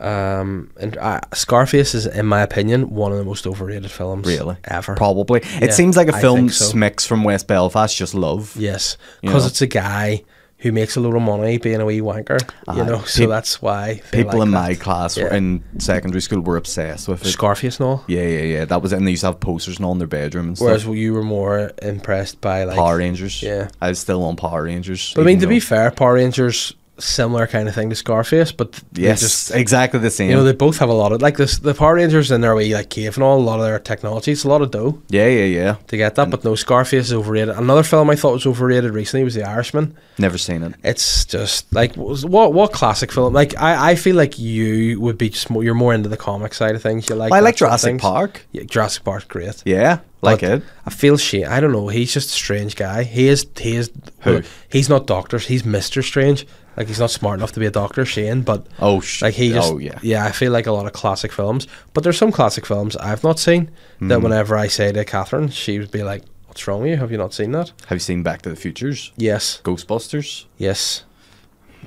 Um, 0.03 0.71
and 0.79 0.97
uh, 0.97 1.21
Scarface 1.33 1.95
is, 1.95 2.05
in 2.05 2.25
my 2.25 2.41
opinion, 2.41 2.89
one 2.89 3.11
of 3.11 3.17
the 3.17 3.23
most 3.23 3.47
overrated 3.47 3.89
films 3.91 4.27
Really? 4.27 4.57
ever. 4.65 4.95
Probably. 4.95 5.41
Yeah, 5.43 5.65
it 5.65 5.73
seems 5.73 5.95
like 5.97 6.09
a 6.09 6.15
I 6.15 6.21
film 6.21 6.49
so. 6.49 6.65
Smix 6.73 7.07
from 7.07 7.23
West 7.23 7.47
Belfast 7.47 7.95
just 7.95 8.13
love. 8.13 8.55
Yes, 8.57 8.97
because 9.21 9.45
it's 9.45 9.61
a 9.61 9.67
guy 9.67 10.23
who 10.57 10.71
makes 10.71 10.95
a 10.95 10.99
lot 11.01 11.13
of 11.13 11.21
money 11.21 11.57
being 11.57 11.81
a 11.81 11.85
wee 11.85 11.99
wanker. 11.99 12.39
you 12.73 12.81
Aye. 12.83 12.85
know, 12.85 13.01
so 13.03 13.27
that's 13.27 13.61
why 13.61 14.01
People 14.13 14.39
like 14.39 14.45
in 14.47 14.51
that. 14.51 14.61
my 14.69 14.75
class 14.75 15.17
Yeah. 15.17 15.33
in 15.35 15.61
secondary 15.77 16.21
school 16.21 16.39
were 16.39 16.55
obsessed 16.55 17.09
with 17.09 17.21
it. 17.25 17.27
Scarface 17.29 17.79
and 17.81 17.87
all. 17.87 18.05
yeah, 18.07 18.21
yeah, 18.21 18.41
yeah. 18.43 18.65
That 18.65 18.81
was 18.81 18.93
it. 18.93 18.97
And 18.97 19.05
they 19.05 19.11
used 19.11 19.21
to 19.21 19.27
have 19.27 19.41
posters 19.41 19.75
and 19.75 19.85
all 19.85 19.91
in 19.91 19.97
their 19.97 20.07
bedrooms. 20.07 20.61
Whereas 20.61 20.83
stuff. 20.83 20.95
you 20.95 21.13
were 21.13 21.23
more 21.23 21.71
impressed 21.81 22.39
by 22.39 22.63
like 22.63 22.77
Power 22.77 22.97
Rangers. 22.97 23.43
Yeah. 23.43 23.67
I 23.81 23.89
was 23.89 23.99
still 23.99 24.23
on 24.23 24.37
Power 24.37 24.63
Rangers. 24.63 25.11
But 25.13 25.23
I 25.23 25.25
mean, 25.25 25.39
to 25.41 25.47
be 25.47 25.59
fair, 25.59 25.91
Power 25.91 26.13
Rangers 26.13 26.73
similar 26.99 27.47
kind 27.47 27.67
of 27.67 27.73
thing 27.73 27.89
to 27.89 27.95
Scarface, 27.95 28.51
but 28.51 28.79
Yes, 28.93 29.19
just 29.21 29.51
exactly 29.51 29.99
the 29.99 30.09
same. 30.11 30.29
you 30.29 30.35
know 30.35 30.43
they 30.43 30.53
both 30.53 30.77
have 30.77 30.89
a 30.89 30.93
lot 30.93 31.11
of 31.11 31.21
like 31.21 31.37
this. 31.37 31.57
The 31.57 31.73
Power 31.73 31.95
Rangers 31.95 32.29
in 32.31 32.41
their 32.41 32.55
way 32.55 32.71
like 32.73 32.89
cave 32.89 33.15
and 33.17 33.23
all. 33.23 33.39
A 33.39 33.41
lot 33.41 33.59
of 33.59 33.65
their 33.65 33.79
technology, 33.79 34.31
it's 34.31 34.43
a 34.43 34.47
lot 34.47 34.61
of 34.61 34.69
dough 34.71 35.01
yeah, 35.09 35.27
yeah, 35.27 35.45
yeah. 35.45 35.75
to 35.87 35.97
get 35.97 36.15
that. 36.15 36.29
But 36.29 36.43
no, 36.43 36.53
Scarface 36.55 37.05
is 37.07 37.13
overrated. 37.13 37.49
Another 37.57 37.83
film 37.83 38.09
I 38.09 38.15
thought 38.15 38.33
was 38.33 38.45
overrated 38.45 38.93
recently 38.93 39.23
was 39.23 39.33
The 39.33 39.43
Irishman. 39.43 39.95
Never 40.19 40.37
seen 40.37 40.61
it. 40.61 40.75
It's 40.83 41.25
just 41.25 41.73
like 41.73 41.95
what 41.95 42.53
what 42.53 42.71
classic 42.73 43.11
film? 43.11 43.33
Like 43.33 43.59
I, 43.59 43.91
I 43.91 43.95
feel 43.95 44.15
like 44.15 44.37
you 44.37 44.99
would 45.01 45.17
be 45.17 45.29
just 45.29 45.49
more, 45.49 45.63
you're 45.63 45.73
more 45.73 45.93
into 45.93 46.09
the 46.09 46.17
comic 46.17 46.53
side 46.53 46.75
of 46.75 46.81
things. 46.83 47.09
You 47.09 47.15
like 47.15 47.31
I 47.33 47.39
like 47.39 47.55
that 47.55 47.59
sort 47.59 47.67
of 47.69 47.71
Jurassic 47.71 47.87
things. 47.89 48.01
Park. 48.01 48.45
Yeah, 48.51 48.63
Jurassic 48.63 49.03
Park, 49.03 49.27
great. 49.27 49.63
Yeah, 49.65 49.99
like 50.21 50.41
But 50.41 50.49
it. 50.51 50.63
I 50.85 50.89
feel 50.91 51.17
shame. 51.17 51.47
I 51.49 51.59
don't 51.59 51.71
know. 51.71 51.87
He's 51.87 52.13
just 52.13 52.29
a 52.29 52.33
strange 52.33 52.75
guy. 52.75 53.03
He 53.03 53.27
is. 53.27 53.47
He 53.57 53.75
is. 53.77 53.91
Who? 54.21 54.43
He's 54.69 54.89
not 54.89 55.07
Doctor. 55.07 55.39
He's 55.39 55.65
Mister 55.65 56.03
Strange. 56.03 56.45
Like 56.77 56.87
he's 56.87 56.99
not 56.99 57.11
smart 57.11 57.39
enough 57.39 57.51
to 57.53 57.59
be 57.59 57.65
a 57.65 57.71
Doctor. 57.71 58.05
Shane, 58.05 58.41
but 58.41 58.65
Oh, 58.79 58.99
sh- 58.99 59.21
like 59.21 59.35
he 59.35 59.49
just. 59.51 59.71
oh, 59.71 59.77
yeah. 59.77 59.99
Yeah, 60.01 60.25
I 60.25 60.31
feel 60.31 60.51
like 60.51 60.65
a 60.67 60.71
lot 60.71 60.85
of 60.85 60.93
classic 60.93 61.31
films, 61.31 61.67
but 61.93 62.03
there's 62.03 62.17
some 62.17 62.31
classic 62.31 62.65
films 62.65 62.95
I've 62.97 63.23
not 63.23 63.39
seen. 63.39 63.69
That 64.01 64.17
Hmm. 64.17 64.23
whenever 64.23 64.57
I 64.57 64.67
say 64.67 64.91
to 64.91 65.05
Catherine, 65.05 65.49
she 65.49 65.77
would 65.79 65.91
be 65.91 66.03
like, 66.03 66.23
"What's 66.47 66.67
wrong 66.67 66.81
with 66.81 66.89
you? 66.91 66.97
Have 66.97 67.11
you 67.11 67.17
not 67.17 67.33
seen 67.33 67.51
that?" 67.51 67.71
Have 67.87 67.95
you 67.95 67.99
seen 67.99 68.23
Back 68.23 68.41
to 68.43 68.49
the 68.49 68.55
Futures? 68.55 69.11
Yes. 69.17 69.61
Ghostbusters? 69.63 70.45
Yes. 70.57 71.03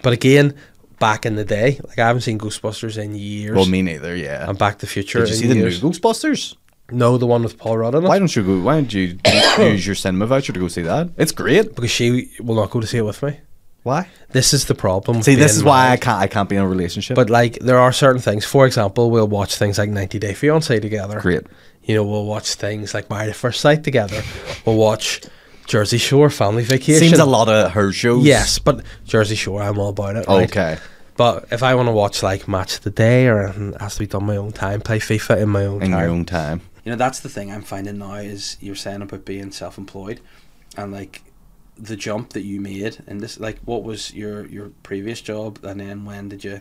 But 0.02 0.12
again, 0.12 0.54
back 0.98 1.26
in 1.26 1.36
the 1.36 1.44
day, 1.44 1.80
like 1.88 1.98
I 1.98 2.06
haven't 2.06 2.22
seen 2.22 2.38
Ghostbusters 2.38 2.96
in 2.96 3.14
years. 3.14 3.56
Well, 3.56 3.66
me 3.66 3.82
neither. 3.82 4.14
Yeah. 4.14 4.48
and 4.48 4.56
Back 4.58 4.74
to 4.78 4.86
the 4.86 4.92
Future. 4.92 5.20
Did 5.20 5.28
you 5.30 5.34
see 5.34 5.46
the 5.48 5.56
years. 5.56 5.82
new 5.82 5.90
Ghostbusters? 5.90 6.54
No, 6.92 7.18
the 7.18 7.26
one 7.26 7.42
with 7.42 7.58
Paul 7.58 7.78
Rudd 7.78 7.96
in 7.96 8.04
it. 8.04 8.08
Why 8.08 8.20
don't 8.20 8.34
you 8.36 8.44
go? 8.44 8.60
Why 8.60 8.74
don't 8.74 8.94
you 8.94 9.18
use 9.58 9.84
your 9.84 9.96
cinema 9.96 10.26
voucher 10.26 10.52
to 10.52 10.60
go 10.60 10.68
see 10.68 10.82
that? 10.82 11.08
It's 11.16 11.32
great. 11.32 11.74
Because 11.74 11.90
she 11.90 12.30
will 12.38 12.54
not 12.54 12.70
go 12.70 12.80
to 12.80 12.86
see 12.86 12.98
it 12.98 13.02
with 13.04 13.20
me. 13.24 13.40
Why? 13.86 14.08
This 14.30 14.52
is 14.52 14.64
the 14.66 14.74
problem. 14.74 15.22
See, 15.22 15.34
this 15.36 15.52
being 15.52 15.58
is 15.60 15.64
why 15.64 15.90
I 15.90 15.96
can't. 15.96 16.18
I 16.20 16.26
can't 16.26 16.48
be 16.48 16.56
in 16.56 16.62
a 16.62 16.68
relationship. 16.68 17.14
But 17.14 17.30
like, 17.30 17.58
there 17.60 17.78
are 17.78 17.92
certain 17.92 18.20
things. 18.20 18.44
For 18.44 18.66
example, 18.66 19.10
we'll 19.10 19.28
watch 19.28 19.56
things 19.56 19.78
like 19.78 19.88
90 19.90 20.18
Day 20.18 20.34
Fiance 20.34 20.80
together. 20.80 21.20
great. 21.20 21.42
You 21.84 21.94
know, 21.94 22.04
we'll 22.04 22.26
watch 22.26 22.54
things 22.56 22.92
like 22.94 23.08
Married 23.08 23.30
at 23.30 23.36
First 23.36 23.60
Sight 23.60 23.84
together. 23.84 24.20
we'll 24.66 24.76
watch 24.76 25.20
Jersey 25.66 25.98
Shore, 25.98 26.30
Family 26.30 26.64
Vacation. 26.64 27.00
Seems 27.08 27.18
a 27.20 27.24
lot 27.24 27.48
of 27.48 27.72
her 27.72 27.92
shows. 27.92 28.24
Yes, 28.24 28.58
but 28.58 28.82
Jersey 29.04 29.36
Shore, 29.36 29.62
I'm 29.62 29.78
all 29.78 29.90
about 29.90 30.16
it. 30.16 30.26
right? 30.26 30.50
Okay. 30.50 30.78
But 31.16 31.46
if 31.52 31.62
I 31.62 31.74
want 31.76 31.86
to 31.88 31.92
watch 31.92 32.22
like 32.24 32.46
Match 32.48 32.76
of 32.78 32.82
the 32.82 32.90
Day 32.90 33.28
or 33.28 33.44
anything, 33.44 33.72
it 33.74 33.80
has 33.80 33.94
to 33.94 34.00
be 34.00 34.06
done 34.08 34.24
my 34.24 34.36
own 34.36 34.52
time. 34.52 34.80
Play 34.80 34.98
FIFA 34.98 35.42
in 35.42 35.48
my 35.48 35.64
own 35.64 35.82
In 35.82 35.92
time. 35.92 36.00
your 36.00 36.10
own 36.10 36.24
time. 36.24 36.60
You 36.84 36.90
know, 36.90 36.96
that's 36.96 37.20
the 37.20 37.28
thing 37.28 37.50
I'm 37.52 37.62
finding 37.62 37.98
now 37.98 38.14
is 38.16 38.56
you're 38.60 38.74
saying 38.74 39.00
about 39.02 39.24
being 39.24 39.50
self-employed, 39.50 40.20
and 40.76 40.92
like 40.92 41.22
the 41.78 41.96
jump 41.96 42.30
that 42.30 42.42
you 42.42 42.60
made 42.60 42.98
and 43.06 43.20
this. 43.20 43.38
Like, 43.38 43.58
what 43.64 43.82
was 43.82 44.12
your 44.14 44.46
your 44.46 44.70
previous 44.82 45.20
job, 45.20 45.58
and 45.64 45.80
then 45.80 46.04
when 46.04 46.28
did 46.28 46.44
you 46.44 46.60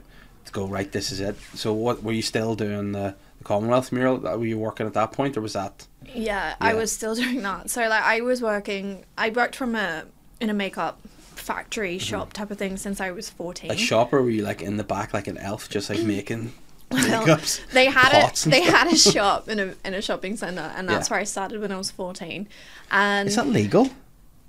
go 0.51 0.67
right? 0.67 0.91
This 0.91 1.12
is 1.12 1.19
it. 1.19 1.36
So, 1.54 1.73
what 1.73 2.04
were 2.04 2.12
you 2.12 2.21
still 2.21 2.56
doing 2.56 2.91
the, 2.91 3.15
the 3.38 3.43
Commonwealth 3.43 3.91
mural? 3.91 4.17
Were 4.17 4.45
you 4.45 4.58
working 4.58 4.86
at 4.88 4.93
that 4.93 5.12
point, 5.12 5.38
or 5.38 5.41
was 5.41 5.54
that? 5.54 5.88
Yeah, 6.13 6.56
I 6.62 6.73
was 6.73 6.91
still 6.91 7.15
doing 7.23 7.41
that. 7.43 7.69
So 7.69 7.82
like 7.88 8.04
I 8.04 8.21
was 8.21 8.41
working 8.41 9.06
I 9.17 9.30
worked 9.30 9.56
from 9.56 9.75
a 9.75 10.06
in 10.39 10.49
a 10.49 10.54
makeup 10.54 10.99
factory 11.36 11.97
mm-hmm. 11.97 12.04
shop 12.04 12.34
type 12.34 12.51
of 12.51 12.58
thing 12.58 12.78
since 12.78 12.99
I 12.99 13.12
was 13.12 13.30
14. 13.30 13.71
A 13.71 13.78
shop, 13.78 14.13
or 14.13 14.21
were 14.21 14.30
you 14.30 14.43
like 14.43 14.62
in 14.62 14.78
the 14.78 14.84
back 14.84 15.13
like 15.13 15.28
an 15.28 15.38
elf, 15.38 15.69
just 15.69 15.89
like 15.89 16.04
making 16.04 16.54
Well, 16.91 17.25
makeups? 17.25 17.65
they 17.71 17.86
had 17.86 18.12
a 18.13 18.49
they 18.49 18.62
stuff? 18.62 18.75
had 18.75 18.88
a 18.93 18.97
shop 18.97 19.49
in 19.49 19.60
a 19.60 19.73
in 19.84 19.93
a 19.93 20.01
shopping 20.01 20.38
center 20.38 20.71
and 20.75 20.88
that's 20.88 21.10
Yeah. 21.10 21.15
where 21.15 21.21
I 21.21 21.25
started 21.25 21.60
when 21.62 21.71
I 21.71 21.78
was 21.78 21.91
14. 21.91 22.47
And 22.91 23.28
Is 23.30 23.36
that 23.36 23.47
legal? 23.47 23.89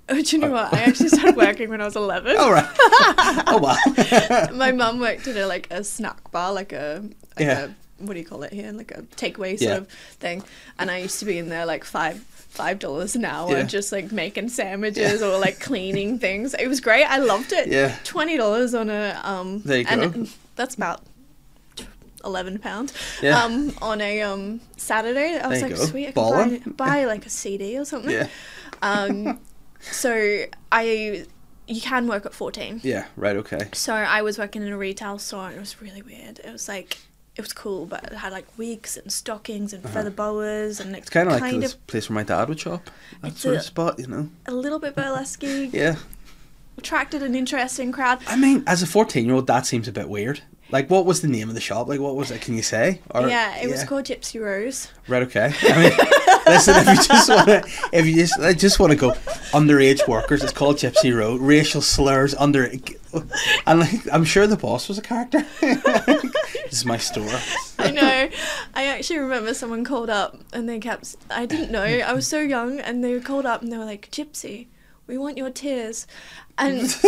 oh, 0.09 0.21
do 0.21 0.35
you 0.35 0.41
know 0.41 0.51
what? 0.51 0.73
I 0.73 0.79
actually 0.83 1.09
started 1.09 1.35
working 1.35 1.69
when 1.69 1.81
I 1.81 1.85
was 1.85 1.95
11. 1.95 2.35
Oh 2.39 2.51
right. 2.51 2.65
oh 3.47 3.57
wow. 3.61 4.47
My 4.53 4.71
mum 4.71 4.99
worked 4.99 5.27
at 5.27 5.35
a 5.35 5.45
like 5.47 5.67
a 5.71 5.83
snack 5.83 6.31
bar, 6.31 6.53
like 6.53 6.71
a 6.73 7.03
like 7.37 7.45
Yeah. 7.45 7.65
a 7.65 7.69
what 8.03 8.13
do 8.13 8.19
you 8.19 8.25
call 8.25 8.43
it 8.43 8.53
here? 8.53 8.71
Like 8.71 8.91
a 8.91 9.01
takeaway 9.15 9.57
sort 9.57 9.61
Yeah. 9.61 9.77
of 9.77 9.87
thing. 10.19 10.43
And 10.79 10.89
I 10.91 10.99
used 10.99 11.19
to 11.19 11.25
be 11.25 11.37
in 11.37 11.49
there 11.49 11.65
like 11.65 11.83
five 11.83 12.19
five 12.49 12.79
dollars 12.79 13.15
an 13.15 13.25
hour, 13.25 13.51
Yeah. 13.51 13.63
just 13.63 13.91
like 13.91 14.11
making 14.11 14.49
sandwiches 14.49 15.21
or 15.21 15.37
like 15.39 15.59
cleaning 15.59 16.19
things. 16.19 16.53
It 16.53 16.67
was 16.67 16.79
great. 16.79 17.03
I 17.05 17.17
loved 17.17 17.51
it. 17.51 17.67
Yeah. 17.67 17.95
Twenty 18.03 18.37
dollars 18.37 18.73
on 18.73 18.89
a 18.89 19.19
um. 19.23 19.61
There 19.63 19.79
you 19.79 19.85
and 19.89 20.13
go. 20.13 20.25
that's 20.55 20.75
about. 20.75 21.01
11 22.25 22.57
pounds 22.59 22.93
Yeah. 23.21 23.41
um 23.43 23.73
on 23.81 24.01
a 24.01 24.21
um 24.23 24.59
saturday 24.75 25.37
i 25.37 25.47
was 25.47 25.61
like 25.61 25.75
go. 25.75 25.85
sweet 25.85 26.07
i 26.07 26.11
could 26.11 26.75
buy, 26.75 26.85
buy 26.87 27.05
like 27.05 27.25
a 27.25 27.29
cd 27.29 27.77
or 27.77 27.85
something 27.85 28.11
yeah. 28.11 28.27
um 28.81 29.39
so 29.79 30.45
i 30.71 31.25
you 31.67 31.81
can 31.81 32.07
work 32.07 32.25
at 32.25 32.33
14 32.33 32.79
Yeah. 32.83 33.05
Right. 33.17 33.35
Okay. 33.35 33.67
so 33.73 33.93
I 33.93 34.21
was 34.21 34.37
working 34.37 34.61
in 34.61 34.69
a 34.71 34.77
retail 34.77 35.19
store 35.19 35.47
and 35.47 35.57
it 35.57 35.59
was 35.59 35.81
really 35.81 36.01
weird. 36.01 36.39
It 36.39 36.51
was 36.51 36.67
like 36.69 36.97
it 37.35 37.41
was 37.41 37.51
cool, 37.53 37.85
but 37.85 38.03
it 38.05 38.13
had 38.13 38.31
like 38.31 38.45
wigs 38.57 38.95
and 38.97 39.11
stockings 39.11 39.71
and 39.73 39.83
feather 39.87 40.09
boas 40.09 40.79
and 40.79 40.89
Uh-huh. 40.91 40.97
It's 40.99 41.09
kind 41.09 41.27
of 41.27 41.33
like 41.33 41.41
kind 41.51 41.61
this 41.61 41.73
place 41.75 42.09
where 42.09 42.15
my 42.15 42.23
dad 42.23 42.47
would 42.49 42.59
shop. 42.59 42.89
That 43.21 43.33
It's 43.33 43.41
sort 43.41 43.55
a- 43.55 43.57
of 43.59 43.63
spot, 43.65 43.99
you 43.99 44.07
know. 44.07 44.29
a 44.47 44.53
little 44.53 44.79
bit 44.79 44.95
burlesque. 44.95 45.43
Yeah. 45.73 45.97
Attracted 46.77 47.21
an 47.23 47.35
interesting 47.35 47.91
crowd. 47.91 48.19
I 48.27 48.35
mean, 48.37 48.63
as 48.67 48.81
a 48.83 48.87
14 48.87 49.25
year 49.25 49.35
old, 49.35 49.47
that 49.47 49.65
seems 49.65 49.87
a 49.87 49.91
bit 49.91 50.07
weird. 50.09 50.41
Like, 50.69 50.89
what 50.89 51.05
was 51.05 51.21
the 51.21 51.27
name 51.27 51.47
of 51.47 51.55
the 51.55 51.61
shop? 51.61 51.87
Like, 51.87 51.99
what 51.99 52.15
was 52.15 52.29
it? 52.31 52.41
Can 52.41 52.55
you 52.55 52.61
say? 52.61 53.01
Or- 53.11 53.27
yeah, 53.29 53.57
it 53.57 53.69
was 53.69 53.83
called 53.83 54.05
Gypsy 54.05 54.41
Rose. 54.41 54.89
Right, 55.07 55.23
okay. 55.23 55.53
I 55.61 55.81
mean, 55.81 55.91
listen, 56.47 56.75
if 56.75 56.87
you 56.87 56.95
just 57.03 57.29
want 57.29 57.47
to, 57.47 57.63
if 57.93 58.05
you 58.05 58.15
just, 58.15 58.39
I 58.39 58.53
just 58.53 58.79
want 58.79 58.91
to 58.91 58.97
go 58.97 59.11
underage 59.53 60.05
workers, 60.07 60.43
it's 60.43 60.51
called 60.51 60.75
Gypsy 60.77 61.15
Rose. 61.15 61.39
racial 61.39 61.81
slurs, 61.81 62.35
under, 62.35 62.69
and 63.65 63.79
like, 63.79 64.07
I'm 64.11 64.25
sure 64.25 64.45
the 64.47 64.57
boss 64.57 64.89
was 64.89 64.97
a 64.97 65.01
character. 65.01 65.45
this 65.61 66.71
is 66.71 66.85
my 66.85 66.97
store. 66.97 67.39
I 67.79 67.91
know. 67.91 68.29
I 68.73 68.85
actually 68.87 69.19
remember 69.19 69.53
someone 69.53 69.85
called 69.85 70.09
up 70.09 70.37
and 70.51 70.67
they 70.67 70.79
kept. 70.79 71.15
I 71.29 71.45
didn't 71.45 71.71
know. 71.71 71.83
I 71.83 72.11
was 72.13 72.27
so 72.27 72.39
young, 72.39 72.79
and 72.79 73.03
they 73.03 73.17
called 73.21 73.45
up 73.45 73.61
and 73.61 73.71
they 73.71 73.77
were 73.77 73.85
like, 73.85 74.11
"Gypsy, 74.11 74.67
we 75.07 75.17
want 75.17 75.37
your 75.37 75.49
tears," 75.49 76.05
and 76.57 76.81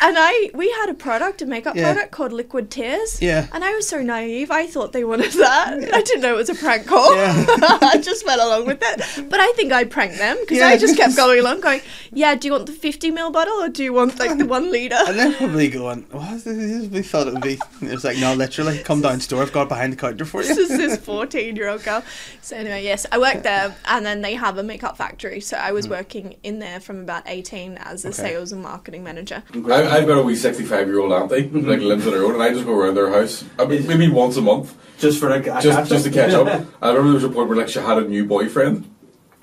and 0.00 0.16
I 0.18 0.50
we 0.54 0.70
had 0.70 0.88
a 0.88 0.94
product, 0.94 1.42
a 1.42 1.46
makeup 1.46 1.76
Yeah. 1.76 1.92
product 1.92 2.12
called 2.12 2.32
Liquid 2.32 2.70
Tears. 2.70 3.20
Yeah. 3.20 3.46
And 3.52 3.64
I 3.64 3.74
was 3.74 3.88
so 3.88 4.02
naive. 4.02 4.50
I 4.50 4.66
thought 4.66 4.92
they 4.92 5.04
wanted 5.04 5.32
that. 5.32 5.74
I 5.92 6.02
didn't 6.02 6.22
know 6.22 6.34
it 6.34 6.36
was 6.36 6.50
a 6.50 6.54
prank 6.54 6.86
call. 6.86 7.14
Yeah. 7.14 7.44
I 7.92 7.98
just 8.02 8.26
went 8.26 8.40
along 8.40 8.66
with 8.66 8.78
it. 8.82 9.28
But 9.30 9.40
I 9.40 9.52
think 9.52 9.72
I 9.72 9.84
pranked 9.84 10.18
them 10.18 10.36
because 10.40 10.58
Yeah. 10.58 10.68
I 10.68 10.78
just 10.78 10.96
kept 10.96 11.16
going 11.16 11.40
along, 11.40 11.60
going, 11.60 11.80
"Yeah, 12.12 12.34
do 12.34 12.48
you 12.48 12.52
want 12.52 12.66
the 12.66 12.72
50 12.72 13.12
ml 13.12 13.32
bottle 13.32 13.62
or 13.62 13.68
do 13.68 13.84
you 13.84 13.92
want 13.92 14.18
like 14.18 14.38
the 14.38 14.46
one 14.46 14.70
liter?" 14.70 14.98
And 15.06 15.18
they're 15.18 15.32
probably 15.32 15.68
going, 15.68 16.02
what? 16.10 16.44
We 16.46 17.02
thought 17.02 17.26
it 17.26 17.34
would 17.34 17.42
be, 17.42 17.58
it 17.82 17.92
was 17.92 18.04
like, 18.04 18.18
no, 18.18 18.34
literally, 18.34 18.78
come 18.82 19.02
down 19.02 19.20
store, 19.20 19.42
I've 19.42 19.52
got 19.52 19.68
behind 19.68 19.92
the 19.92 19.96
counter 19.96 20.24
for 20.24 20.42
you." 20.42 20.48
this 20.48 20.58
is 20.58 20.78
this 20.78 20.96
14 20.98 21.56
year 21.56 21.68
old 21.68 21.82
girl. 21.84 22.02
So 22.40 22.56
anyway, 22.56 22.82
yes, 22.82 23.04
I 23.12 23.18
worked 23.18 23.42
there, 23.42 23.74
and 23.86 24.06
then 24.06 24.22
they 24.22 24.34
have 24.34 24.56
a 24.58 24.62
makeup 24.62 24.96
factory. 24.96 25.40
So 25.40 25.56
I 25.56 25.72
was 25.72 25.86
hmm. 25.86 25.92
working 25.92 26.36
in 26.42 26.58
there 26.60 26.80
from 26.80 27.00
about 27.00 27.24
18 27.26 27.76
as 27.78 28.04
a 28.04 28.08
Okay. 28.08 28.16
sales 28.16 28.52
and 28.52 28.62
marketing 28.62 28.85
manager. 28.94 29.42
I, 29.54 29.98
I've 29.98 30.06
got 30.06 30.18
a 30.18 30.22
wee 30.22 30.36
65 30.36 30.86
year 30.86 31.00
old 31.00 31.12
auntie, 31.12 31.48
like 31.52 31.80
lives 31.80 32.06
on 32.06 32.12
her 32.12 32.24
own, 32.24 32.34
and 32.34 32.42
I 32.42 32.52
just 32.52 32.64
go 32.64 32.78
around 32.78 32.94
their 32.94 33.10
house, 33.10 33.44
I 33.58 33.64
mean, 33.64 33.86
maybe 33.86 34.08
once 34.08 34.36
a 34.36 34.42
month, 34.42 34.74
Just 34.98 35.18
for 35.20 35.28
a, 35.30 35.38
a 35.40 35.60
just 35.60 35.90
just 35.90 36.04
to 36.04 36.10
catch 36.10 36.32
up. 36.32 36.46
I 36.82 36.88
remember 36.88 37.04
there 37.08 37.14
was 37.14 37.24
a 37.24 37.28
point 37.28 37.48
where 37.48 37.58
like 37.58 37.68
she 37.68 37.78
had 37.80 37.98
a 37.98 38.02
new 38.08 38.24
boyfriend. 38.26 38.90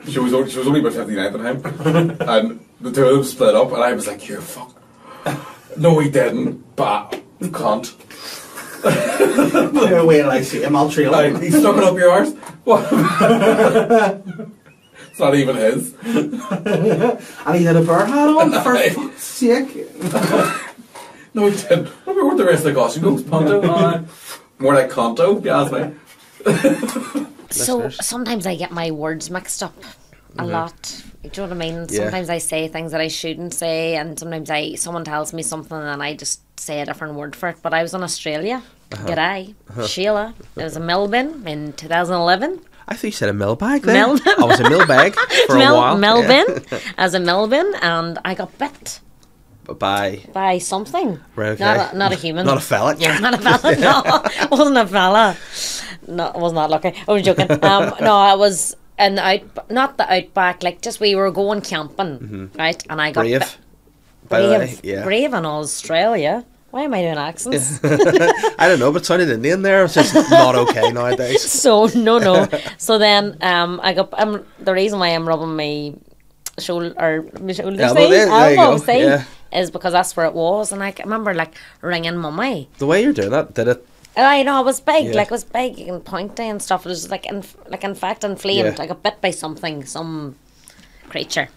She 0.07 0.19
was 0.19 0.33
only, 0.33 0.49
she 0.49 0.57
was 0.57 0.67
only 0.67 0.79
about 0.81 0.93
59 0.93 1.25
at 1.25 1.33
the 1.33 1.39
time, 1.39 2.17
and 2.29 2.65
the 2.81 2.91
two 2.91 3.05
of 3.05 3.15
them 3.15 3.23
split 3.23 3.55
up, 3.55 3.71
and 3.71 3.81
I 3.83 3.93
was 3.93 4.05
like, 4.07 4.27
"You're 4.27 4.41
fuck." 4.41 4.75
No, 5.77 5.99
he 5.99 6.09
didn't. 6.09 6.75
But 6.75 7.21
you 7.39 7.49
can't. 7.51 7.93
Wait 8.83 10.17
till 10.21 10.29
I 10.31 10.41
see 10.41 10.61
him, 10.61 10.75
I'll 10.75 10.89
trail 10.89 11.11
Like, 11.11 11.33
him. 11.35 11.41
he's 11.41 11.57
stuck 11.57 11.77
it 11.77 11.83
up 11.85 11.95
your 11.95 12.11
arse. 12.11 12.33
What? 12.65 12.83
It's 15.13 15.19
not 15.19 15.35
even 15.35 15.55
his. 15.55 15.93
And 17.45 17.55
he 17.55 17.65
had 17.65 17.75
a 17.75 17.83
bear 17.83 18.03
hat 18.03 18.29
on, 18.29 18.51
for 18.63 18.75
fuck's 18.75 19.23
sake. 19.23 19.87
No, 21.35 21.47
he 21.47 21.55
didn't. 21.55 21.89
Remember 22.05 22.25
what 22.25 22.37
the 22.37 22.45
rest 22.45 22.63
of 22.63 22.73
the 22.73 22.79
costume 22.79 23.03
goes? 23.03 23.23
Ponto? 23.23 23.59
Aye. 23.63 24.03
More 24.59 24.75
like 24.75 24.91
Conto, 24.91 25.37
if 25.37 25.43
you 25.43 25.49
ask 25.49 25.71
me. 25.73 27.25
So 27.49 27.89
sometimes 27.89 28.45
I 28.45 28.55
get 28.55 28.71
my 28.71 28.91
words 28.91 29.31
mixed 29.31 29.63
up 29.63 29.73
a 30.37 30.43
mm-hmm. 30.43 30.51
lot. 30.51 31.03
Do 31.23 31.29
you 31.29 31.31
know 31.37 31.43
what 31.43 31.51
I 31.51 31.55
mean? 31.55 31.87
Yeah. 31.89 32.03
Sometimes 32.03 32.29
I 32.29 32.37
say 32.37 32.67
things 32.67 32.91
that 32.91 33.01
I 33.01 33.07
shouldn't 33.07 33.55
say, 33.55 33.95
and 33.95 34.17
sometimes 34.19 34.51
I 34.51 34.75
someone 34.75 35.03
tells 35.05 35.33
me 35.33 35.41
something 35.41 35.75
and 35.77 36.03
I 36.03 36.15
just 36.15 36.41
say 36.59 36.81
a 36.81 36.85
different 36.85 37.15
word 37.15 37.35
for 37.35 37.49
it. 37.49 37.57
But 37.63 37.73
I 37.73 37.81
was 37.81 37.95
in 37.95 38.03
Australia. 38.03 38.61
Uh-huh. 38.91 39.07
G'day, 39.07 39.55
uh-huh. 39.71 39.87
Sheila. 39.87 40.35
It 40.55 40.63
was 40.63 40.77
in 40.77 40.85
Melbourne 40.85 41.47
in 41.47 41.73
2011. 41.73 42.61
I 42.87 42.95
thought 42.95 43.03
you 43.05 43.11
said 43.11 43.29
a 43.29 43.33
mill 43.33 43.55
bag 43.55 43.83
then. 43.83 43.93
Mel- 43.95 44.19
I 44.39 44.43
was 44.45 44.59
a 44.59 44.69
mill 44.69 44.85
bag 44.85 45.15
for 45.47 45.57
Mel- 45.57 45.75
a 45.75 45.77
while. 45.77 45.97
Melbourne, 45.97 46.63
as 46.97 47.13
a 47.13 47.19
Melbourne, 47.19 47.73
and 47.81 48.19
I 48.25 48.33
got 48.35 48.57
bit 48.57 48.99
Yeah. 49.67 49.73
Bye. 49.75 50.19
by 50.33 50.57
something. 50.57 51.19
Right, 51.35 51.49
okay. 51.51 51.63
Not 51.63 51.93
a, 51.93 51.97
not 51.97 52.11
a 52.11 52.15
human. 52.15 52.45
Not 52.45 52.57
a 52.57 52.61
fella. 52.61 52.95
Yeah, 52.97 53.19
not 53.19 53.33
a 53.33 53.37
fella. 53.37 53.75
No, 53.77 54.23
wasn't 54.51 54.77
a 54.77 54.85
fella. 54.87 55.37
No, 56.07 56.27
I 56.27 56.37
was 56.37 56.51
not 56.53 56.69
lucky. 56.69 56.93
I 57.07 57.11
was 57.11 57.23
joking. 57.23 57.49
Um, 57.63 57.93
no, 58.01 58.13
I 58.15 58.35
was 58.35 58.75
in 58.99 59.15
the 59.15 59.25
out, 59.25 59.71
not 59.71 59.97
the 59.97 60.11
outback. 60.13 60.63
Like 60.63 60.81
just 60.81 60.99
we 60.99 61.15
were 61.15 61.31
going 61.31 61.61
camping, 61.61 62.51
right? 62.59 62.83
And 62.89 63.01
I 63.01 63.11
got 63.11 63.21
Brave. 63.21 63.39
bit- 63.39 63.57
By 64.27 64.41
the 64.41 64.49
way, 64.49 64.57
brave, 64.57 64.81
yeah. 64.83 65.03
brave 65.05 65.33
in 65.33 65.45
Australia. 65.45 66.43
Why 66.73 66.85
am 66.85 66.93
I 66.95 67.03
doing 67.03 67.19
accents? 67.19 67.79
I 67.83 68.67
don't 68.67 68.79
know, 68.79 68.91
but 68.91 69.05
sounded 69.05 69.29
Indian 69.29 69.61
there. 69.61 69.85
It's 69.85 69.93
just 69.93 70.15
not 70.31 70.55
okay 70.55 70.91
nowadays. 70.91 71.39
so 71.61 71.85
no, 71.93 72.17
no. 72.17 72.47
So 72.79 72.97
then, 72.97 73.37
um, 73.41 73.79
I 73.83 73.93
got 73.93 74.11
um, 74.19 74.43
the 74.57 74.73
reason 74.73 74.97
why 74.97 75.09
I'm 75.09 75.27
rubbing 75.27 75.55
my 75.55 75.93
shoulder 76.57 76.95
or 76.97 77.29
my 77.39 77.53
shoulder, 77.53 77.79
Elbow 77.79 78.01
see, 78.01 78.09
there, 78.09 78.25
there 78.25 78.57
elbow, 78.57 78.79
go, 78.79 78.83
see, 78.83 79.01
yeah. 79.03 79.23
is 79.51 79.69
because 79.69 79.93
that's 79.93 80.17
where 80.17 80.25
it 80.25 80.33
was, 80.33 80.71
and 80.71 80.81
I 80.81 80.91
remember 81.03 81.35
like 81.35 81.53
ringing 81.81 82.17
mummy. 82.17 82.67
The 82.79 82.87
way 82.87 83.03
you're 83.03 83.13
doing 83.13 83.29
that, 83.29 83.53
did 83.53 83.67
it? 83.67 83.87
I 84.17 84.41
know 84.41 84.59
it 84.59 84.65
was 84.65 84.81
big, 84.81 85.09
Yeah. 85.09 85.13
like 85.13 85.27
it 85.27 85.31
was 85.31 85.43
big 85.43 85.77
and 85.77 86.03
pointy 86.03 86.41
and 86.41 86.59
stuff. 86.59 86.87
It 86.87 86.89
was 86.89 87.11
like, 87.11 87.27
inf- 87.27 87.55
like 87.67 87.83
in 87.83 87.93
fact, 87.93 88.23
inflamed. 88.23 88.77
Yeah. 88.77 88.83
I 88.83 88.87
got 88.87 89.03
bit 89.03 89.21
by 89.21 89.29
something, 89.29 89.85
some 89.85 90.37
creature. 91.07 91.49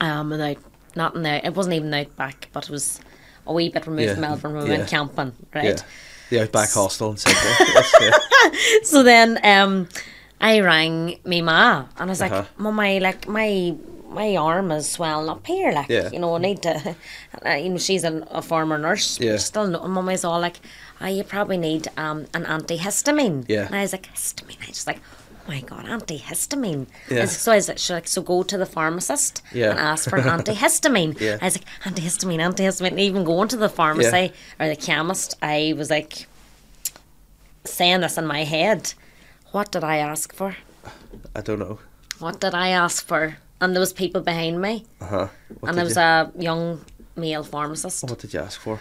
Um, 0.00 0.32
and 0.32 0.40
out, 0.40 0.56
not 0.96 1.16
in 1.16 1.22
there. 1.22 1.42
It 1.44 1.54
wasn't 1.54 1.74
even 1.74 1.92
out 1.92 2.16
back, 2.16 2.48
but 2.54 2.64
it 2.64 2.70
was 2.70 2.98
a 3.48 3.52
wee 3.52 3.68
bit 3.70 3.86
removed 3.86 4.12
from 4.12 4.20
Melbourne. 4.20 4.54
We 4.62 4.68
went 4.70 4.88
camping, 4.88 5.32
right? 5.54 5.64
Yeah. 5.64 5.82
The 6.30 6.42
Outback 6.42 6.70
Hostel 6.70 7.10
in 7.12 7.16
Sydney. 7.16 8.10
So 8.84 9.02
then, 9.02 9.38
um, 9.44 9.88
I 10.40 10.60
rang 10.60 11.18
me 11.24 11.40
ma, 11.42 11.84
and 11.96 12.10
I 12.10 12.12
was 12.12 12.20
Uh-huh. 12.22 12.36
like, 12.36 12.58
"Mummy, 12.58 13.00
like 13.00 13.26
my." 13.28 13.74
My 14.10 14.36
arm 14.36 14.72
is 14.72 14.88
swelling 14.90 15.28
up 15.28 15.46
here, 15.46 15.70
like 15.70 15.90
Yeah. 15.90 16.08
you 16.10 16.18
know. 16.18 16.34
I 16.34 16.38
need 16.38 16.62
to, 16.62 16.96
uh, 17.44 17.50
you 17.62 17.68
know. 17.68 17.76
She's 17.76 18.04
an, 18.04 18.24
a 18.30 18.40
former 18.40 18.78
nurse, 18.78 19.20
Yeah. 19.20 19.32
but 19.32 19.42
still, 19.42 19.66
no, 19.66 19.84
and 19.84 19.92
Mummy's 19.92 20.24
all 20.24 20.40
like, 20.40 20.60
"Oh, 21.02 21.06
you 21.16 21.24
probably 21.24 21.58
need 21.58 21.88
um 21.98 22.24
an 22.32 22.44
antihistamine." 22.46 23.44
Yeah. 23.48 23.66
and 23.66 23.74
I 23.76 23.82
was 23.82 23.92
like, 23.92 24.08
"Histamine." 24.14 24.62
I 24.62 24.66
just 24.72 24.86
like, 24.86 25.00
"Oh 25.12 25.17
my 25.48 25.60
god, 25.60 25.84
antihistamine." 25.86 26.86
Yeah. 27.10 27.24
So 27.26 27.52
I 27.52 27.56
was 27.56 27.68
like, 27.68 27.78
"She's 27.78 27.90
like, 27.90 28.06
so 28.08 28.22
go 28.22 28.42
to 28.42 28.56
the 28.58 28.66
pharmacist 28.66 29.42
Yeah. 29.52 29.70
and 29.70 29.78
ask 29.78 30.08
for 30.10 30.16
an 30.18 30.24
antihistamine." 30.36 31.18
Yeah. 31.26 31.38
I 31.40 31.46
was 31.46 31.56
like, 31.58 31.66
"Antihistamine, 31.84 32.40
antihistamine." 32.48 32.90
And 32.92 33.00
even 33.00 33.24
going 33.24 33.48
to 33.48 33.56
the 33.56 33.68
pharmacy 33.68 34.32
or 34.60 34.68
the 34.68 34.76
chemist, 34.76 35.36
I 35.42 35.74
was 35.76 35.90
like, 35.90 36.26
saying 37.64 38.00
this 38.00 38.16
in 38.18 38.26
my 38.26 38.44
head. 38.44 38.94
What 39.52 39.70
did 39.72 39.84
I 39.84 39.96
ask 39.98 40.34
for? 40.34 40.56
I 41.34 41.40
don't 41.40 41.58
know. 41.58 41.78
What 42.18 42.40
did 42.40 42.54
I 42.54 42.68
ask 42.68 43.04
for? 43.06 43.36
And 43.60 43.74
there 43.74 43.80
was 43.80 43.92
people 43.92 44.20
behind 44.20 44.60
me, 44.60 44.84
Uh 45.00 45.06
huh. 45.06 45.28
And 45.62 45.76
there 45.76 45.84
was 45.84 45.96
you, 45.96 46.02
a 46.02 46.30
young 46.38 46.84
male 47.16 47.42
pharmacist. 47.44 48.04
what 48.08 48.18
did 48.20 48.32
you 48.34 48.40
ask 48.40 48.60
for? 48.60 48.80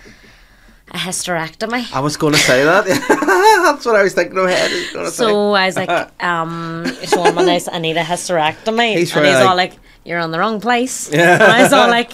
A 0.91 0.97
hysterectomy. 0.97 1.91
I 1.93 1.99
was 1.99 2.15
going 2.15 2.33
to 2.33 2.39
say 2.39 2.63
that. 2.63 2.85
That's 3.65 3.85
what 3.85 3.95
I 3.95 4.03
was 4.03 4.13
thinking 4.13 4.37
in 4.37 4.45
my 4.45 4.51
head. 4.51 4.71
I 4.71 4.75
was 4.75 4.91
gonna 4.93 5.09
say. 5.11 5.15
So 5.17 5.51
I 5.53 5.65
was 5.65 5.75
like, 5.75 5.89
um, 6.23 6.85
showing 7.03 7.35
him 7.35 7.45
this, 7.45 7.67
I 7.71 7.79
need 7.79 7.97
a 7.97 8.03
hysterectomy. 8.03 8.95
He's 8.95 9.13
and 9.15 9.25
he's 9.25 9.35
to, 9.35 9.41
all 9.47 9.55
like- 9.55 9.71
like, 9.71 9.79
you're 10.05 10.19
on 10.19 10.31
the 10.31 10.39
wrong 10.39 10.61
place. 10.61 11.11
Yeah. 11.11 11.33
And 11.33 11.43
I 11.43 11.63
was 11.63 11.73
all 11.73 11.89
like, 11.99 12.13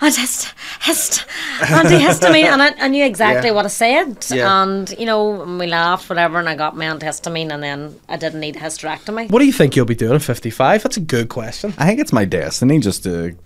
I 0.00 0.10
just, 0.10 0.54
hist, 0.80 1.26
antihistamine. 1.58 2.44
And 2.44 2.62
I, 2.62 2.70
I 2.78 2.88
knew 2.88 3.04
exactly 3.04 3.48
Yeah. 3.50 3.54
what 3.54 3.66
I 3.66 3.68
said. 3.68 4.24
Yeah. 4.30 4.62
And, 4.62 4.88
you 4.98 5.04
know, 5.04 5.44
we 5.58 5.66
laughed, 5.66 6.08
whatever, 6.08 6.38
and 6.38 6.48
I 6.48 6.54
got 6.54 6.74
my 6.76 6.86
antihistamine, 6.86 7.52
and 7.52 7.62
then 7.62 8.00
I 8.08 8.16
didn't 8.16 8.40
need 8.40 8.54
hysterectomy. 8.56 9.30
What 9.30 9.40
do 9.40 9.44
you 9.44 9.52
think 9.52 9.76
you'll 9.76 9.84
be 9.86 9.94
doing 9.94 10.14
at 10.14 10.22
55? 10.22 10.82
That's 10.82 10.96
a 10.96 11.00
good 11.00 11.28
question. 11.28 11.74
I 11.76 11.86
think 11.86 12.00
it's 12.00 12.12
my 12.12 12.24
destiny 12.24 12.78
just 12.78 13.02
to 13.02 13.36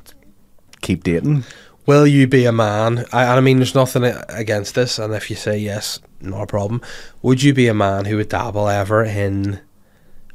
keep 0.80 1.02
dating. 1.02 1.44
Will 1.86 2.06
you 2.06 2.26
be 2.26 2.44
a 2.44 2.52
man? 2.52 3.04
I, 3.12 3.24
I 3.36 3.40
mean, 3.40 3.56
there's 3.56 3.74
nothing 3.74 4.04
against 4.04 4.74
this, 4.74 4.98
and 4.98 5.12
if 5.14 5.30
you 5.30 5.36
say 5.36 5.58
yes, 5.58 5.98
not 6.20 6.42
a 6.42 6.46
problem. 6.46 6.80
Would 7.22 7.42
you 7.42 7.52
be 7.52 7.66
a 7.66 7.74
man 7.74 8.04
who 8.04 8.16
would 8.16 8.28
dabble 8.28 8.68
ever 8.68 9.02
in 9.02 9.60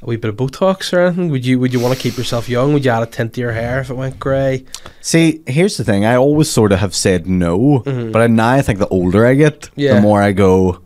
a 0.02 0.06
wee 0.06 0.16
bit 0.16 0.28
of 0.28 0.36
Botox 0.36 0.92
or 0.92 1.00
anything? 1.00 1.30
Would 1.30 1.46
you 1.46 1.58
Would 1.58 1.72
you 1.72 1.80
want 1.80 1.96
to 1.96 2.00
keep 2.02 2.18
yourself 2.18 2.48
young? 2.48 2.72
Would 2.74 2.84
you 2.84 2.90
add 2.90 3.02
a 3.02 3.06
tint 3.06 3.32
to 3.34 3.40
your 3.40 3.52
hair 3.52 3.80
if 3.80 3.88
it 3.88 3.94
went 3.94 4.18
grey? 4.20 4.64
See, 5.00 5.42
here's 5.46 5.76
the 5.78 5.84
thing. 5.84 6.04
I 6.04 6.16
always 6.16 6.50
sort 6.50 6.70
of 6.72 6.80
have 6.80 6.94
said 6.94 7.26
no, 7.26 7.80
mm-hmm. 7.80 8.12
but 8.12 8.30
now 8.30 8.50
I 8.50 8.62
think 8.62 8.78
the 8.78 8.88
older 8.88 9.26
I 9.26 9.34
get, 9.34 9.70
Yeah. 9.74 9.94
the 9.94 10.00
more 10.02 10.20
I 10.20 10.32
go. 10.32 10.82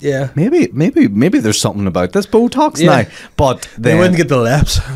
Yeah. 0.00 0.30
Maybe, 0.36 0.68
maybe, 0.72 1.08
maybe 1.08 1.40
there's 1.40 1.60
something 1.60 1.88
about 1.88 2.12
this 2.12 2.26
Botox 2.26 2.78
Yeah. 2.80 3.02
now. 3.02 3.08
But 3.36 3.68
They 3.76 3.98
wouldn't 3.98 4.16
get 4.16 4.28
the 4.28 4.38
lips. 4.38 4.78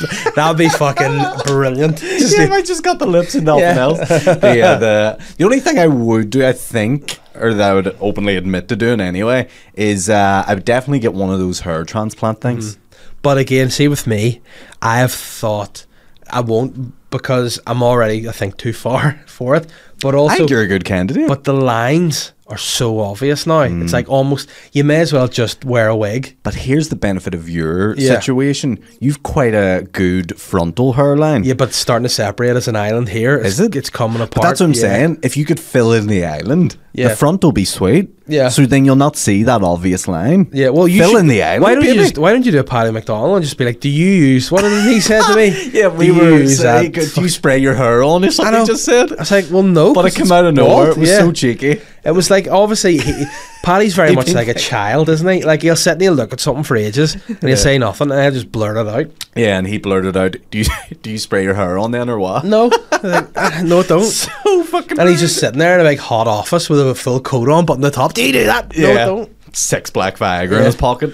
that 0.36 0.44
would 0.48 0.58
be 0.58 0.68
fucking 0.68 1.22
brilliant. 1.46 1.98
Just 1.98 2.36
yeah, 2.38 2.44
if 2.44 2.50
I 2.52 2.62
just 2.62 2.82
got 2.82 2.98
the 2.98 3.06
lips 3.06 3.34
and 3.34 3.44
nothing 3.46 3.62
Yeah. 3.62 3.78
else. 3.78 3.98
the, 4.24 4.60
uh, 4.62 4.78
the 4.78 5.24
the 5.38 5.44
only 5.44 5.60
thing 5.60 5.78
I 5.78 5.86
would 5.86 6.30
do, 6.30 6.46
I 6.46 6.52
think, 6.52 7.18
or 7.34 7.54
that 7.54 7.70
I 7.70 7.74
would 7.74 7.96
openly 8.00 8.36
admit 8.36 8.68
to 8.68 8.76
doing 8.76 9.00
anyway, 9.00 9.48
is 9.74 10.08
uh, 10.10 10.44
I 10.46 10.54
would 10.54 10.64
definitely 10.64 10.98
get 11.00 11.14
one 11.14 11.30
of 11.32 11.38
those 11.38 11.60
hair 11.60 11.84
transplant 11.84 12.40
things. 12.40 12.78
But 13.22 13.38
again, 13.38 13.70
see 13.70 13.88
with 13.88 14.06
me, 14.06 14.42
I 14.82 14.98
have 14.98 15.12
thought 15.12 15.86
I 16.30 16.40
won't 16.40 16.92
because 17.10 17.58
I'm 17.66 17.82
already, 17.82 18.28
I 18.28 18.32
think, 18.32 18.58
too 18.58 18.72
far 18.74 19.18
for 19.26 19.56
it. 19.56 19.66
But 20.02 20.14
I 20.14 20.18
also, 20.18 20.36
think 20.36 20.50
you're 20.50 20.60
a 20.60 20.66
good 20.66 20.84
candidate. 20.84 21.28
but 21.28 21.44
the 21.44 21.54
lines 21.54 22.33
are 22.46 22.58
so 22.58 23.00
obvious 23.00 23.46
now. 23.46 23.62
Mm. 23.64 23.82
It's 23.82 23.92
like 23.92 24.08
almost 24.08 24.48
you 24.72 24.84
may 24.84 25.00
as 25.00 25.12
well 25.12 25.28
just 25.28 25.64
wear 25.64 25.88
a 25.88 25.96
wig. 25.96 26.36
But 26.42 26.54
here's 26.54 26.88
the 26.88 26.96
benefit 26.96 27.34
of 27.34 27.48
your 27.48 27.94
Yeah. 27.96 28.14
situation. 28.14 28.78
You've 29.00 29.22
quite 29.22 29.54
a 29.54 29.86
good 29.92 30.38
frontal 30.38 30.92
hairline. 30.94 31.44
Yeah, 31.44 31.54
but 31.54 31.72
starting 31.72 32.04
to 32.04 32.08
separate 32.08 32.56
as 32.56 32.68
an 32.68 32.76
island 32.76 33.08
here. 33.08 33.36
It's, 33.36 33.58
it? 33.58 33.74
It's 33.74 33.90
coming 33.90 34.20
apart. 34.20 34.34
But 34.34 34.42
that's 34.42 34.60
what 34.60 34.66
I'm 34.66 34.72
yeah. 34.74 34.80
saying. 34.80 35.18
If 35.22 35.36
you 35.36 35.44
could 35.44 35.60
fill 35.60 35.92
in 35.92 36.06
the 36.06 36.24
island, 36.24 36.76
Yeah. 36.96 37.08
the 37.08 37.16
front 37.16 37.42
will 37.42 37.50
be 37.52 37.64
sweet. 37.64 38.08
Yeah. 38.28 38.48
So 38.50 38.64
then 38.66 38.84
you'll 38.84 38.94
not 38.94 39.16
see 39.16 39.42
that 39.42 39.62
obvious 39.62 40.06
line. 40.06 40.48
Yeah, 40.52 40.68
well, 40.68 40.86
you 40.86 41.00
fill 41.00 41.10
should- 41.10 41.20
in 41.20 41.26
the 41.26 41.42
island. 41.42 41.62
Why 41.64 41.74
don't 41.74 41.84
you 41.84 41.94
just 41.94 42.16
Why 42.16 42.32
don't 42.32 42.46
you 42.46 42.52
do 42.52 42.60
a 42.60 42.64
Paddy 42.64 42.92
McDonald 42.92 43.34
and 43.36 43.44
just 43.44 43.58
be 43.58 43.64
like, 43.64 43.80
Do 43.80 43.88
you 43.90 44.06
use 44.06 44.50
what 44.52 44.62
did 44.62 44.84
he 44.88 45.00
say 45.00 45.20
to 45.20 45.34
me? 45.34 45.70
Yeah, 45.72 45.88
we 45.88 46.06
Do 46.06 46.14
were 46.14 46.46
saying, 46.46 46.92
could 46.92 47.16
you 47.16 47.28
spray 47.28 47.58
your 47.58 47.74
hair 47.74 48.02
on 48.04 48.22
or 48.22 48.28
I 48.28 48.30
something? 48.30 48.52
know. 48.54 48.60
You 48.60 48.66
just 48.66 48.84
said. 48.84 49.12
I 49.12 49.16
was 49.16 49.30
like, 49.32 49.46
well, 49.50 49.64
no, 49.64 49.92
But 49.92 50.06
it 50.06 50.14
came 50.14 50.30
out 50.30 50.44
of 50.44 50.54
nowhere. 50.54 50.90
It 50.92 50.96
was 50.96 51.10
yeah. 51.10 51.18
so 51.18 51.32
cheeky. 51.32 51.80
It 52.04 52.10
was 52.12 52.30
like 52.30 52.46
obviously 52.48 52.98
he, 52.98 53.24
Paddy's 53.64 53.94
very 53.94 54.10
He 54.10 54.14
much 54.16 54.26
did 54.26 54.34
like 54.34 54.48
a 54.48 54.54
child, 54.70 55.08
isn't 55.08 55.26
he? 55.28 55.42
Like 55.42 55.62
he'll 55.62 55.74
sit 55.76 55.92
and 55.94 56.02
he'll 56.02 56.12
look 56.12 56.32
at 56.32 56.40
something 56.40 56.64
for 56.64 56.76
ages 56.76 57.14
and 57.14 57.38
he'll 57.40 57.50
Yeah. 57.50 57.54
say 57.56 57.78
nothing 57.78 58.10
and 58.10 58.20
I'll 58.20 58.30
just 58.30 58.52
blurt 58.52 58.76
it 58.76 58.86
out. 58.86 59.06
Yeah, 59.34 59.58
and 59.58 59.66
he 59.66 59.78
blurted 59.78 60.16
out, 60.16 60.36
"Do 60.50 60.58
you 60.58 60.64
do 61.02 61.10
you 61.10 61.18
spray 61.18 61.42
your 61.42 61.54
hair 61.54 61.78
on 61.78 61.90
then 61.90 62.08
or 62.10 62.18
what?" 62.18 62.44
No, 62.44 62.66
like, 63.02 63.28
"Ah, 63.36 63.62
no, 63.64 63.82
don't. 63.82 64.04
so 64.04 64.62
fucking. 64.64 64.98
And 65.00 65.08
he's 65.08 65.20
just 65.20 65.38
sitting 65.38 65.58
there 65.58 65.78
in 65.78 65.84
a 65.84 65.88
big 65.88 65.98
hot 65.98 66.28
office 66.28 66.68
with 66.70 66.80
a 66.86 66.94
full 66.94 67.20
coat 67.20 67.48
on, 67.48 67.64
button 67.66 67.82
the 67.82 67.90
top. 67.90 68.12
Do 68.14 68.24
you 68.24 68.32
do 68.32 68.44
that? 68.44 68.76
No, 68.76 68.88
it 68.90 68.94
yeah, 68.94 69.04
don't. 69.06 69.56
six 69.56 69.90
black 69.90 70.16
Viagra 70.18 70.58
in 70.58 70.64
his 70.64 70.76
pocket. 70.76 71.12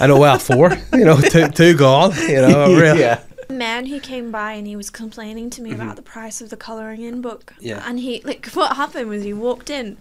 I 0.00 0.06
know. 0.08 0.18
Well, 0.18 0.38
four. 0.38 0.72
You 0.92 1.04
know, 1.04 1.20
two, 1.20 1.48
two 1.48 1.76
gone. 1.76 2.12
You 2.28 2.42
know, 2.42 2.74
really. 2.76 3.00
yeah. 3.00 3.20
man 3.48 3.86
who 3.86 4.00
came 4.00 4.30
by 4.32 4.52
and 4.54 4.66
he 4.66 4.74
was 4.74 4.90
complaining 4.90 5.48
to 5.50 5.62
me 5.62 5.70
about 5.72 5.94
the 5.96 6.02
price 6.02 6.40
of 6.40 6.50
the 6.50 6.56
coloring 6.56 7.02
in 7.02 7.20
book. 7.20 7.54
Yeah. 7.60 7.82
And 7.86 8.00
he 8.00 8.20
like 8.24 8.46
what 8.48 8.76
happened 8.76 9.08
was 9.08 9.22
he 9.22 9.32
walked 9.32 9.70
in 9.70 9.96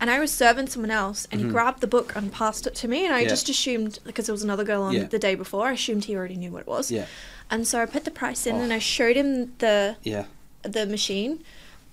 and 0.00 0.10
I 0.10 0.18
was 0.20 0.30
serving 0.32 0.68
someone 0.68 0.90
else 0.90 1.26
and 1.30 1.40
he 1.40 1.48
grabbed 1.48 1.80
the 1.80 1.86
book 1.86 2.14
and 2.16 2.32
passed 2.32 2.66
it 2.66 2.74
to 2.76 2.88
me 2.88 3.04
and 3.06 3.14
I 3.14 3.20
Yeah. 3.20 3.28
just 3.28 3.48
assumed 3.48 3.98
because 4.04 4.26
there 4.26 4.32
was 4.32 4.42
another 4.44 4.64
girl 4.64 4.82
on 4.82 4.94
Yeah. 4.94 5.04
the 5.04 5.18
day 5.18 5.34
before, 5.34 5.68
I 5.68 5.72
assumed 5.72 6.04
he 6.04 6.16
already 6.16 6.36
knew 6.36 6.50
what 6.50 6.60
it 6.62 6.66
was. 6.66 6.90
Yeah. 6.90 7.06
And 7.50 7.66
so 7.66 7.80
I 7.80 7.86
put 7.86 8.04
the 8.04 8.10
price 8.10 8.46
in 8.46 8.56
and 8.56 8.72
I 8.72 8.78
showed 8.78 9.16
him 9.16 9.54
the 9.58 9.96
Yeah. 10.02 10.24
the 10.62 10.86
machine 10.86 11.44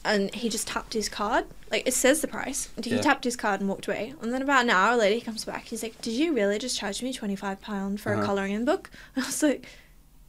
and 0.06 0.34
he 0.34 0.48
just 0.50 0.68
tapped 0.68 0.94
his 0.94 1.10
card. 1.10 1.46
Like 1.72 1.88
it 1.88 1.94
says 1.94 2.22
the 2.22 2.28
price. 2.28 2.70
And 2.76 2.86
he 2.86 2.96
Yeah. 2.96 3.02
tapped 3.02 3.24
his 3.26 3.36
card 3.36 3.60
and 3.60 3.70
walked 3.70 3.88
away. 3.88 4.14
And 4.22 4.34
then 4.34 4.42
about 4.42 4.64
an 4.64 4.70
hour 4.70 4.96
later 4.96 5.16
he 5.16 5.22
comes 5.22 5.44
back. 5.46 5.66
He's 5.66 5.84
like, 5.84 6.02
Did 6.02 6.14
you 6.14 6.34
really 6.34 6.58
just 6.60 6.78
charge 6.78 7.02
me 7.04 7.14
twenty 7.14 7.36
five 7.36 7.62
pounds 7.62 8.02
for 8.02 8.14
Uh-huh. 8.14 8.22
a 8.24 8.26
colouring 8.26 8.54
in 8.54 8.66
book? 8.66 8.90
I 9.18 9.22
was 9.22 9.44
like, 9.44 9.66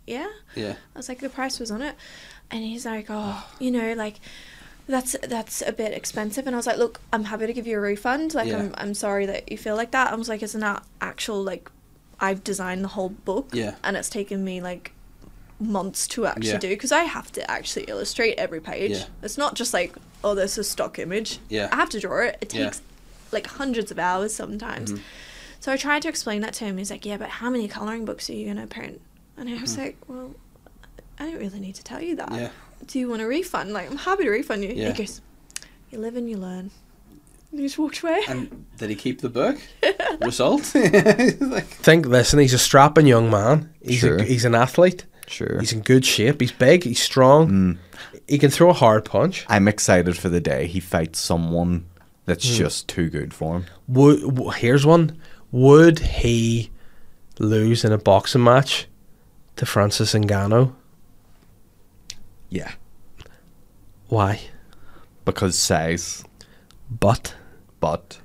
Yeah. 0.06 0.28
Yeah. 0.56 0.74
I 0.94 0.98
was 0.98 1.08
like, 1.08 1.20
the 1.20 1.28
price 1.28 1.60
was 1.60 1.70
on 1.70 1.82
it, 1.82 1.94
and 2.50 2.64
he's 2.64 2.84
like, 2.84 3.06
oh, 3.10 3.44
you 3.60 3.70
know, 3.70 3.92
like 3.94 4.16
that's 4.90 5.16
that's 5.26 5.62
a 5.62 5.72
bit 5.72 5.92
expensive. 5.92 6.46
And 6.46 6.54
I 6.54 6.58
was 6.58 6.66
like, 6.66 6.78
look, 6.78 7.00
I'm 7.12 7.24
happy 7.24 7.46
to 7.46 7.52
give 7.52 7.66
you 7.66 7.78
a 7.78 7.80
refund. 7.80 8.34
Like, 8.34 8.48
Yeah. 8.48 8.58
I'm 8.58 8.74
I'm 8.76 8.94
sorry 8.94 9.26
that 9.26 9.50
you 9.50 9.56
feel 9.58 9.76
like 9.76 9.90
that. 9.92 10.12
I 10.12 10.14
was 10.16 10.28
like, 10.28 10.42
it's 10.42 10.54
not 10.54 10.84
actual 11.00 11.42
like 11.42 11.70
I've 12.20 12.44
designed 12.44 12.84
the 12.84 12.88
whole 12.88 13.08
book, 13.10 13.48
Yeah. 13.54 13.76
and 13.82 13.96
it's 13.96 14.10
taken 14.10 14.44
me 14.44 14.60
like 14.60 14.92
months 15.58 16.06
to 16.08 16.26
actually 16.26 16.48
Yeah. 16.50 16.58
do 16.58 16.68
because 16.68 16.92
I 16.92 17.04
have 17.04 17.30
to 17.32 17.50
actually 17.50 17.84
illustrate 17.84 18.34
every 18.38 18.60
page. 18.60 18.92
Yeah. 18.92 19.04
It's 19.22 19.38
not 19.38 19.54
just 19.54 19.72
like 19.72 19.94
oh, 20.22 20.34
there's 20.34 20.58
a 20.58 20.64
stock 20.64 20.98
image. 20.98 21.38
Yeah. 21.48 21.68
I 21.72 21.76
have 21.76 21.88
to 21.90 22.00
draw 22.00 22.20
it. 22.20 22.36
It 22.42 22.50
takes 22.50 22.82
like 23.32 23.46
hundreds 23.46 23.90
of 23.90 23.98
hours 23.98 24.34
sometimes. 24.34 24.92
Mm-hmm. 24.92 25.02
So 25.60 25.72
I 25.72 25.76
tried 25.76 26.02
to 26.02 26.08
explain 26.08 26.40
that 26.42 26.52
to 26.54 26.64
him. 26.64 26.78
He's 26.78 26.90
like, 26.90 27.04
"Yeah, 27.06 27.16
but 27.18 27.28
how 27.28 27.48
many 27.50 27.68
coloring 27.68 28.04
books 28.04 28.28
are 28.28 28.32
you 28.34 28.46
gonna 28.46 28.66
print?" 28.66 29.00
And 29.36 29.48
I 29.48 29.60
was 29.60 29.76
like, 29.78 29.96
"Well, 30.08 30.34
I 31.18 31.26
don't 31.26 31.38
really 31.38 31.60
need 31.60 31.74
to 31.76 31.84
tell 31.84 32.00
you 32.02 32.16
that. 32.16 32.50
Mm. 32.80 32.82
Yeah. 32.82 32.86
Do 32.88 32.98
you 32.98 33.08
want 33.08 33.22
a 33.22 33.26
refund? 33.26 33.72
Like, 33.72 33.90
I'm 33.90 33.96
happy 33.98 34.24
to 34.24 34.30
refund 34.30 34.62
you." 34.64 34.70
Yeah. 34.70 34.92
He 34.92 35.04
goes, 35.04 35.20
"You 35.90 35.98
live 35.98 36.16
and 36.16 36.28
you 36.30 36.36
learn." 36.36 36.70
And 37.50 37.60
he 37.60 37.66
just 37.66 37.78
walked 37.78 38.00
away. 38.02 38.20
And 38.28 38.64
did 38.78 38.90
he 38.90 38.96
keep 38.96 39.20
the 39.22 39.28
book? 39.28 39.58
Result? 40.20 40.72
like, 40.74 41.66
Think, 41.82 42.06
listen, 42.06 42.38
he's 42.38 42.54
a 42.54 42.58
strapping 42.58 43.06
young 43.06 43.28
man. 43.30 43.72
He's 43.82 43.98
Sure. 44.00 44.18
a, 44.18 44.22
he's 44.22 44.44
an 44.44 44.54
athlete. 44.54 45.04
Sure. 45.26 45.58
He's 45.58 45.72
in 45.72 45.80
good 45.80 46.04
shape. 46.04 46.40
He's 46.40 46.52
big. 46.52 46.84
He's 46.84 47.00
strong. 47.02 47.78
He 48.28 48.38
can 48.38 48.50
throw 48.50 48.70
a 48.70 48.72
hard 48.74 49.04
punch. 49.04 49.44
I'm 49.48 49.66
excited 49.68 50.16
for 50.16 50.28
the 50.28 50.40
day 50.40 50.66
he 50.68 50.78
fights 50.80 51.18
someone 51.18 51.86
that's 52.24 52.46
Hmm. 52.48 52.54
just 52.54 52.86
too 52.88 53.08
good 53.10 53.34
for 53.34 53.56
him. 53.56 53.66
Would 53.88 54.54
here's 54.56 54.86
one. 54.86 55.18
Would 55.50 55.98
he 55.98 56.70
lose 57.40 57.84
in 57.84 57.92
a 57.92 57.98
boxing 57.98 58.44
match 58.44 58.86
to 59.56 59.66
Francis 59.66 60.14
Ngannou? 60.14 60.72
Yeah. 62.50 62.72
Why? 64.08 64.40
Because 65.24 65.56
size, 65.56 66.24
But 66.90 67.34
but 67.78 68.18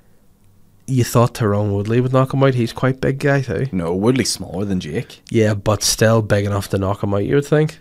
you 0.88 1.04
thought 1.04 1.34
Tyron 1.34 1.72
Woodley 1.74 2.00
would 2.00 2.12
knock 2.12 2.34
him 2.34 2.42
out. 2.42 2.54
He's 2.54 2.72
quite 2.72 3.00
big 3.00 3.18
guy 3.20 3.40
too. 3.42 3.66
no, 3.72 3.94
Woodley's 3.94 4.32
smaller 4.32 4.64
than 4.64 4.80
Jake. 4.80 5.22
Yeah, 5.30 5.54
but 5.54 5.82
still 5.82 6.22
big 6.22 6.44
enough 6.44 6.68
to 6.70 6.78
knock 6.78 7.02
him 7.02 7.14
out. 7.14 7.24
You 7.24 7.36
would 7.36 7.46
think. 7.46 7.80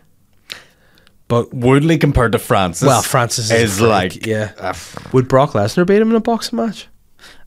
But 1.28 1.52
Woodley 1.54 1.98
compared 1.98 2.34
to 2.34 2.40
Francis. 2.40 2.86
well, 2.88 3.02
Francis 3.02 3.50
is, 3.50 3.74
is 3.74 3.82
like 3.82 4.26
yeah. 4.28 4.54
f- 4.60 5.12
Would 5.14 5.28
Brock 5.28 5.52
Lesnar 5.52 5.88
beat 5.88 6.00
him 6.02 6.12
in 6.12 6.16
a 6.16 6.20
boxing 6.22 6.58
match? 6.58 6.88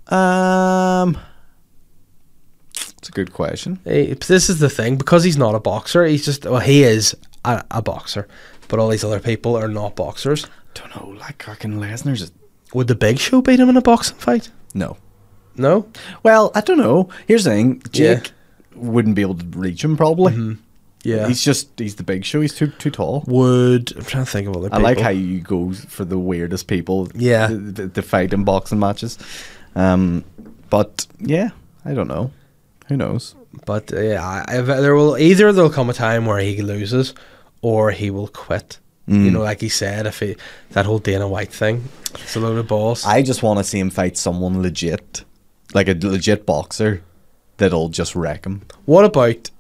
um. 0.09 1.17
It's 2.99 3.09
a 3.09 3.13
good 3.13 3.33
question. 3.33 3.79
Hey, 3.85 4.15
this 4.15 4.51
is 4.51 4.59
the 4.59 4.69
thing 4.69 4.97
because 4.97 5.23
he's 5.23 5.37
not 5.37 5.55
a 5.55 5.61
boxer. 5.61 6.05
He's 6.05 6.25
just 6.25 6.45
well, 6.45 6.59
he 6.61 6.83
is 6.83 7.17
a, 7.45 7.65
a 7.71 7.81
boxer, 7.81 8.27
but 8.69 8.79
all 8.79 8.89
these 8.89 9.05
other 9.05 9.21
people 9.21 9.57
are 9.57 9.69
not 9.69 9.97
boxers. 9.97 10.47
Don't 10.75 10.95
know. 10.95 11.17
Like 11.19 11.43
fucking 11.43 11.75
Lesnar's. 11.75 12.23
a- 12.29 12.33
Would 12.75 12.89
the 12.89 12.95
Big 12.95 13.19
Show 13.19 13.41
beat 13.43 13.59
him 13.61 13.69
in 13.69 13.77
a 13.77 13.83
boxing 13.83 14.17
fight? 14.17 14.51
No. 14.75 14.97
No. 15.57 15.89
Well, 16.23 16.53
I 16.55 16.61
don't 16.61 16.79
know. 16.79 17.09
Here's 17.27 17.45
the 17.45 17.51
thing. 17.51 17.83
Yeah. 17.93 18.15
Jake 18.17 18.31
wouldn't 18.77 19.17
be 19.17 19.23
able 19.23 19.35
to 19.37 19.45
reach 19.59 19.83
him 19.83 19.97
probably. 19.97 20.57
Yeah. 21.03 21.27
He's 21.29 21.43
just 21.43 21.71
he's 21.79 21.97
the 21.97 22.03
big 22.05 22.25
show. 22.25 22.41
He's 22.41 22.55
too 22.55 22.69
too 22.69 22.91
tall. 22.91 23.25
Would 23.27 23.97
I'm 23.97 24.05
trying 24.05 24.25
to 24.25 24.31
think 24.31 24.47
of 24.49 24.57
other 24.57 24.67
I 24.67 24.71
people. 24.71 24.83
like 24.83 24.99
how 25.01 25.09
you 25.11 25.41
go 25.41 25.73
for 25.73 26.05
the 26.05 26.19
weirdest 26.19 26.67
people. 26.69 27.09
Yeah. 27.15 27.49
To, 27.49 27.73
to, 27.73 27.89
to 27.89 28.03
fight 28.03 28.33
in 28.33 28.45
boxing 28.45 28.79
matches. 28.79 29.19
Um, 29.75 30.25
but 30.71 31.07
yeah, 31.19 31.51
I 31.85 31.95
don't 31.95 32.09
know. 32.09 32.31
Who 32.89 32.97
knows? 32.97 33.35
But 33.67 33.93
uh, 33.93 34.01
yeah, 34.01 34.25
I, 34.25 34.45
I, 34.59 34.61
there 34.61 34.95
will 34.95 35.17
either 35.19 35.53
there'll 35.53 35.71
come 35.71 35.91
a 35.91 35.95
time 35.95 36.27
where 36.27 36.39
he 36.39 36.63
loses, 36.63 37.15
or 37.63 37.91
he 37.91 38.11
will 38.11 38.29
quit. 38.29 38.79
Mm. 39.09 39.25
You 39.25 39.31
know, 39.31 39.41
like 39.41 39.61
he 39.61 39.69
said, 39.71 40.07
if 40.07 40.21
he 40.21 40.37
that 40.71 40.85
whole 40.87 40.99
Dana 40.99 41.27
White 41.27 41.53
thing, 41.53 41.85
it's 42.15 42.37
a 42.37 42.41
load 42.41 42.59
of 42.59 42.69
balls. 42.69 43.05
I 43.07 43.23
just 43.23 43.43
want 43.43 43.59
to 43.59 43.65
see 43.65 43.79
him 43.79 43.91
fight 43.91 44.17
someone 44.19 44.61
legit, 44.63 45.25
like 45.75 45.89
a 45.89 45.95
legit 45.95 46.45
boxer 46.45 47.03
that'll 47.57 47.89
just 47.89 48.15
wreck 48.15 48.45
him. 48.45 48.63
what 48.85 49.05
about 49.07 49.51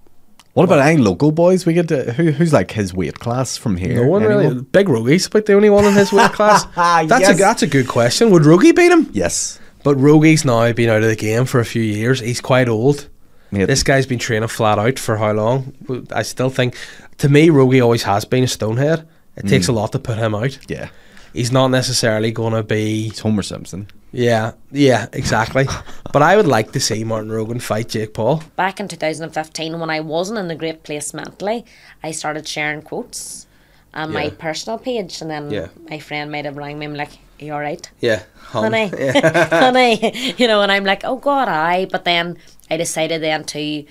What 0.52 0.64
about 0.64 0.80
any 0.80 1.00
local 1.00 1.32
boys? 1.32 1.64
We 1.66 1.72
get 1.72 1.88
to, 1.88 2.12
who 2.12 2.30
who's 2.32 2.52
like 2.52 2.72
his 2.72 2.92
weight 2.92 3.18
class 3.20 3.56
from 3.56 3.76
here? 3.78 3.94
no 4.04 4.06
one 4.08 4.22
really? 4.22 4.44
Anyone? 4.46 4.64
Big 4.70 4.88
Rogie's 4.88 5.26
about 5.26 5.46
the 5.46 5.54
only 5.54 5.70
one 5.70 5.84
in 5.86 5.94
his 5.94 6.12
weight 6.12 6.32
class. 6.32 6.64
That's 6.76 7.20
Yes. 7.22 7.30
a 7.30 7.34
that's 7.38 7.62
a 7.62 7.66
good 7.66 7.88
question. 7.88 8.30
Would 8.30 8.44
Rogie 8.44 8.72
beat 8.72 8.92
him? 8.92 9.08
Yes. 9.12 9.58
But 9.82 9.94
Rogie's 9.96 10.44
now 10.44 10.70
been 10.72 10.90
out 10.90 11.02
of 11.02 11.08
the 11.08 11.16
game 11.16 11.46
for 11.46 11.60
a 11.60 11.64
few 11.64 11.82
years. 11.82 12.20
He's 12.20 12.40
quite 12.42 12.68
old. 12.68 13.08
Yeah. 13.50 13.66
This 13.66 13.82
guy's 13.82 14.06
been 14.06 14.18
training 14.18 14.48
flat 14.48 14.78
out 14.78 14.98
for 14.98 15.16
how 15.16 15.32
long? 15.32 15.72
I 16.12 16.22
still 16.22 16.50
think, 16.50 16.76
to 17.18 17.28
me, 17.28 17.50
Rogie 17.50 17.80
always 17.80 18.02
has 18.02 18.24
been 18.24 18.44
a 18.44 18.48
stonehead. 18.48 19.06
It 19.36 19.46
takes 19.48 19.68
a 19.68 19.72
lot 19.72 19.92
to 19.92 19.98
put 19.98 20.18
him 20.18 20.34
out. 20.34 20.50
Mm. 20.50 20.70
Yeah. 20.70 20.88
He's 21.32 21.52
not 21.52 21.68
necessarily 21.68 22.32
going 22.32 22.54
to 22.54 22.62
be. 22.62 23.08
It's 23.08 23.20
Homer 23.20 23.42
Simpson. 23.42 23.86
Yeah, 24.10 24.52
yeah, 24.72 25.06
exactly. 25.12 25.66
but 26.12 26.22
I 26.22 26.36
would 26.36 26.46
like 26.46 26.72
to 26.72 26.80
see 26.80 27.04
Martin 27.04 27.30
Rogan 27.30 27.60
fight 27.60 27.90
Jake 27.90 28.14
Paul. 28.14 28.42
Back 28.56 28.80
in 28.80 28.88
2015, 28.88 29.78
when 29.78 29.90
I 29.90 30.00
wasn't 30.00 30.38
in 30.38 30.50
a 30.50 30.54
great 30.56 30.82
place 30.82 31.12
mentally, 31.12 31.64
I 32.02 32.12
started 32.12 32.48
sharing 32.48 32.80
quotes 32.82 33.46
on 33.94 34.12
my 34.12 34.30
personal 34.30 34.78
page, 34.78 35.20
and 35.20 35.30
then 35.30 35.50
Yeah. 35.50 35.68
my 35.90 35.98
friend 35.98 36.30
made 36.30 36.46
have 36.46 36.56
rang 36.56 36.78
me 36.78 36.86
and 36.86 36.96
like, 36.96 37.12
"Are 37.40 37.44
you 37.44 37.52
all 37.52 37.60
right?" 37.60 37.88
Yeah, 38.00 38.22
honey, 38.36 38.88
honey, 39.50 40.34
you 40.38 40.46
know, 40.48 40.62
and 40.62 40.72
I'm 40.72 40.84
like, 40.84 41.04
oh 41.04 41.16
God, 41.16 41.48
I. 41.48 41.84
But 41.86 42.04
then 42.04 42.38
I 42.70 42.76
decided 42.76 43.22
then 43.22 43.44
to 43.44 43.84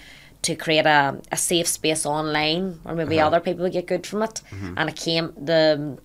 to 0.44 0.56
create 0.56 0.86
a, 0.86 1.20
a 1.32 1.38
safe 1.38 1.68
space 1.68 2.06
online 2.06 2.80
where 2.84 2.96
maybe 2.96 3.18
Uh-huh. 3.20 3.28
other 3.28 3.40
people 3.40 3.64
would 3.64 3.74
get 3.74 3.88
good 3.88 4.06
from 4.06 4.22
it, 4.24 4.42
Mm-hmm. 4.52 4.74
and 4.78 4.90
it 4.90 4.96
came 4.96 5.34
the 5.36 5.98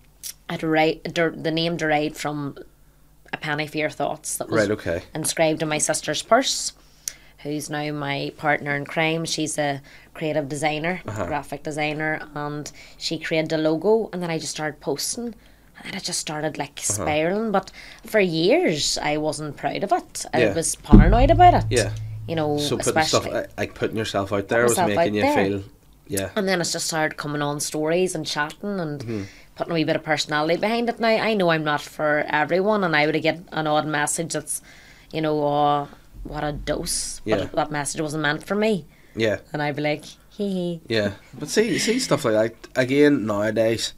I 0.49 0.57
derived 0.57 1.14
der, 1.14 1.31
the 1.31 1.51
name 1.51 1.77
derived 1.77 2.16
from 2.16 2.57
a 3.33 3.37
penny 3.37 3.66
for 3.66 3.79
your 3.79 3.91
thoughts 3.91 4.37
that 4.39 4.49
was 4.49 4.61
Right, 4.62 4.70
okay. 4.70 5.03
inscribed 5.14 5.62
in 5.62 5.68
my 5.68 5.79
sister's 5.79 6.23
purse. 6.23 6.73
Who's 7.43 7.68
now 7.70 7.91
my 7.93 8.33
partner 8.37 8.77
in 8.77 8.85
crime? 8.85 9.25
She's 9.25 9.59
a 9.59 9.81
creative 10.14 10.49
designer, 10.49 11.03
Uh-huh. 11.07 11.27
graphic 11.27 11.62
designer, 11.62 12.20
and 12.35 12.70
she 12.99 13.18
created 13.18 13.53
a 13.53 13.59
logo. 13.59 14.09
And 14.12 14.23
then 14.23 14.31
I 14.31 14.39
just 14.39 14.53
started 14.53 14.81
posting, 14.81 15.35
and 15.85 15.95
it 15.95 16.05
just 16.05 16.20
started 16.20 16.57
like 16.59 16.79
Uh-huh. 16.79 17.03
spiraling. 17.03 17.51
But 17.53 17.70
for 18.07 18.20
years, 18.20 18.97
I 18.99 19.16
wasn't 19.16 19.57
proud 19.57 19.83
of 19.85 19.93
it. 19.93 20.25
I 20.33 20.41
Yeah. 20.43 20.55
was 20.55 20.77
paranoid 20.77 21.31
about 21.31 21.55
it. 21.55 21.64
Yeah. 21.70 21.91
You 22.29 22.37
know, 22.37 22.59
So 22.59 22.77
putting 22.77 22.81
especially. 22.99 23.31
stuff 23.31 23.47
like, 23.57 23.75
putting 23.75 23.97
yourself 23.97 24.33
out 24.33 24.49
there 24.49 24.64
was 24.64 24.79
making 24.79 25.14
you 25.14 25.23
there. 25.23 25.45
feel, 25.47 25.62
yeah, 26.09 26.31
And 26.37 26.47
then 26.49 26.61
it's 26.61 26.73
just 26.73 26.87
started 26.87 27.16
coming 27.16 27.43
on 27.43 27.61
stories 27.61 28.14
and 28.14 28.27
chatting 28.27 28.79
and 28.81 29.01
Mm-hmm. 29.01 29.23
putting 29.57 29.70
a 29.73 29.75
wee 29.75 29.85
bit 29.85 29.97
of 29.97 30.03
personality 30.03 30.57
behind 30.61 30.89
it. 30.89 30.99
Now 31.01 31.09
I 31.09 31.35
know 31.35 31.51
I'm 31.51 31.64
not 31.64 31.81
for 31.81 32.25
everyone, 32.29 32.85
and 32.85 32.95
I 32.97 33.07
would 33.07 33.20
get 33.23 33.41
an 33.53 33.66
odd 33.66 33.87
message 33.87 34.33
that's, 34.35 34.62
you 35.12 35.20
know, 35.20 35.43
oh, 35.43 35.89
what 36.25 36.45
a 36.45 36.53
dose. 36.53 37.20
Yeah. 37.25 37.37
But 37.39 37.53
that 37.53 37.70
message 37.70 38.01
wasn't 38.01 38.23
meant 38.23 38.45
for 38.47 38.55
me, 38.55 38.87
yeah, 39.16 39.39
and 39.53 39.61
I'd 39.62 39.77
be 39.77 39.83
like, 39.83 40.05
hee 40.31 40.51
hee. 40.51 40.81
yeah. 40.89 41.12
But 41.39 41.49
see, 41.49 41.79
see 41.79 41.99
stuff 41.99 42.25
like 42.25 42.35
that 42.62 42.81
again 42.81 43.27
nowadays 43.27 43.93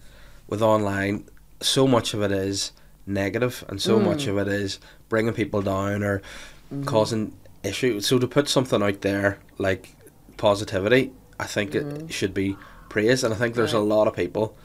with 0.49 0.63
online. 0.63 1.25
So 1.61 1.87
much 1.87 2.15
of 2.15 2.23
it 2.23 2.33
is 2.33 2.73
negative, 3.07 3.65
and 3.69 3.81
so 3.81 3.99
much 3.99 4.27
of 4.27 4.39
it 4.39 4.49
is 4.49 4.79
bringing 5.09 5.33
people 5.35 5.63
down 5.63 6.03
or 6.03 6.21
causing 6.85 7.33
issues. 7.65 8.07
So 8.07 8.19
to 8.19 8.27
put 8.27 8.49
something 8.49 8.83
out 8.83 9.01
there 9.01 9.39
like 9.59 9.97
positivity, 10.37 11.13
I 11.39 11.45
think 11.45 11.75
it 11.75 11.85
mm-hmm. 11.85 12.07
should 12.09 12.35
be 12.35 12.57
praised, 12.89 13.25
and 13.25 13.35
I 13.35 13.37
think 13.37 13.55
there's 13.55 13.73
a 13.73 13.81
lot 13.81 14.07
of 14.07 14.15
people 14.15 14.57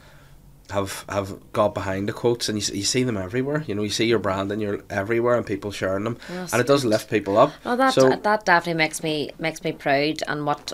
have 0.70 1.04
have 1.08 1.52
got 1.52 1.74
behind 1.74 2.08
the 2.08 2.12
quotes, 2.12 2.48
and 2.48 2.56
you, 2.58 2.74
you 2.74 2.84
see 2.84 3.02
them 3.02 3.16
everywhere. 3.16 3.64
You 3.66 3.74
know, 3.74 3.82
you 3.82 3.90
see 3.90 4.06
your 4.06 4.18
brand 4.18 4.52
and 4.52 4.62
you're 4.62 4.82
everywhere, 4.88 5.36
and 5.36 5.46
people 5.46 5.70
sharing 5.72 6.04
them, 6.04 6.18
and 6.28 6.54
it 6.54 6.66
does 6.66 6.84
lift 6.84 7.10
people 7.10 7.36
up. 7.38 7.52
Oh, 7.64 7.76
that 7.76 7.94
so 7.94 8.10
that 8.10 8.44
definitely 8.44 8.78
makes 8.78 9.02
me 9.02 9.30
makes 9.38 9.62
me 9.64 9.72
proud. 9.72 10.22
And 10.28 10.46
what 10.46 10.72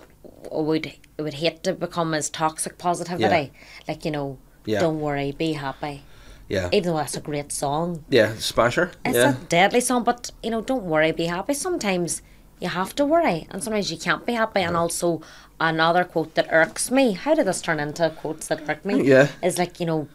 would 0.50 0.92
would 1.18 1.34
hate 1.34 1.62
to 1.64 1.72
become 1.72 2.14
is 2.14 2.30
toxic 2.30 2.78
positivity. 2.78 3.52
Like 3.88 4.04
you 4.04 4.10
know, 4.10 4.38
Yeah. 4.64 4.80
don't 4.80 5.00
worry, 5.00 5.32
be 5.32 5.52
happy. 5.54 6.02
Yeah, 6.48 6.68
Even 6.72 6.92
though 6.92 6.98
that's 6.98 7.16
a 7.16 7.20
great 7.20 7.50
song, 7.52 8.04
yeah, 8.08 8.34
Smasher. 8.38 8.92
it's 9.04 9.16
yeah, 9.16 9.30
a 9.30 9.44
deadly 9.46 9.80
song. 9.80 10.04
But 10.04 10.30
you 10.42 10.50
know, 10.50 10.60
don't 10.60 10.84
worry, 10.84 11.12
be 11.12 11.26
happy. 11.26 11.54
Sometimes 11.54 12.22
you 12.60 12.68
have 12.68 12.94
to 12.96 13.04
worry, 13.04 13.46
and 13.50 13.62
sometimes 13.62 13.90
you 13.90 13.98
can't 13.98 14.24
be 14.24 14.34
happy. 14.34 14.60
And 14.60 14.76
also, 14.76 15.22
another 15.60 16.04
quote 16.04 16.34
that 16.36 16.46
irks 16.52 16.90
me. 16.90 17.12
How 17.12 17.34
did 17.34 17.46
this 17.46 17.60
turn 17.60 17.80
into 17.80 18.10
quotes 18.10 18.46
that 18.48 18.68
irk 18.68 18.84
me? 18.84 19.02
Yeah. 19.02 19.28
is 19.42 19.58
like 19.58 19.80
you 19.80 19.86
know. 19.86 20.08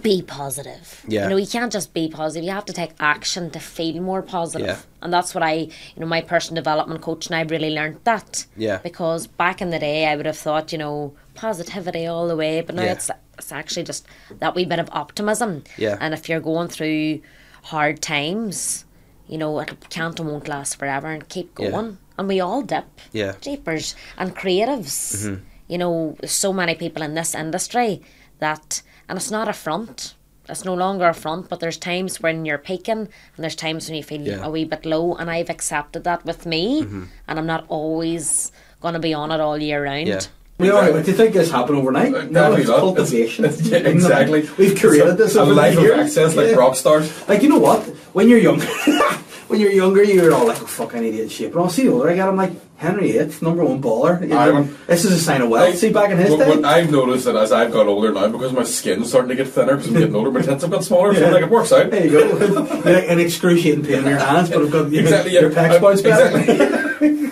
Be 0.00 0.22
positive. 0.22 1.04
Yeah. 1.08 1.24
You 1.24 1.30
know, 1.30 1.36
you 1.38 1.46
can't 1.48 1.72
just 1.72 1.92
be 1.92 2.08
positive. 2.08 2.44
You 2.46 2.52
have 2.52 2.66
to 2.66 2.72
take 2.72 2.92
action 3.00 3.50
to 3.50 3.58
feel 3.58 4.00
more 4.00 4.22
positive. 4.22 4.68
Yeah. 4.68 4.78
And 5.02 5.12
that's 5.12 5.34
what 5.34 5.42
I, 5.42 5.54
you 5.54 5.70
know, 5.96 6.06
my 6.06 6.20
personal 6.20 6.62
development 6.62 7.00
coach 7.02 7.26
and 7.26 7.34
I 7.34 7.42
really 7.42 7.70
learned 7.70 7.98
that. 8.04 8.46
Yeah. 8.56 8.78
Because 8.78 9.26
back 9.26 9.60
in 9.60 9.70
the 9.70 9.78
day, 9.80 10.06
I 10.06 10.14
would 10.14 10.26
have 10.26 10.38
thought, 10.38 10.70
you 10.70 10.78
know, 10.78 11.14
positivity 11.40 12.06
all 12.06 12.26
the 12.28 12.36
way, 12.36 12.60
but 12.60 12.74
now 12.74 12.82
Yeah. 12.82 12.92
it's 12.92 13.10
it's 13.38 13.52
actually 13.52 13.84
just 13.84 14.04
that 14.40 14.54
wee 14.56 14.64
bit 14.64 14.80
of 14.80 14.88
optimism. 14.92 15.62
Yeah. 15.76 15.96
And 16.00 16.12
if 16.12 16.28
you're 16.28 16.40
going 16.52 16.68
through 16.68 17.20
hard 17.64 18.02
times, 18.02 18.84
you 19.28 19.38
know, 19.38 19.60
it 19.60 19.70
can't 19.90 20.18
and 20.20 20.28
won't 20.28 20.48
last 20.48 20.76
forever, 20.78 21.06
and 21.08 21.28
keep 21.28 21.54
going. 21.54 21.72
Yeah. 21.90 22.18
And 22.18 22.28
we 22.28 22.40
all 22.40 22.62
dip. 22.62 22.86
Yeah. 23.12 23.34
Jeepers 23.40 23.94
and 24.16 24.34
creatives. 24.34 24.96
Mm-hmm. 25.24 25.42
You 25.68 25.78
know, 25.78 26.16
so 26.24 26.52
many 26.52 26.74
people 26.74 27.02
in 27.02 27.14
this 27.14 27.34
industry 27.34 28.00
that, 28.40 28.82
and 29.08 29.16
it's 29.18 29.30
not 29.30 29.48
a 29.48 29.52
front. 29.52 30.14
It's 30.48 30.64
no 30.64 30.74
longer 30.74 31.06
a 31.08 31.14
front, 31.14 31.48
but 31.50 31.60
there's 31.60 31.76
times 31.76 32.20
when 32.22 32.44
you're 32.46 32.58
peaking 32.70 33.00
and 33.00 33.08
there's 33.42 33.54
times 33.54 33.86
when 33.86 33.96
you 33.96 34.02
feel 34.02 34.22
Yeah. 34.22 34.44
a 34.46 34.50
wee 34.50 34.64
bit 34.64 34.84
low, 34.86 35.14
and 35.14 35.30
I've 35.30 35.50
accepted 35.50 36.02
that 36.04 36.24
with 36.24 36.44
me, 36.46 36.82
Mm-hmm. 36.82 37.04
and 37.28 37.38
I'm 37.38 37.46
not 37.46 37.64
always 37.68 38.50
going 38.80 38.94
to 38.94 39.00
be 39.08 39.14
on 39.14 39.30
it 39.30 39.40
all 39.40 39.58
year 39.58 39.84
round. 39.84 40.08
Yeah. 40.08 40.20
We 40.58 40.70
are, 40.70 40.90
but 40.92 41.04
do 41.04 41.10
you 41.12 41.16
think 41.16 41.34
this 41.34 41.52
happened 41.52 41.78
overnight? 41.78 42.12
Uh, 42.12 42.24
no, 42.24 42.52
it's 42.54 42.68
not. 42.68 42.80
cultivation. 42.80 43.44
It's- 43.44 43.60
yeah, 43.66 43.78
exactly. 43.78 44.48
We've 44.58 44.76
created 44.78 45.16
this 45.16 45.36
a 45.36 45.42
over 45.42 45.54
life 45.54 45.74
the 45.74 45.80
of 45.80 45.86
years. 45.86 45.98
access 46.00 46.34
like 46.34 46.48
Yeah. 46.48 46.56
rock 46.56 46.74
stars. 46.74 47.06
Like 47.28 47.42
you 47.42 47.48
know 47.48 47.58
what? 47.60 47.80
When 48.12 48.28
you're 48.28 48.40
younger, 48.40 48.66
when 49.46 49.60
you're 49.60 49.70
younger, 49.70 50.02
you're 50.02 50.34
all 50.34 50.48
like, 50.48 50.60
"Oh 50.60 50.66
fuck, 50.66 50.96
I 50.96 51.00
need 51.00 51.12
to 51.12 51.16
get 51.18 51.30
shape." 51.30 51.52
And 51.52 51.60
I'll 51.60 51.70
see 51.70 51.84
the 51.84 51.92
older 51.92 52.10
I 52.10 52.16
get, 52.16 52.26
I'm 52.28 52.36
like, 52.36 52.50
Henry 52.76 53.12
VIII, 53.12 53.32
number 53.40 53.64
one 53.64 53.80
baller. 53.80 54.20
You 54.20 54.26
know, 54.28 54.62
this 54.88 55.04
is 55.04 55.12
a 55.12 55.18
sign 55.20 55.42
of 55.42 55.48
wealth. 55.48 55.76
See, 55.78 55.92
back 55.92 56.10
in 56.10 56.18
his 56.18 56.30
what, 56.30 56.38
day, 56.40 56.48
what 56.48 56.64
I've 56.64 56.90
noticed 56.90 57.26
that 57.26 57.36
as 57.36 57.52
I've 57.52 57.70
got 57.70 57.86
older 57.86 58.12
now, 58.12 58.26
because 58.28 58.52
my 58.52 58.64
skin's 58.64 59.10
starting 59.10 59.28
to 59.28 59.36
get 59.36 59.46
thinner, 59.46 59.76
because 59.76 59.88
I'm 59.92 59.94
getting 59.94 60.14
older, 60.16 60.32
my 60.32 60.42
tits 60.42 60.62
have 60.62 60.72
got 60.72 60.82
smaller, 60.82 61.14
so 61.14 61.30
like 61.30 61.42
it 61.44 61.50
works 61.50 61.70
out. 61.72 61.90
there 61.92 62.04
you 62.04 62.10
go. 62.10 62.82
An 62.84 63.20
excruciating 63.20 63.84
pain 63.84 63.98
in 63.98 64.06
your 64.06 64.18
hands, 64.18 64.50
but 64.50 64.62
I've 64.62 64.72
got 64.72 64.90
your, 64.90 65.02
Exactly, 65.02 65.34
your 65.34 65.52
yeah. 65.52 65.68
pecs 65.68 65.80
bounce 65.80 66.02
better. 66.02 66.36
Exactly. 66.36 67.28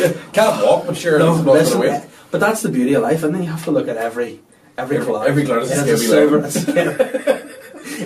Yeah, 0.00 0.12
Can't 0.32 0.64
walk, 0.64 0.86
but 0.86 0.96
sure, 0.96 1.18
No, 1.20 1.36
it's 1.36 1.44
not 1.44 1.52
listen, 1.54 1.76
away. 1.78 2.04
But 2.34 2.40
that's 2.40 2.62
the 2.62 2.68
beauty 2.68 2.94
of 2.94 3.02
life, 3.04 3.22
and 3.22 3.32
then 3.32 3.42
you 3.44 3.50
have 3.50 3.62
to 3.62 3.70
look 3.70 3.86
at 3.86 3.96
every 3.96 4.40
every, 4.76 4.96
Every- 4.96 5.06
cloud. 5.06 5.26
every 5.30 5.44
cloud 5.46 5.62
is 5.62 5.70
a 5.70 5.98
silver. 5.98 6.38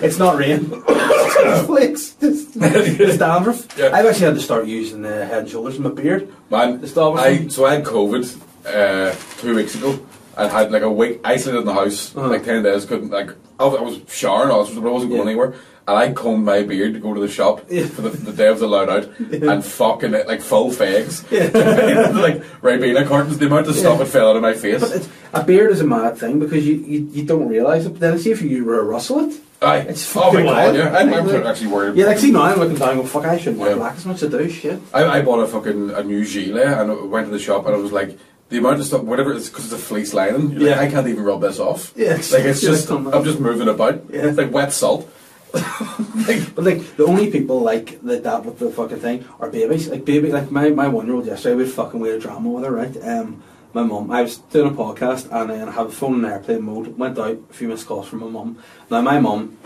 It's, 0.05 0.19
not 0.19 0.37
rain. 0.37 0.69
it's 0.87 1.65
flakes. 1.71 2.15
It's, 2.21 2.55
it's 2.55 3.17
dandruff. 3.17 3.65
Yeah. 3.79 3.95
I've 3.95 4.05
actually 4.05 4.25
had 4.29 4.35
to 4.35 4.41
start 4.41 4.67
using 4.67 5.01
the 5.01 5.25
Head 5.25 5.39
and 5.39 5.49
Shoulders 5.49 5.77
in 5.77 5.83
my 5.83 5.89
beard. 5.89 6.31
Man, 6.51 6.83
I 6.83 6.87
so 6.87 7.65
I 7.65 7.75
had 7.75 7.83
COVID 7.85 8.23
uh, 8.67 9.15
two 9.41 9.55
weeks 9.55 9.73
ago. 9.75 9.97
I 10.37 10.47
had 10.47 10.71
like 10.71 10.83
a 10.83 10.91
week 10.91 11.21
isolated 11.23 11.61
in 11.61 11.65
the 11.65 11.73
house, 11.73 12.15
Uh-huh. 12.15 12.27
like 12.27 12.43
ten 12.43 12.61
days. 12.61 12.85
Couldn't 12.85 13.09
like 13.09 13.29
I 13.59 13.65
was, 13.65 13.75
I 13.79 13.81
was 13.89 13.95
showering, 14.21 14.51
I 14.51 14.57
was, 14.57 14.69
but 14.69 14.85
I 14.87 14.91
wasn't 14.91 15.11
going 15.11 15.23
Yeah. 15.23 15.31
anywhere. 15.31 15.53
And 15.89 15.97
I 15.97 16.11
combed 16.13 16.45
my 16.45 16.61
beard 16.61 16.93
to 16.93 16.99
go 16.99 17.15
to 17.15 17.19
the 17.19 17.27
shop 17.27 17.65
Yeah. 17.67 17.87
for 17.87 18.03
the, 18.03 18.09
the 18.09 18.51
was 18.51 18.61
allowed 18.61 18.89
out, 18.89 19.09
and 19.19 19.65
fucking 19.65 20.13
it 20.13 20.27
like 20.27 20.39
full 20.41 20.69
fags, 20.69 21.25
Yeah. 21.31 22.09
like 22.21 22.43
Ribena 22.61 23.07
cartons. 23.07 23.39
The 23.39 23.47
amount 23.47 23.67
of 23.67 23.75
stuff 23.75 23.97
Yeah. 23.97 24.03
that 24.03 24.11
fell 24.11 24.29
out 24.29 24.35
of 24.35 24.43
my 24.43 24.53
face. 24.53 24.81
But 24.81 24.91
it's, 24.97 25.09
a 25.33 25.43
beard 25.43 25.71
is 25.71 25.81
a 25.81 25.87
mad 25.87 26.15
thing 26.19 26.37
because 26.37 26.63
you, 26.67 26.75
you, 26.75 27.09
you 27.11 27.23
don't 27.23 27.47
realise 27.47 27.85
it. 27.85 27.89
But 27.89 28.01
then 28.01 28.19
see 28.19 28.29
if 28.29 28.39
you 28.43 28.65
were 28.65 28.83
rustle 28.83 29.19
it. 29.31 29.41
Aye, 29.63 29.77
It's 29.89 30.15
oh 30.15 30.19
my 30.19 30.25
fucking 30.31 30.45
god, 30.45 30.55
wild. 30.55 30.75
yeah. 30.75 30.95
I'm, 30.95 31.11
I'm 31.13 31.47
actually 31.47 31.67
worried. 31.67 31.95
Yeah, 31.95 32.05
like 32.05 32.19
see 32.19 32.29
now 32.31 32.43
I'm 32.43 32.59
looking 32.59 32.77
down 32.77 32.89
and 32.91 33.01
go, 33.01 33.07
fuck, 33.07 33.25
I 33.25 33.37
shouldn't 33.39 33.57
wear 33.57 33.71
Yeah. 33.71 33.75
black 33.77 33.95
as 33.97 34.05
much 34.05 34.21
as 34.21 34.31
I 34.33 34.37
do. 34.37 34.47
Shit. 34.49 34.79
I, 34.93 35.05
I 35.05 35.21
bought 35.23 35.39
a 35.39 35.47
fucking 35.47 35.89
a 35.89 36.03
new 36.03 36.23
gilet 36.23 36.67
and 36.67 37.09
went 37.09 37.25
to 37.25 37.31
the 37.31 37.39
shop 37.39 37.65
and 37.65 37.73
I 37.73 37.79
was 37.79 37.91
like, 37.91 38.15
the 38.49 38.59
amount 38.59 38.79
of 38.79 38.85
stuff, 38.85 39.01
whatever 39.01 39.33
it's 39.33 39.49
because 39.49 39.65
it's 39.65 39.73
a 39.73 39.77
fleece 39.79 40.13
lining. 40.13 40.51
Yeah. 40.51 40.71
like, 40.77 40.79
I 40.79 40.91
can't 40.91 41.07
even 41.07 41.23
rub 41.23 41.41
this 41.41 41.59
off. 41.59 41.93
Yeah, 41.95 42.13
like 42.13 42.45
it's 42.45 42.61
just. 42.69 42.89
I'm 42.91 43.23
just 43.23 43.39
moving 43.39 43.67
about. 43.67 44.03
Yeah. 44.11 44.27
It's 44.27 44.37
like 44.37 44.51
wet 44.51 44.71
salt. 44.71 45.09
Like, 45.53 46.55
But 46.55 46.63
like 46.63 46.95
the 46.97 47.05
only 47.05 47.31
people 47.31 47.61
like 47.61 48.01
that, 48.01 48.23
that 48.23 48.45
with 48.45 48.59
the 48.59 48.69
fucking 48.69 48.99
thing 48.99 49.25
are 49.39 49.49
babies. 49.49 49.89
Like 49.89 50.05
baby, 50.05 50.31
like 50.31 50.51
my, 50.51 50.69
my 50.69 50.87
one 50.87 51.05
year 51.07 51.15
old 51.15 51.25
yesterday, 51.25 51.55
we 51.55 51.63
had 51.63 51.73
fucking 51.73 51.99
weird 51.99 52.21
drama 52.21 52.49
with 52.49 52.65
her, 52.65 52.71
right? 52.71 52.95
Um, 53.03 53.43
my 53.73 53.83
mum, 53.83 54.09
I 54.11 54.23
was 54.23 54.37
doing 54.37 54.73
a 54.73 54.75
podcast 54.75 55.31
and 55.31 55.49
then 55.49 55.69
I 55.69 55.71
had 55.71 55.87
the 55.87 55.91
phone 55.91 56.23
in 56.23 56.25
airplane 56.25 56.63
mode. 56.63 56.97
Went 56.97 57.19
out, 57.19 57.39
a 57.49 57.53
few 57.53 57.67
missed 57.67 57.87
calls 57.87 58.07
from 58.07 58.19
my 58.19 58.27
mum. 58.27 58.57
Now 58.89 59.01
my 59.01 59.19
mum, 59.19 59.57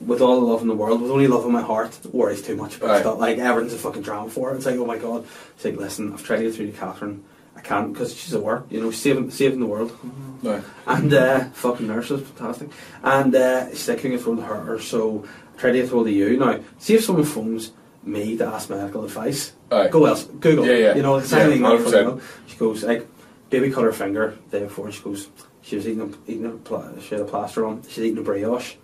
with 0.00 0.20
all 0.20 0.40
the 0.40 0.46
love 0.46 0.62
in 0.62 0.68
the 0.68 0.74
world, 0.74 1.00
with 1.00 1.10
only 1.10 1.28
love 1.28 1.44
in 1.44 1.52
my 1.52 1.62
heart, 1.62 1.96
worries 2.12 2.42
too 2.42 2.56
much 2.56 2.76
about 2.76 2.90
Aye. 2.90 3.00
stuff. 3.00 3.18
Like 3.18 3.38
everything's 3.38 3.74
a 3.74 3.78
fucking 3.78 4.02
drama 4.02 4.30
for 4.30 4.50
her. 4.50 4.56
It's 4.56 4.66
like, 4.66 4.76
oh 4.76 4.86
my 4.86 4.98
god. 4.98 5.24
It's 5.54 5.64
like, 5.64 5.76
listen, 5.76 6.12
I've 6.12 6.24
tried 6.24 6.38
to 6.38 6.42
get 6.44 6.54
through 6.54 6.72
to 6.72 6.76
Catherine. 6.76 7.24
Can't 7.62 7.92
because 7.92 8.14
she's 8.14 8.34
at 8.34 8.42
work. 8.42 8.66
You 8.70 8.80
know, 8.80 8.90
saving 8.90 9.30
saving 9.30 9.60
the 9.60 9.66
world. 9.66 9.96
no. 10.42 10.62
And 10.86 11.12
uh, 11.14 11.44
fucking 11.50 11.86
nurse 11.86 12.10
was 12.10 12.22
fantastic. 12.22 12.70
And 13.02 13.34
uh, 13.34 13.70
she's 13.70 13.88
like, 13.88 13.98
couldn't 13.98 14.16
get 14.16 14.20
through 14.24 14.36
to 14.36 14.42
her, 14.42 14.78
so 14.80 15.24
I 15.54 15.58
tried 15.60 15.72
to 15.72 15.78
get 15.80 15.88
through 15.88 16.04
to 16.04 16.10
you. 16.12 16.36
Now, 16.38 16.58
see 16.78 16.94
if 16.94 17.04
someone 17.04 17.24
phones 17.24 17.72
me 18.02 18.36
to 18.36 18.46
ask 18.46 18.68
medical 18.68 19.04
advice. 19.04 19.52
Aye. 19.70 19.88
Go 19.88 20.06
else, 20.06 20.24
Google. 20.24 20.66
Yeah, 20.66 20.72
yeah. 20.74 20.94
You 20.96 21.02
know, 21.02 21.16
it's 21.18 21.30
Yeah, 21.30 21.38
anything 21.40 21.62
like 21.62 21.78
100%. 21.80 22.20
She 22.48 22.56
goes 22.56 22.82
like, 22.82 23.06
baby 23.48 23.70
cut 23.70 23.84
her 23.84 23.92
finger 23.92 24.36
the 24.50 24.58
day 24.58 24.64
before. 24.64 24.90
She 24.90 25.02
goes, 25.02 25.28
she 25.60 25.76
was 25.76 25.86
eating 25.86 26.00
a, 26.00 26.30
eating 26.30 26.46
a 26.46 26.50
pla- 26.50 26.98
she 27.00 27.14
had 27.14 27.20
a 27.20 27.24
plaster 27.26 27.64
on. 27.64 27.82
She's 27.84 28.04
eating 28.04 28.18
a 28.18 28.22
brioche. 28.22 28.74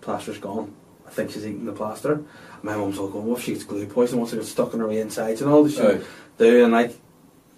Plaster's 0.00 0.38
gone. 0.38 0.72
I 1.06 1.10
think 1.10 1.32
she's 1.32 1.44
eating 1.44 1.64
the 1.64 1.72
plaster. 1.72 2.22
My 2.62 2.76
mum's 2.76 2.98
all 2.98 3.08
going, 3.08 3.26
well, 3.26 3.36
if 3.36 3.42
she 3.42 3.52
gets 3.52 3.64
glue 3.64 3.86
poison, 3.86 4.20
once 4.20 4.32
it 4.32 4.36
gets 4.36 4.50
stuck 4.50 4.74
in 4.74 4.80
her 4.80 4.90
insides 4.92 5.40
and 5.42 5.50
all 5.50 5.64
this 5.64 5.78
Aye. 5.80 5.82
shit. 5.98 6.06
Do 6.38 6.62
and 6.64 6.72
like 6.72 6.96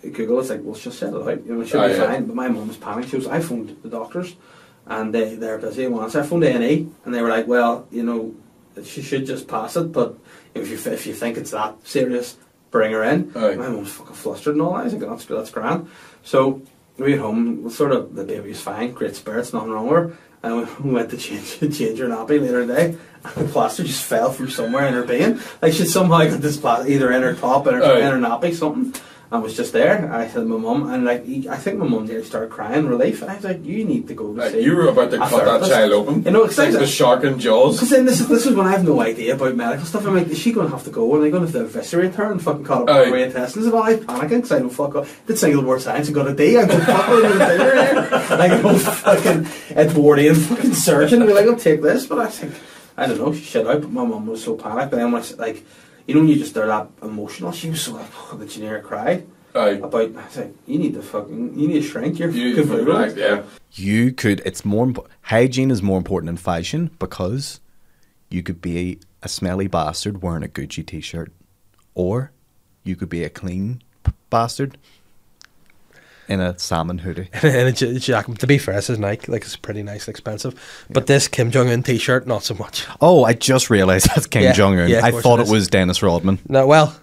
Google, 0.03 0.41
it's 0.41 0.51
like, 0.51 0.61
well, 0.63 0.75
she'll 0.75 0.93
set 0.93 1.13
it 1.13 1.21
out. 1.21 1.45
You 1.45 1.55
know, 1.57 1.65
she'll 1.65 1.81
Aye, 1.81 1.85
ah, 1.85 1.89
be 1.89 1.95
yeah. 1.95 2.07
fine. 2.07 2.27
But 2.27 2.37
my 2.37 2.49
mum 2.49 2.69
was 2.69 2.77
panicked. 2.77 3.11
She 3.11 3.17
was, 3.17 3.27
I 3.27 3.41
phoned 3.41 3.77
the 3.83 3.89
doctors, 3.89 4.35
and 4.87 5.15
they 5.15 5.35
they're 5.35 5.59
busy. 5.59 5.87
Once 5.87 6.15
I 6.15 6.23
phoned 6.23 6.45
A 6.45 6.53
and 6.53 6.95
and 7.05 7.15
they 7.15 7.23
were 7.23 7.29
like, 7.29 7.47
well, 7.47 7.87
you 7.91 8.03
know, 8.03 8.35
she 8.85 9.03
should 9.03 9.27
just 9.27 9.47
pass 9.47 9.77
it. 9.77 9.93
But 9.93 10.17
if 10.55 10.69
you 10.69 10.93
if 10.93 11.07
you 11.07 11.15
think 11.15 11.37
it's 11.37 11.51
that 11.51 11.87
serious, 11.87 12.37
bring 12.71 12.93
her 12.93 13.05
in. 13.05 13.33
Aye. 13.37 13.57
My 13.57 13.69
mum's 13.69 13.93
fucking 13.93 14.15
flustered 14.15 14.55
and 14.55 14.63
all 14.63 14.73
that. 14.75 14.81
I 14.81 14.85
was 14.85 14.95
like, 14.95 15.09
that's 15.09 15.25
that's 15.27 15.51
grand. 15.51 15.89
So 16.23 16.63
we 16.97 17.11
went 17.11 17.21
home. 17.21 17.71
Sort 17.71 17.93
of 17.93 18.15
the 18.15 18.25
baby 18.25 18.49
was 18.49 18.61
fine, 18.61 18.93
great 18.93 19.17
spirits, 19.17 19.53
nothing 19.53 19.71
wrong 19.71 19.87
with 19.87 19.97
her. 19.97 20.19
And 20.43 20.67
we 20.83 20.91
went 20.93 21.11
to 21.11 21.17
change 21.17 21.61
change 21.61 21.99
her 21.99 22.09
nappy 22.09 22.41
later 22.41 22.63
in 22.63 22.69
the 22.69 22.75
day. 22.75 22.97
And 23.23 23.47
the 23.49 23.53
plaster 23.53 23.85
just 23.85 24.05
fell 24.05 24.33
from 24.33 24.49
somewhere 24.49 24.87
in 24.87 24.95
her 24.95 25.05
being. 25.05 25.41
Like 25.61 25.75
she 25.75 25.85
somehow 25.85 26.25
got 26.25 26.41
this 26.41 26.57
plaster 26.57 26.91
either 26.91 27.13
in 27.13 27.23
her 27.23 27.35
top 27.35 27.67
in 27.67 27.75
her, 27.75 27.85
Aye. 27.85 27.99
in 28.01 28.07
her 28.07 28.29
nappy, 28.29 28.55
something. 28.55 28.99
And 29.33 29.45
was 29.45 29.57
just 29.57 29.73
there. 29.73 30.13
I 30.13 30.27
said 30.27 30.45
my 30.49 30.57
mum, 30.57 30.91
and 30.93 31.05
like 31.05 31.23
I 31.49 31.57
think 31.57 31.79
my 31.79 31.87
mum 31.87 32.05
nearly 32.05 32.25
started 32.25 32.51
crying 32.51 32.89
relief. 32.89 33.23
And 33.23 33.31
I 33.31 33.37
was 33.37 33.45
like, 33.45 33.65
"You 33.65 33.85
need 33.85 34.09
to 34.09 34.15
go 34.15 34.33
to 34.35 34.41
Like, 34.41 34.51
see." 34.51 34.63
you 34.63 34.75
were 34.75 34.89
about 34.89 35.13
to 35.13 35.19
cut 35.19 35.45
that 35.45 35.69
child 35.71 35.93
open. 35.93 36.25
You 36.25 36.33
know, 36.33 36.43
it's 36.43 36.59
like 36.59 36.73
the 36.73 36.85
shark 36.85 37.23
in 37.23 37.39
Jaws. 37.39 37.77
because 37.77 37.91
then 37.91 38.07
this 38.07 38.19
is 38.21 38.27
this 38.27 38.45
is 38.45 38.57
when 38.57 38.67
I 38.67 38.73
have 38.73 38.85
no 38.85 39.01
idea 39.01 39.35
about 39.35 39.55
medical 39.55 39.87
stuff. 39.87 40.05
I'm 40.05 40.17
like, 40.17 40.27
is 40.27 40.39
she 40.39 40.51
going 40.51 40.67
to 40.67 40.75
have 40.75 40.83
to 40.83 40.91
go? 40.91 41.15
Are 41.15 41.21
they 41.21 41.31
going 41.31 41.47
to 41.47 41.53
have 41.53 41.71
to 41.71 41.79
eviscerate 41.79 42.17
her 42.17 42.33
and 42.33 42.43
fucking 42.43 42.65
cut 42.65 42.89
up 42.89 43.07
her 43.07 43.17
intestines? 43.17 43.67
And 43.67 43.75
I'm 43.77 43.99
panicking 44.01 44.29
because 44.43 44.51
I 44.51 44.59
don't 44.59 44.71
fuck 44.71 44.97
up. 44.97 45.07
Did 45.29 45.39
single 45.39 45.63
word 45.63 45.81
science 45.81 46.09
and 46.09 46.15
got 46.17 46.27
a 46.27 46.35
D. 46.35 46.59
I 46.59 46.67
go 46.67 46.77
fuck 46.81 47.09
what 47.09 47.25
are 47.25 47.29
you 47.29 48.11
doing? 48.11 48.21
Like 48.41 48.53
an 48.53 48.65
old 48.67 48.81
fucking 48.81 49.47
Edwardian 49.77 50.35
fucking 50.35 50.75
surgeon. 50.75 51.25
We're 51.25 51.35
like, 51.35 51.47
I'll 51.47 51.55
take 51.57 51.83
this, 51.83 52.05
but 52.07 52.19
I 52.19 52.27
think 52.27 52.55
I 52.97 53.07
don't 53.07 53.19
know. 53.19 53.33
She 53.33 53.43
shut 53.43 53.67
out. 53.67 53.81
But 53.83 53.93
my 53.93 54.05
mum 54.05 54.27
was 54.27 54.43
so 54.43 54.57
panicked. 54.57 54.91
But 54.91 54.97
then 54.97 55.13
when 55.13 55.23
I, 55.23 55.27
like, 55.39 55.65
you 56.11 56.17
know, 56.17 56.23
when 56.23 56.29
you 56.31 56.35
just 56.35 56.57
are 56.57 56.67
that 56.67 56.89
emotional, 57.05 57.53
she 57.53 57.71
was 57.71 57.83
so 57.83 57.93
like, 57.95 58.09
oh, 58.33 58.37
the 58.37 58.45
generic 58.45 58.83
cry. 58.83 59.23
Aye. 59.55 59.69
about. 59.79 59.95
I 59.95 60.07
was 60.27 60.37
like, 60.39 60.53
you 60.67 60.77
need 60.81 60.95
to 60.95 61.03
fucking, 61.03 61.57
you 61.57 61.69
need 61.69 61.83
to 61.83 61.89
shrink 61.89 62.19
your 62.19 62.31
You, 62.31 62.57
fucking 62.57 62.79
you 62.79 62.85
food. 62.85 63.17
yeah. 63.17 63.43
You 63.75 64.13
could. 64.13 64.43
It's 64.45 64.65
more. 64.65 64.87
impo- 64.87 65.07
Hygiene 65.23 65.71
is 65.71 65.85
more 65.85 65.99
important 65.99 66.27
than 66.27 66.37
fashion 66.37 66.91
because 66.99 67.61
you 68.29 68.43
could 68.43 68.61
be 68.61 68.99
a 69.23 69.29
smelly 69.29 69.69
bastard 69.69 70.21
wearing 70.21 70.43
a 70.43 70.49
Gucci 70.49 70.85
t-shirt, 70.85 71.31
or 71.95 72.33
you 72.83 72.97
could 72.97 73.09
be 73.09 73.23
a 73.23 73.31
clean 73.31 73.81
bastard 74.31 74.79
in 76.31 76.41
a 76.41 76.59
salmon 76.59 76.99
hoodie. 76.99 77.29
and 77.43 77.69
a 77.69 77.73
j- 77.73 77.99
jacket. 77.99 78.39
To 78.39 78.47
be 78.47 78.57
fair, 78.57 78.77
this 78.77 78.89
is 78.89 78.99
Nike. 78.99 79.31
Like 79.31 79.43
it's 79.43 79.57
pretty 79.57 79.83
nice 79.83 80.07
and 80.07 80.13
expensive. 80.13 80.87
But 80.89 81.07
this 81.07 81.29
Kim 81.29 81.51
Jong 81.51 81.69
Un 81.69 81.83
T-shirt, 81.83 82.27
not 82.27 82.45
so 82.45 82.55
much. 82.55 82.87
Oh, 83.01 83.25
I 83.25 83.35
just 83.35 83.69
realized 83.69 84.09
that's 84.09 84.27
Kim 84.27 84.45
Yeah, 84.45 84.53
Jong 84.53 84.79
Un. 84.79 84.89
yeah, 84.89 85.05
I 85.05 85.11
thought 85.11 85.41
it 85.41 85.43
it, 85.43 85.47
is. 85.47 85.51
was 85.51 85.69
Dennis 85.69 86.03
Rodman. 86.03 86.39
No, 86.49 86.67
well, 86.67 86.97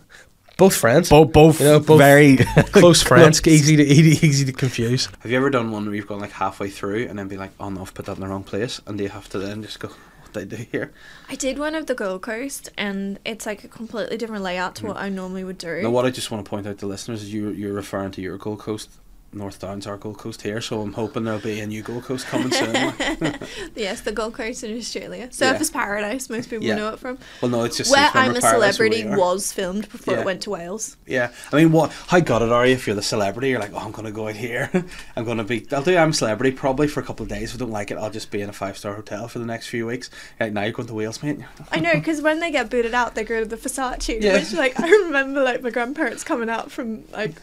both 0.57 0.75
friends. 0.75 1.09
Both, 1.09 1.34
both, 1.34 1.59
You 1.59 1.67
know, 1.67 1.80
both 1.80 1.99
very 1.99 2.38
close 2.71 3.03
friends. 3.03 3.41
close. 3.41 3.53
Easy 3.53 3.75
to 3.75 3.84
easy, 3.84 4.25
easy 4.25 4.45
to 4.45 4.53
confuse. 4.53 5.07
Have 5.19 5.30
you 5.30 5.38
ever 5.38 5.49
done 5.49 5.71
one 5.71 5.86
where 5.86 5.93
you've 5.93 6.07
gone 6.07 6.19
like 6.19 6.32
halfway 6.32 6.69
through 6.69 7.07
and 7.07 7.19
then 7.19 7.28
be 7.28 7.38
like, 7.38 7.51
oh 7.59 7.69
no, 7.69 7.82
I've 7.82 7.93
put 7.93 8.05
that 8.05 8.15
in 8.15 8.21
the 8.21 8.28
wrong 8.28 8.43
place, 8.43 8.82
and 8.88 8.99
you 8.99 9.09
have 9.09 9.30
to 9.30 9.39
then 9.39 9.61
just 9.61 9.80
go, 9.80 9.89
what 9.89 10.34
did 10.34 10.53
I 10.53 10.57
do 10.57 10.63
here? 10.71 10.93
I 11.30 11.36
did 11.36 11.59
one 11.59 11.75
of 11.75 11.86
the 11.86 11.95
Gold 11.95 12.21
Coast, 12.21 12.69
and 12.78 13.19
it's 13.25 13.45
like 13.45 13.65
a 13.65 13.67
completely 13.67 14.17
different 14.17 14.43
layout 14.43 14.75
to 14.75 14.82
hmm. 14.84 14.88
what 14.88 14.97
I 14.97 15.09
normally 15.09 15.43
would 15.43 15.57
do. 15.57 15.82
Now, 15.82 15.89
what 15.89 16.05
I 16.05 16.11
just 16.11 16.32
want 16.32 16.45
to 16.45 16.49
point 16.49 16.65
out 16.65 16.78
to 16.80 16.88
listeners 16.88 17.23
is 17.23 17.34
you 17.34 17.49
you're 17.49 17.73
referring 17.73 18.11
to 18.11 18.21
your 18.21 18.38
Gold 18.38 18.59
Coast. 18.59 18.89
North 19.34 19.59
Down's 19.59 19.86
our 19.86 19.97
Gold 19.97 20.17
Coast 20.17 20.41
here, 20.41 20.61
so 20.61 20.82
I'm 20.82 20.93
hoping 20.93 21.25
there'll 21.25 21.39
be 21.39 21.59
a 21.59 21.67
new 21.67 21.84
Gold 21.84 22.03
Coast 22.05 22.25
coming 22.28 22.51
soon. 22.51 22.73
yes, 23.75 24.01
the 24.01 24.11
Gold 24.13 24.34
Coast 24.34 24.63
in 24.63 24.78
Australia. 24.78 25.28
Surfers 25.28 25.71
Paradise, 25.71 26.30
most 26.30 26.49
people 26.49 26.65
Yeah. 26.65 26.75
know 26.75 26.89
it 26.93 26.99
from. 26.99 27.17
well, 27.41 27.51
no, 27.51 27.63
it's 27.63 27.78
just 27.78 27.91
Where 27.91 28.09
I'm 28.13 28.36
a 28.36 28.39
Paradise 28.39 28.75
Celebrity 28.78 29.05
was 29.05 29.51
filmed 29.51 29.89
before 29.89 30.13
Yeah. 30.15 30.21
it 30.21 30.25
went 30.25 30.41
to 30.43 30.49
Wales. 30.51 30.97
Yeah, 31.05 31.32
I 31.51 31.57
mean, 31.57 31.71
what? 31.71 31.91
How 32.07 32.19
gutted 32.19 32.51
are 32.51 32.65
you 32.65 32.73
if 32.73 32.88
you're 32.88 32.95
the 32.95 33.01
celebrity? 33.01 33.49
You're 33.49 33.59
like, 33.59 33.73
oh, 33.73 33.80
I'm 33.80 33.91
gonna 33.91 34.11
go 34.11 34.28
out 34.30 34.36
here. 34.36 34.69
I'm 35.15 35.25
gonna 35.25 35.43
be. 35.43 35.65
I'll 35.71 35.84
do. 35.84 35.95
I'm 35.97 36.09
a 36.11 36.13
celebrity 36.13 36.55
probably 36.55 36.88
for 36.88 37.01
a 37.01 37.03
couple 37.03 37.23
of 37.23 37.30
days. 37.30 37.49
If 37.53 37.55
I 37.57 37.59
don't 37.59 37.71
like 37.71 37.91
it, 37.91 37.97
I'll 37.97 38.09
just 38.09 38.32
be 38.32 38.41
in 38.41 38.49
a 38.49 38.53
five 38.53 38.78
star 38.78 38.95
hotel 38.95 39.28
for 39.28 39.39
the 39.39 39.45
next 39.45 39.67
few 39.67 39.86
weeks. 39.86 40.09
Like 40.39 40.53
now 40.53 40.63
you're 40.63 40.71
going 40.71 40.88
to 40.88 40.93
Wales, 40.93 41.21
mate. 41.21 41.39
I 41.71 41.80
know, 41.80 41.93
because 41.93 42.21
when 42.21 42.39
they 42.39 42.49
get 42.51 42.69
booted 42.69 42.93
out, 42.93 43.15
they 43.15 43.23
go 43.23 43.39
to 43.41 43.45
the 43.45 43.57
Versace. 43.57 44.21
Yeah. 44.21 44.34
Which, 44.34 44.53
like, 44.53 44.80
I 44.80 44.88
remember, 44.88 45.43
like, 45.43 45.61
my 45.61 45.69
grandparents 45.69 46.23
coming 46.23 46.49
out 46.49 46.71
from, 46.71 47.03
like, 47.11 47.34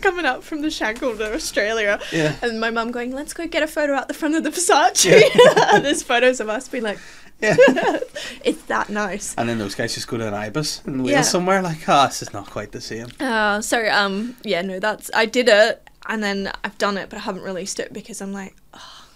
coming 0.00 0.24
out 0.24 0.42
from 0.44 0.62
the 0.62 0.70
Shankill 1.16 1.18
to 1.18 1.34
Australia. 1.34 2.00
Yeah. 2.12 2.36
And 2.42 2.60
my 2.60 2.70
mum 2.70 2.90
going, 2.90 3.12
let's 3.12 3.32
go 3.32 3.46
get 3.46 3.62
a 3.62 3.66
photo 3.66 3.94
out 3.94 4.08
the 4.08 4.14
front 4.14 4.34
of 4.34 4.44
the 4.44 4.50
Versace. 4.50 5.22
and 5.72 5.84
there's 5.84 6.02
photos 6.02 6.40
of 6.40 6.48
us 6.48 6.68
being 6.68 6.84
like, 6.84 6.98
Yeah. 7.40 7.56
it's 8.44 8.62
that 8.64 8.88
nice. 8.90 9.34
And 9.36 9.48
then 9.48 9.58
those 9.58 9.74
guys 9.74 9.94
just 9.94 10.08
go 10.08 10.16
to 10.18 10.28
an 10.28 10.34
ibis 10.34 10.82
in 10.86 10.98
Wales 10.98 11.10
Yeah. 11.10 11.22
somewhere. 11.22 11.62
Like, 11.62 11.88
ah, 11.88 12.06
this 12.06 12.22
is 12.22 12.32
not 12.32 12.50
quite 12.50 12.72
the 12.72 12.80
same. 12.80 13.08
Uh, 13.18 13.60
so, 13.60 13.88
um, 13.88 14.36
yeah, 14.42 14.62
no, 14.62 14.78
that's, 14.78 15.10
I 15.14 15.26
did 15.26 15.48
it, 15.48 15.88
and 16.06 16.22
then 16.22 16.52
I've 16.64 16.76
done 16.78 16.96
it, 16.98 17.08
but 17.10 17.16
I 17.16 17.20
haven't 17.22 17.42
released 17.42 17.80
it 17.80 17.92
because 17.92 18.20
I'm 18.20 18.32
like, 18.32 18.56
oh, 18.74 19.06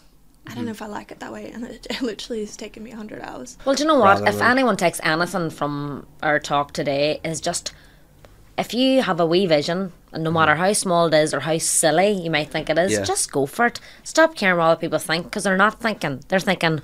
I 0.46 0.54
don't 0.54 0.66
know 0.66 0.70
if 0.72 0.82
I 0.82 0.86
like 0.86 1.10
it 1.10 1.20
that 1.20 1.32
way, 1.32 1.50
and 1.50 1.64
it, 1.64 1.86
it 1.88 2.02
literally 2.02 2.40
has 2.40 2.54
taken 2.56 2.82
me 2.82 2.90
hundred 2.90 3.22
hours. 3.22 3.56
Well, 3.64 3.74
do 3.74 3.82
you 3.82 3.88
know 3.88 3.98
what? 3.98 4.20
Rather 4.20 4.28
If 4.28 4.42
anyone 4.42 4.76
takes 4.76 5.00
anything 5.02 5.48
from 5.48 6.06
our 6.22 6.38
talk 6.38 6.72
today, 6.72 7.18
is 7.24 7.40
just 7.40 7.72
if 8.56 8.74
you 8.74 9.02
have 9.02 9.20
a 9.20 9.26
wee 9.26 9.46
vision, 9.46 9.92
and 10.12 10.22
no 10.22 10.30
matter 10.30 10.52
mm-hmm. 10.52 10.62
how 10.62 10.72
small 10.72 11.06
it 11.06 11.14
is 11.14 11.34
or 11.34 11.40
how 11.40 11.58
silly 11.58 12.10
you 12.12 12.30
might 12.30 12.50
think 12.50 12.70
it 12.70 12.78
is, 12.78 12.92
Yeah. 12.92 13.02
just 13.02 13.32
go 13.32 13.46
for 13.46 13.66
it. 13.66 13.80
Stop 14.02 14.36
caring 14.36 14.58
what 14.58 14.64
other 14.64 14.80
people 14.80 14.98
think 14.98 15.24
because 15.24 15.44
they're 15.44 15.56
not 15.56 15.80
thinking. 15.80 16.22
They're 16.28 16.40
thinking, 16.40 16.80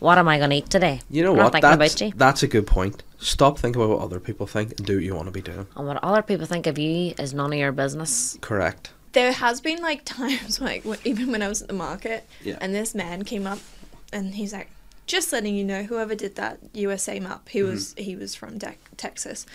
"What 0.00 0.18
am 0.18 0.28
I 0.28 0.38
going 0.38 0.50
to 0.50 0.56
eat 0.56 0.70
today?" 0.70 1.00
You 1.10 1.22
know 1.22 1.34
They're 1.34 1.44
what? 1.44 1.52
Not 1.52 1.52
thinking 1.52 1.78
That's, 1.78 1.94
about 1.94 2.06
you. 2.06 2.12
that's 2.16 2.42
a 2.42 2.48
good 2.48 2.66
point. 2.66 3.02
Stop 3.18 3.58
thinking 3.58 3.80
about 3.80 3.96
what 3.96 4.04
other 4.04 4.20
people 4.20 4.46
think 4.46 4.74
and 4.76 4.86
do 4.86 4.96
what 4.96 5.04
you 5.04 5.14
want 5.14 5.26
to 5.26 5.32
be 5.32 5.40
doing. 5.40 5.66
And 5.76 5.86
what 5.86 6.02
other 6.02 6.22
people 6.22 6.46
think 6.46 6.66
of 6.66 6.78
you 6.78 7.14
is 7.18 7.32
none 7.32 7.52
of 7.52 7.58
your 7.58 7.72
business. 7.72 8.36
Correct. 8.40 8.90
There 9.12 9.32
has 9.32 9.60
been 9.60 9.80
like 9.80 10.04
times 10.20 10.60
like 10.60 10.84
even 11.04 11.30
when 11.30 11.42
I 11.42 11.48
was 11.48 11.62
at 11.62 11.68
the 11.68 11.74
market, 11.74 12.26
Yeah. 12.42 12.58
and 12.60 12.74
this 12.74 12.94
man 12.94 13.24
came 13.24 13.46
up, 13.46 13.60
and 14.12 14.34
he's 14.34 14.52
like, 14.52 14.68
"Just 15.06 15.32
letting 15.32 15.54
you 15.54 15.64
know, 15.64 15.84
whoever 15.84 16.14
did 16.16 16.34
that 16.36 16.58
USA 16.72 17.20
map, 17.20 17.48
he 17.48 17.60
mm-hmm. 17.60 17.70
was 17.70 17.94
he 17.96 18.16
was 18.16 18.34
from 18.34 18.58
De- 18.58 18.74
Texas." 18.96 19.46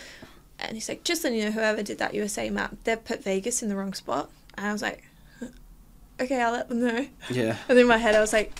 And 0.61 0.73
he's 0.75 0.89
like, 0.89 1.03
just 1.03 1.23
letting 1.23 1.39
you 1.39 1.45
know, 1.45 1.51
whoever 1.51 1.81
did 1.83 1.97
that 1.99 2.13
USA 2.13 2.49
map, 2.49 2.75
they 2.83 2.95
put 2.95 3.23
Vegas 3.23 3.61
in 3.63 3.69
the 3.69 3.75
wrong 3.75 3.93
spot. 3.93 4.29
And 4.57 4.67
I 4.67 4.71
was 4.73 4.81
like, 4.81 5.03
okay, 6.19 6.41
I'll 6.41 6.51
let 6.51 6.69
them 6.69 6.81
know. 6.81 7.07
Yeah. 7.29 7.57
And 7.69 7.79
in 7.79 7.87
my 7.87 7.97
head, 7.97 8.15
I 8.15 8.19
was 8.19 8.33
like, 8.33 8.51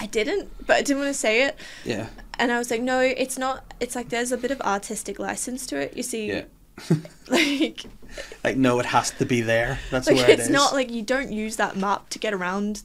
I 0.00 0.06
didn't, 0.06 0.50
but 0.66 0.76
I 0.76 0.82
didn't 0.82 1.02
want 1.02 1.12
to 1.12 1.18
say 1.18 1.42
it. 1.44 1.56
Yeah. 1.84 2.08
And 2.38 2.50
I 2.50 2.58
was 2.58 2.70
like, 2.70 2.80
no, 2.80 3.00
it's 3.00 3.38
not. 3.38 3.64
It's 3.80 3.94
like 3.94 4.08
there's 4.08 4.32
a 4.32 4.36
bit 4.38 4.50
of 4.50 4.60
artistic 4.62 5.18
license 5.18 5.66
to 5.68 5.76
it. 5.78 5.96
You 5.96 6.02
see, 6.02 6.28
Yeah. 6.28 6.44
like, 7.28 7.84
Like 8.42 8.56
no, 8.56 8.80
it 8.80 8.86
has 8.86 9.10
to 9.12 9.26
be 9.26 9.42
there. 9.42 9.78
That's 9.90 10.06
like 10.06 10.16
where 10.16 10.30
it 10.30 10.38
it's 10.38 10.42
is. 10.44 10.50
not 10.50 10.72
like 10.72 10.90
you 10.90 11.02
don't 11.02 11.30
use 11.32 11.56
that 11.56 11.76
map 11.76 12.08
to 12.10 12.18
get 12.18 12.32
around 12.32 12.82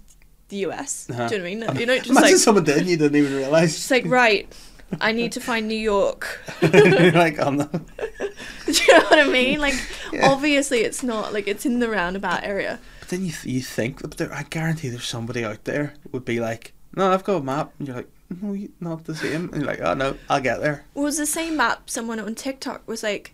the 0.50 0.58
US. 0.68 1.10
Uh-huh. 1.10 1.28
Do 1.28 1.36
you 1.36 1.42
know 1.42 1.50
what 1.66 1.70
I 1.70 1.74
mean? 1.74 1.80
You 1.80 1.86
don't 1.86 1.98
just 2.04 2.10
Imagine 2.10 2.32
like, 2.32 2.36
someone 2.38 2.64
did 2.66 2.78
and 2.78 2.88
you 2.88 2.98
didn't 2.98 3.16
even 3.16 3.36
realize. 3.36 3.76
just 3.76 3.90
like 3.92 4.06
right. 4.06 4.54
I 5.02 5.12
need 5.12 5.32
to 5.34 5.40
find 5.42 5.68
New 5.68 5.76
York. 5.78 6.42
Like, 6.62 7.40
oh 7.40 7.50
no. 7.52 7.66
Do 8.66 8.72
you 8.72 8.94
know 8.98 9.04
what 9.06 9.20
I 9.20 9.28
mean? 9.28 9.60
Like, 9.60 9.76
obviously, 10.24 10.80
it's 10.82 11.04
not 11.04 11.34
like 11.34 11.48
it's 11.48 11.66
in 11.66 11.80
the 11.80 11.90
roundabout 11.90 12.44
area. 12.44 12.80
But 13.00 13.10
then 13.10 13.26
you 13.26 13.32
th- 13.32 13.54
you 13.54 13.62
think, 13.62 14.02
but 14.02 14.18
there, 14.18 14.34
I 14.34 14.44
guarantee 14.44 14.90
there's 14.90 15.06
somebody 15.08 15.44
out 15.46 15.64
there 15.66 15.94
would 16.12 16.26
be 16.26 16.40
like, 16.40 16.74
no, 16.96 17.12
I've 17.12 17.24
got 17.24 17.36
a 17.42 17.44
map, 17.44 17.72
and 17.80 17.88
you're 17.88 17.98
like, 17.98 18.10
no, 18.42 18.54
you- 18.54 18.72
not 18.80 19.04
the 19.06 19.16
same, 19.16 19.50
and 19.54 19.62
you're 19.62 19.66
like, 19.72 19.82
oh 19.82 19.94
no, 19.94 20.18
I'll 20.30 20.42
get 20.42 20.62
there. 20.62 20.84
It 20.96 21.00
was 21.00 21.18
the 21.18 21.26
same 21.26 21.58
map. 21.58 21.90
Someone 21.90 22.20
on 22.20 22.36
TikTok 22.36 22.88
was 22.88 23.04
like, 23.04 23.34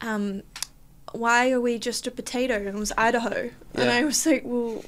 um, 0.00 0.42
"Why 1.12 1.50
are 1.52 1.60
we 1.60 1.78
just 1.78 2.06
a 2.06 2.10
potato?" 2.10 2.56
And 2.56 2.68
it 2.68 2.74
was 2.74 2.92
Idaho, 2.98 3.50
and 3.74 3.90
I 3.90 4.04
was 4.04 4.24
like, 4.26 4.42
"Well, 4.44 4.84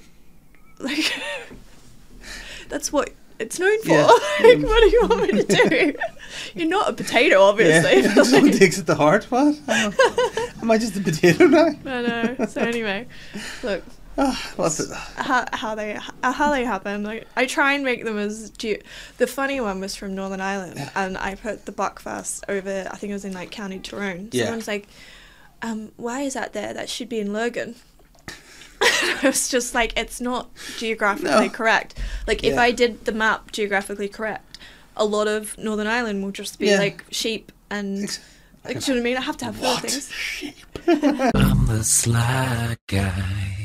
like, 0.81 1.13
that's 2.69 2.93
what 2.93 3.11
it's 3.39 3.59
known 3.59 3.83
for. 3.83 3.91
Yeah. 3.91 4.03
like, 4.41 4.59
what 4.59 4.81
do 4.81 4.91
you 4.91 5.07
want 5.09 5.33
me 5.33 5.43
to 5.43 5.69
do? 5.69 5.95
You're 6.55 6.69
not 6.69 6.91
a 6.91 6.93
potato, 6.93 7.43
obviously." 7.43 8.03
Yeah, 8.03 8.23
someone 8.23 8.53
takes 8.53 8.79
it 8.79 8.87
to 8.87 8.95
heart. 8.95 9.25
What? 9.25 9.59
Oh, 9.69 10.53
Am 10.63 10.71
I 10.71 10.79
just 10.79 10.97
a 10.97 11.01
potato 11.01 11.47
now? 11.47 11.67
I 11.87 12.03
know. 12.03 12.47
So 12.47 12.61
anyway, 12.61 13.07
look 13.63 13.83
What's 14.57 14.79
it? 14.79 14.91
how, 15.17 15.45
how 15.53 15.75
they 15.75 15.99
how 16.23 16.51
they 16.53 16.65
happen. 16.65 17.03
Like 17.03 17.27
I 17.37 17.47
try 17.47 17.73
and 17.73 17.85
make 17.85 18.05
them 18.05 18.17
as 18.17 18.51
ge- 18.51 18.83
the 19.19 19.27
funny 19.27 19.61
one 19.61 19.81
was 19.81 19.97
from 19.97 20.15
Northern 20.15 20.41
Ireland, 20.41 20.91
and 20.95 21.19
I 21.19 21.35
put 21.35 21.67
the 21.67 21.73
Buckfast 21.73 22.45
over. 22.49 22.89
I 22.91 22.97
think 22.97 23.11
it 23.11 23.15
was 23.15 23.25
in 23.25 23.33
like 23.33 23.51
County 23.51 23.81
Tyrone. 23.81 24.29
Yeah. 24.31 24.45
Someone's 24.45 24.69
like, 24.69 24.87
um, 25.63 25.91
"Why 25.97 26.21
is 26.21 26.35
that 26.35 26.53
there? 26.53 26.73
That 26.73 26.89
should 26.89 27.09
be 27.09 27.19
in 27.19 27.33
Lurgan." 27.33 27.75
I 28.83 29.21
was 29.25 29.49
just 29.49 29.75
like, 29.75 29.93
it's 29.99 30.21
not 30.21 30.49
geographically 30.79 31.31
No. 31.47 31.49
correct. 31.51 31.99
Like 32.27 32.45
if 32.45 32.59
I 32.59 32.71
did 32.71 33.05
the 33.05 33.13
map 33.13 33.53
geographically 33.53 34.09
correct, 34.09 34.59
a 34.97 35.05
lot 35.05 35.27
of 35.29 35.57
Northern 35.59 35.87
Ireland 35.87 36.23
will 36.23 36.31
just 36.33 36.59
be 36.59 36.67
Yeah. 36.69 36.79
like 36.79 37.05
sheep 37.11 37.53
and. 37.71 38.19
Like, 38.67 38.81
do 38.83 38.93
you 38.93 38.97
know 38.97 39.03
what 39.03 39.07
I 39.07 39.11
mean? 39.11 39.17
I 39.19 39.21
have 39.21 39.37
to 39.39 39.45
have 39.45 39.57
filler 39.57 39.77
things. 39.77 40.11
Sheep. 40.11 40.55
I'm 40.87 41.67
the 41.67 41.85
sly 41.85 42.77
guy. 42.87 43.64